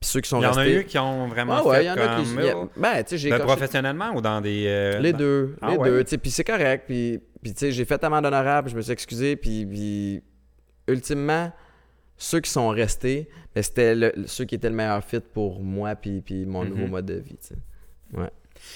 [0.00, 1.84] Puis ceux qui sont Il y en a eu qui ont vraiment Ah ouais, fait
[1.84, 2.52] il y en a qui.
[2.56, 4.64] oh, Ben, tu sais, j'ai ben, professionnellement ou dans des...
[4.66, 5.88] euh, les dans- deux, Ah les ouais?
[5.90, 8.76] deux, tu sais, puis c'est correct, puis, puis tu sais, j'ai fait amende honorable, je
[8.76, 10.22] me suis excusé, puis, puis
[10.88, 11.52] ultimement,
[12.16, 16.20] ceux qui sont restés, ben, c'était ceux qui étaient le meilleur fit pour moi, puis,
[16.20, 16.90] puis mon nouveau Mhm.
[16.90, 17.56] mode de vie, tu sais.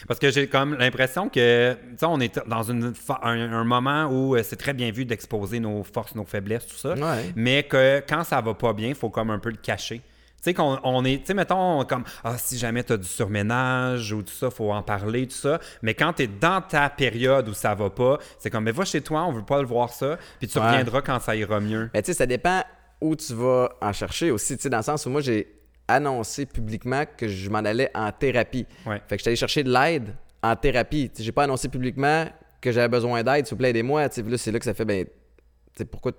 [0.09, 4.07] Parce que j'ai comme l'impression que, tu sais, on est dans une, un, un moment
[4.07, 6.95] où euh, c'est très bien vu d'exposer nos forces, nos faiblesses, tout ça.
[6.95, 7.33] Ouais.
[7.37, 10.01] mais que quand ça va pas bien, il faut comme un peu le cacher.
[10.45, 13.09] Tu sais, qu'on on est, tu sais, mettons, comme, ah, si jamais tu as du
[13.09, 15.59] surménage ou tout ça, faut en parler, tout ça.
[15.81, 18.85] Mais quand tu es dans ta période où ça va pas, c'est comme, mais va
[18.85, 20.67] chez toi, on veut pas le voir ça, puis tu Ouais.
[20.67, 21.89] reviendras quand ça ira mieux.
[21.95, 22.63] Mais tu sais, ça dépend
[23.01, 25.49] où tu vas en chercher aussi, tu sais, dans le sens où moi, j'ai
[25.89, 28.67] annoncé publiquement que je m'en allais en thérapie.
[28.85, 29.01] Ouais.
[29.09, 31.09] Fait que j'étais allé chercher de l'aide en thérapie.
[31.11, 32.27] Tu sais, j'ai pas annoncé publiquement
[32.61, 34.09] que j'avais besoin d'aide, s'il vous plaît, aidez-moi.
[34.11, 35.11] Tu sais, puis là, c'est là que ça fait, ben, tu
[35.77, 36.13] sais, pourquoi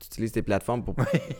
[0.00, 0.94] tu utilises tes plateformes pour.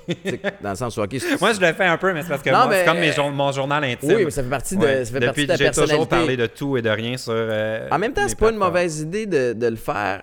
[0.07, 2.43] tu dans le sens où, OK, Moi, je le fais un peu, mais c'est parce
[2.43, 4.09] que Non, moi, mais- c'est comme mes jour- mon journal intime.
[4.15, 5.05] Oui, mais ça fait partie de, Ouais.
[5.05, 7.33] ça fait partie Depuis j'ai toujours parlé de tout et de rien sur.
[7.35, 10.23] euh, En même temps, c'est pas une mauvaise idée de, de le faire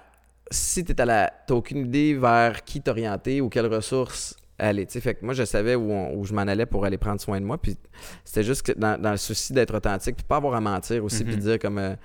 [0.51, 1.33] si à la.
[1.47, 4.85] T'as aucune idée vers qui t'orienter ou quelles ressources aller.
[4.85, 7.19] Tu fait que moi, je savais où, on- où je m'en allais pour aller prendre
[7.19, 7.57] soin de moi.
[7.57, 7.75] Puis
[8.23, 11.23] c'était juste que dans, dans le souci d'être authentique, puis pas avoir à mentir aussi,
[11.23, 11.41] puis Mhm.
[11.41, 11.77] dire comme.
[11.79, 11.95] euh,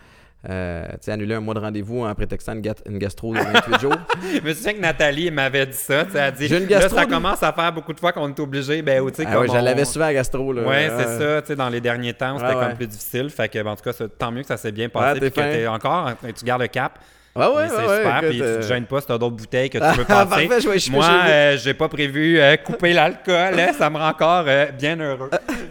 [0.49, 3.95] euh, tu sais, annuler un mois de rendez-vous en prétextant une, gastro de 28 jours.
[4.35, 6.05] Je me souviens que Nathalie m'avait dit ça.
[6.13, 8.83] Elle a dit là, ça commence à faire beaucoup de fois qu'on est obligé.
[8.83, 10.53] Ben, tu sais, Ah ouais, je l'avais on- souvent à gastro.
[10.53, 10.63] Là.
[10.63, 11.43] Ouais, c'est Euh, ça.
[11.43, 12.75] Tu sais, dans les derniers temps, c'était Ouais, comme ouais.
[12.75, 13.31] plus difficile.
[13.31, 15.21] Fait que, ben, en tout cas, tant mieux que ça s'est bien passé.
[15.31, 16.99] Que encore, tu gardes le cap.
[17.35, 19.37] Ah ouais, c'est ouais, ouais, super, puis tu euh, te gênes pas si t'as d'autres
[19.37, 20.49] bouteilles que tu veux passer.
[20.49, 24.67] parfait, Moi, euh, j'ai pas prévu euh, couper l'alcool, hein, ça me rend encore euh,
[24.73, 25.31] bien heureux.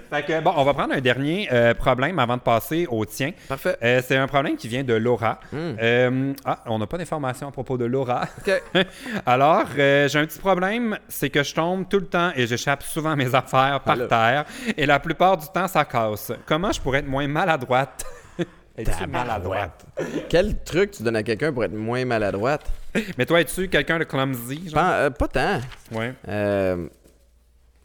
[0.10, 3.32] fait que, bon, on va prendre un dernier euh, problème avant de passer au tien.
[3.48, 3.78] Parfait.
[3.84, 5.40] Euh, c'est un problème qui vient de Laura.
[5.54, 8.24] Euh, ah, on n'a pas d'informations à propos de Laura.
[8.40, 8.62] OK.
[9.28, 12.82] Alors, euh, j'ai un petit problème, c'est que je tombe tout le temps et j'échappe
[12.82, 14.46] souvent mes affaires par terre.
[14.76, 16.32] Et la plupart du temps, ça casse.
[16.48, 18.04] Comment je pourrais être moins maladroite?
[18.78, 19.86] Es-tu maladroite?
[20.30, 22.72] Quel truc tu donnes à quelqu'un pour être moins maladroite?
[23.18, 24.70] Mais toi, es-tu quelqu'un de clumsy?
[24.70, 24.74] Genre?
[24.74, 25.62] Pas, euh, pas tant.
[25.92, 26.14] Ouais.
[26.28, 26.88] Euh,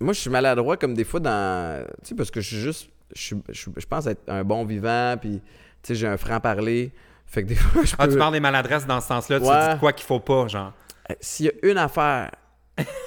[0.01, 1.85] moi, je suis maladroit comme des fois dans.
[2.03, 2.91] Tu sais, parce que je suis juste.
[3.15, 5.41] Je, pense être un bon vivant, puis
[5.83, 6.93] tu sais, j'ai un franc-parler.
[7.27, 8.03] Fait que des fois, je peux.
[8.03, 9.41] Ah, tu parles des maladresses dans ce sens-là.
[9.41, 10.73] Tu dis quoi qu'il faut pas, genre.
[11.11, 12.31] Euh, S'il y a une affaire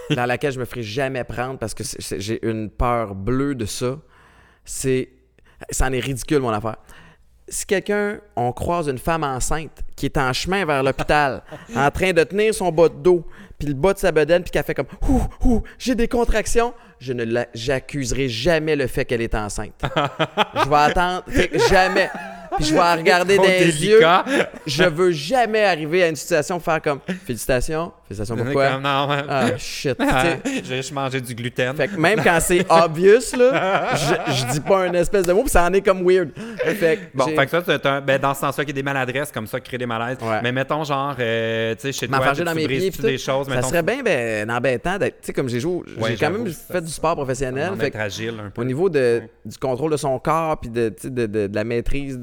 [0.10, 1.84] dans laquelle je me ferai jamais prendre parce que
[2.18, 3.98] j'ai une peur bleue de ça,
[4.66, 5.10] c'est.
[5.72, 6.78] Ça en est ridicule, mon affaire.
[7.50, 11.42] Si quelqu'un, on croise une femme enceinte qui est en chemin vers l'hôpital,
[11.76, 13.26] en train de tenir son bas de dos,
[13.58, 16.74] puis le bas de sa bedaine, puis qu'elle fait comme Ouh, ouh, j'ai des contractions,
[17.00, 19.82] je ne j'accuserai jamais le fait qu'elle est enceinte.
[20.64, 22.10] je vais attendre, fait jamais.
[22.58, 24.02] Puis je vais la regarder dans les yeux.
[24.66, 28.70] Je veux jamais arriver à une situation faire comme Félicitations, félicitations pourquoi?
[28.72, 29.08] Comme, non.
[29.30, 29.98] Ah shit.
[30.64, 31.76] J'ai juste mangé du gluten.
[31.76, 35.42] Fait que même quand c'est obvious, là, je, je dis pas un espèce de mot,
[35.42, 36.30] puis ça en est comme weird.
[36.58, 38.82] Fait que Bon, fait que ça, c'est un, ben, dans ce sens-là, qu'il y a
[38.82, 40.18] des maladresses comme ça qui créent des malaises.
[40.22, 40.40] Ouais.
[40.44, 43.48] Mais mettons, genre, euh, tu sais, chez toi, tu dans mes pieds brises des choses.
[43.48, 46.48] ça mettons, serait bien ben, embêtant tu sais, comme j'ai joué, j'ai Ouais, quand même
[46.48, 48.62] fait du sport professionnel, on fait agile un peu.
[48.62, 52.20] au niveau de, du contrôle de son corps puis de, de- de la maîtrise,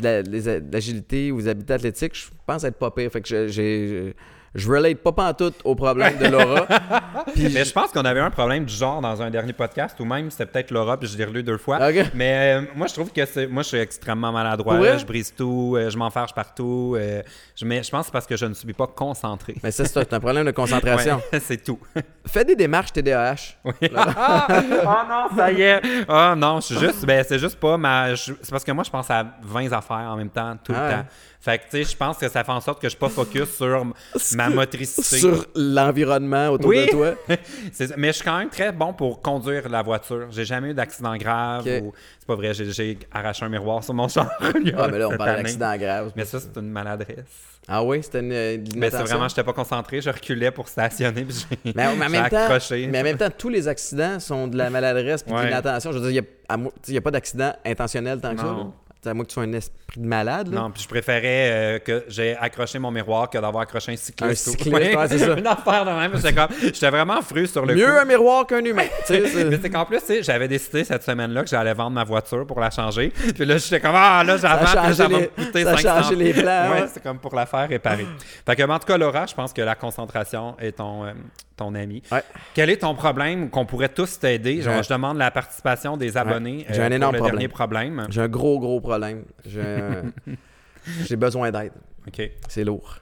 [0.00, 3.10] Les- de l'agilité ou des habitats athlétiques, je pense être pas pire.
[3.10, 4.14] Fait que j'ai,
[4.54, 6.66] je, relate pas pantoute au problème de Laura.
[7.34, 10.04] Puis Mais je pense qu'on avait un problème du genre dans un dernier podcast, ou
[10.04, 11.78] même c'était peut-être Laura, puis je l'ai relu deux fois.
[12.14, 13.46] Mais euh, moi, je trouve que c'est.
[13.46, 14.96] Moi, je suis extrêmement maladroit.
[14.96, 16.94] Je brise tout, euh, je m'enfarge partout.
[16.98, 17.22] euh,
[17.54, 19.54] je, mais je pense que c'est parce que je ne suis pas concentré.
[19.62, 21.20] Mais ça, c'est un problème de concentration.
[21.32, 21.78] Ouais, c'est tout.
[22.26, 23.34] Fais des démarches TDAH.
[23.64, 25.80] oh non, ça y est.
[26.08, 27.04] Oh non, je suis juste.
[27.04, 28.14] Ben, c'est juste pas ma.
[28.14, 30.80] je- C'est parce que moi, je pense à 20 affaires en même temps, tout Ah
[30.80, 30.94] le ouais.
[31.02, 31.06] temps.
[31.48, 33.08] Fait que, tu sais, je pense que ça fait en sorte que je suis pas
[33.08, 33.86] focus sur
[34.34, 35.16] ma motricité.
[35.18, 36.84] Sur l'environnement autour Oui.
[36.86, 37.14] de toi.
[37.96, 40.26] Mais je suis quand même très bon pour conduire la voiture.
[40.30, 41.66] J'ai jamais eu d'accident grave.
[41.82, 44.30] Ou- C'est pas vrai, j'ai- arraché un miroir sur mon char.
[44.40, 44.48] Ah,
[44.90, 46.12] mais là, on parle d'accident grave.
[46.16, 47.24] Mais ça, c'est une maladresse.
[47.66, 51.22] Ah oui, c'était une, une Mais c'est vraiment, j'étais pas concentré, je reculais pour stationner,
[51.24, 52.86] puis j'ai Mais, mais en même temps, accroché.
[52.86, 55.44] mais en même temps, tous les accidents sont de la maladresse puis de Ouais.
[55.44, 55.92] l'inattention.
[55.92, 58.46] Je veux dire, il n'y a, pas d'accident intentionnel tant que ça.
[58.46, 58.72] Non.
[59.06, 60.48] À moins que tu sois un esprit de malade.
[60.52, 60.60] Là.
[60.60, 64.48] Non, puis je préférais euh, que j'ai accroché mon miroir que d'avoir accroché un cycliste.
[64.48, 65.32] Un cycliste, ouais, c'est ça.
[65.38, 66.12] Une affaire de même.
[66.16, 67.90] J'étais comme- J'étais vraiment fru sur le Mieux coup.
[68.02, 68.84] un miroir qu'un humain.
[69.10, 72.70] Mais c'est qu'en plus, j'avais décidé cette semaine-là que j'allais vendre ma voiture pour la
[72.70, 73.10] changer.
[73.34, 76.02] Puis là, j'étais comme, ah, là, j'avance, ça va coûter ça a 500.
[76.02, 76.70] changé les plans.
[76.72, 76.86] Ouais, ouais.
[76.92, 78.06] c'est comme pour la faire réparer.
[78.46, 81.12] fait que, en tout cas, Laura, je pense que la concentration est ton, euh,
[81.58, 82.02] ton ami.
[82.10, 82.22] Ouais.
[82.54, 84.62] Quel est ton problème qu'on pourrait tous t'aider?
[84.62, 88.06] Genre, J'ai- je demande la participation des abonnés J'ai un pour énorme le problème.
[88.10, 89.24] J'ai un gros, gros problème.
[89.46, 91.72] J'ai un- besoin d'aide.
[92.06, 92.22] OK.
[92.48, 92.98] C'est lourd.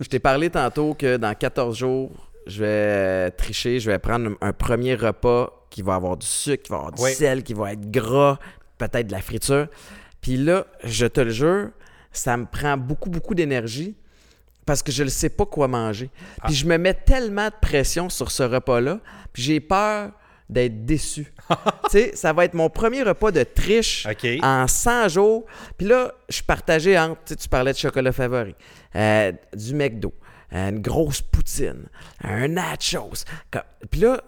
[0.00, 2.10] Je t'ai parlé tantôt que dans 14 jours,
[2.46, 6.70] je vais tricher, je vais prendre un premier repas qui va avoir du sucre, qui
[6.70, 7.12] va avoir du Oui.
[7.12, 8.38] sel, qui va être gras,
[8.78, 9.68] peut-être de la friture.
[10.20, 11.68] Puis là, je te le jure,
[12.12, 13.96] ça me prend beaucoup, beaucoup d'énergie
[14.66, 16.10] parce que je ne sais pas quoi manger.
[16.40, 16.46] Ah.
[16.46, 18.98] Puis je me mets tellement de pression sur ce repas-là,
[19.32, 20.10] puis j'ai peur
[20.48, 21.32] d'être déçu.
[21.48, 21.54] tu
[21.90, 24.06] sais, ça va être mon premier repas de triche
[24.42, 25.44] en 100 jours.
[25.78, 28.54] Puis là, je partagé entre, tu parlais de chocolat favori,
[28.96, 30.12] euh, du McDo,
[30.52, 31.86] euh, une grosse poutine,
[32.22, 33.24] un nachos.
[33.90, 34.20] Puis là,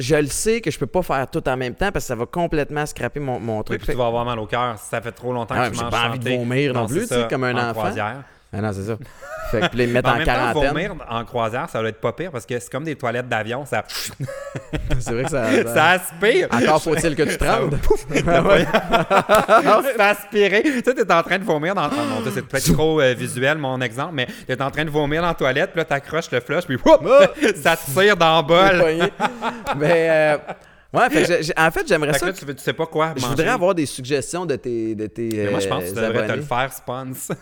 [0.00, 2.16] je le sais que je peux pas faire tout en même temps parce que ça
[2.16, 3.82] va complètement scraper mon, mon Oui, truc.
[3.82, 5.78] puis tu vas avoir mal au cœur si ça fait trop longtemps Ah, que tu
[5.78, 7.72] j'ai manges pas envie de vomir non plus, comme un en enfant.
[7.80, 8.24] croisière.
[8.54, 8.96] Ah non, c'est ça.
[9.50, 10.68] fait que puis là, ils me mettent En en, même temps, quarantaine.
[10.72, 13.64] vomir en croisière, ça doit être pas pire parce que c'est comme des toilettes d'avion,
[13.64, 13.84] ça,
[15.00, 15.46] C'est vrai que ça.
[15.74, 16.48] ça aspire.
[16.52, 17.60] Encore faut-il que tu te Ça
[19.94, 20.62] c'est aspiré.
[20.62, 21.86] Tu sais, t'es en train de vomir dans.
[21.88, 24.90] Oh mon Dieu, c'est peut-être trop euh, visuel mon exemple, mais t'es en train de
[24.90, 27.08] vomir dans la toilette, puis là, t'accroches le flush, puis whoop,
[27.62, 29.10] ça te tire dans le bol.
[29.76, 30.36] Mais euh,
[30.92, 32.26] ouais, fait que j'ai- en fait, j'aimerais Fait ça.
[32.26, 33.28] là, tu, veux- tu sais pas quoi Je manger.
[33.34, 36.08] voudrais avoir des suggestions de tes, de tes Mais moi, je pense que tu euh,
[36.08, 37.36] devrais te le faire, sponsor.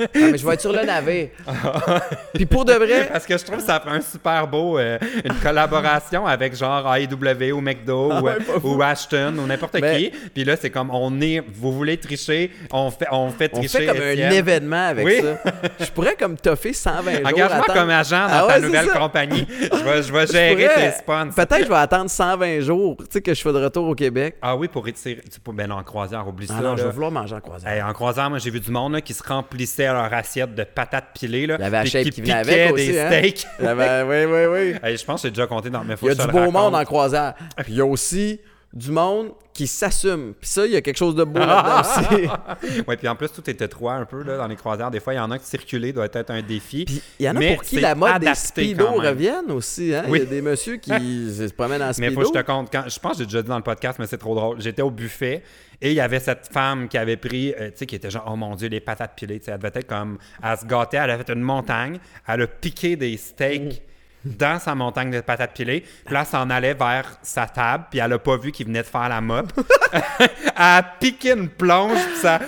[0.00, 1.28] Ah, mais je vais être sur le navire.
[2.34, 4.98] Puis pour de vrai, Parce que je trouve que ça ferait un super beau, euh,
[5.24, 9.96] une collaboration avec genre AEW ou McDo ou, ouais, pas ou Ashton ou n'importe Mais-
[9.96, 10.10] qui.
[10.34, 13.78] Puis là, c'est comme on est, vous voulez tricher, on fait, on fait on tricher.
[13.78, 15.20] fait comme un événement avec Oui.
[15.22, 15.52] ça.
[15.80, 17.26] Je pourrais comme toffer 120 jours.
[17.26, 18.98] Engage-moi comme agent dans Ah ta ouais, nouvelle ça.
[18.98, 19.46] compagnie.
[19.60, 21.34] Je vais, je vais Je gérer pourrais- tes sponsors.
[21.34, 23.94] Peut-être que je vais attendre 120 jours, tu sais, que je fais de retour au
[23.94, 24.36] Québec.
[24.42, 25.20] Ah oui, pour étirer.
[25.52, 26.60] Ben non, en croisière, oublie Ah ça.
[26.62, 27.70] non, je vais vouloir manger en croisière.
[27.72, 30.54] Hey, en croisière, moi, j'ai vu du monde là, qui se remplissait goûtaient leur assiette
[30.54, 31.46] de patates pilées.
[31.46, 33.06] Là, Il y avait la shape qui qui venait avec des aussi, hein?
[33.08, 33.46] steaks.
[33.58, 34.96] Il y avait- oui, oui, oui.
[34.96, 36.84] Je pense que j'ai déjà compté dans mes Il y a du beau monde en
[36.84, 37.34] croisière.
[37.58, 38.40] Puis il y a aussi
[38.72, 40.32] du monde qui s'assume.
[40.40, 42.82] Puis ça, il y a quelque chose de beau là-dedans aussi.
[42.88, 44.90] ouais, puis en plus, tout était étroit un peu là, dans les croisières.
[44.90, 46.86] Des fois, il y en a qui circuler doit être un défi.
[46.86, 49.94] Puis il y en a Mais pour qui la mode des speedos reviennent aussi.
[49.94, 50.04] Hein?
[50.08, 50.20] Oui.
[50.20, 52.14] Il y a des messieurs qui se promènent en Mais speedo.
[52.14, 53.98] faut que je te compte, quand, je pense que j'ai déjà dit dans le podcast,
[53.98, 54.60] mais c'est trop drôle.
[54.60, 55.42] J'étais au buffet
[55.82, 58.24] et il y avait cette femme qui avait pris, euh, tu sais, qui était genre,
[58.26, 59.42] oh mon Dieu, les patates pilées.
[59.46, 62.96] Elle devait être comme, elle se gâtait, elle avait fait une montagne, elle a piqué
[62.96, 63.82] des steaks
[64.24, 65.84] dans sa montagne de patates pilées.
[66.04, 68.86] Puis là, s'en allait vers sa table, puis elle a pas vu qu'il venait de
[68.86, 69.52] faire la mop.
[69.92, 72.40] elle a piqué une plonge, puis ça.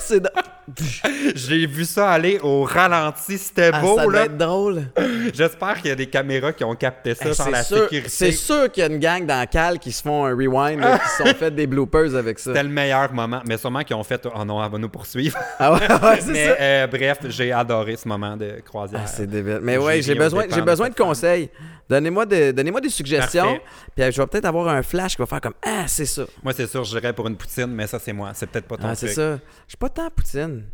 [0.00, 0.22] C'est
[1.34, 4.24] J'ai vu ça aller au ralenti, c'était Ah, beau, ça là.
[4.26, 4.82] être drôle.
[5.34, 7.78] J'espère qu'il y a des caméras qui ont capté ça, Hey, genre c'est la sûr,
[7.84, 8.08] sécurité.
[8.08, 10.98] c'est sûr qu'il y a une gang dans Cal qui se font un rewind, là,
[10.98, 12.50] qui se sont fait des bloopers avec ça.
[12.52, 15.36] C'était le meilleur moment, mais sûrement qu'ils ont fait Oh non, elle va nous poursuivre.
[15.58, 16.56] Ah ouais, ouais, c'est ça.
[16.60, 19.00] euh, bref, j'ai adoré ce moment de croisière.
[19.04, 19.58] Ah, c'est débile.
[19.62, 21.50] Mais ouais, j'ai besoin, j'ai de besoin de conseils.
[21.88, 23.42] Donnez-moi des, donnez-moi des suggestions.
[23.42, 23.62] Parfait.
[23.96, 26.22] Puis euh, je vais peut-être avoir un flash qui va faire comme Ah, c'est ça.
[26.44, 28.30] Moi, c'est sûr, je dirais pour une poutine, mais ça, c'est moi.
[28.32, 29.32] C'est peut-être pas ton Ah, c'est ça.
[29.34, 30.64] Je suis pas tant poutine.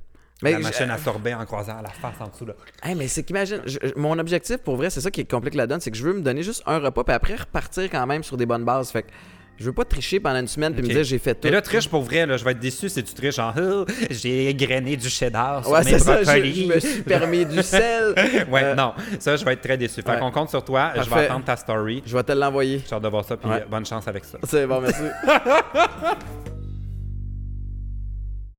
[0.42, 2.52] Mais, La je- machine à sorbet en croisière, la face en dessous, là.
[2.82, 5.66] Hey, mais c'est qu'imagine, je- je- mon objectif pour vrai, c'est ça qui complique la
[5.66, 8.22] donne, c'est que je veux me donner juste un repas, puis après repartir quand même
[8.22, 8.90] sur des bonnes bases.
[8.90, 9.08] Fait que
[9.58, 11.48] je veux pas tricher pendant une semaine, puis me dire j'ai fait tout.
[11.48, 13.86] Et là, triche pour vrai, là, je vais être déçu si tu triches en Oh,
[14.10, 16.62] j'ai grainé du cheddar sur ouais, mes je, brocolis.
[16.68, 18.14] je me suis permis du sel.
[18.50, 20.02] ouais, Euh, non, ça, je vais être très déçu.
[20.02, 20.18] Fait ouais.
[20.18, 20.92] qu'on compte sur toi.
[21.02, 22.02] Je vais attendre ta story.
[22.04, 22.82] Je vais te l'envoyer.
[22.86, 23.62] J'ai hâte de voir ça, puis Ouais.
[23.62, 24.36] euh, bonne chance avec ça.
[24.44, 25.00] C'est bon, merci.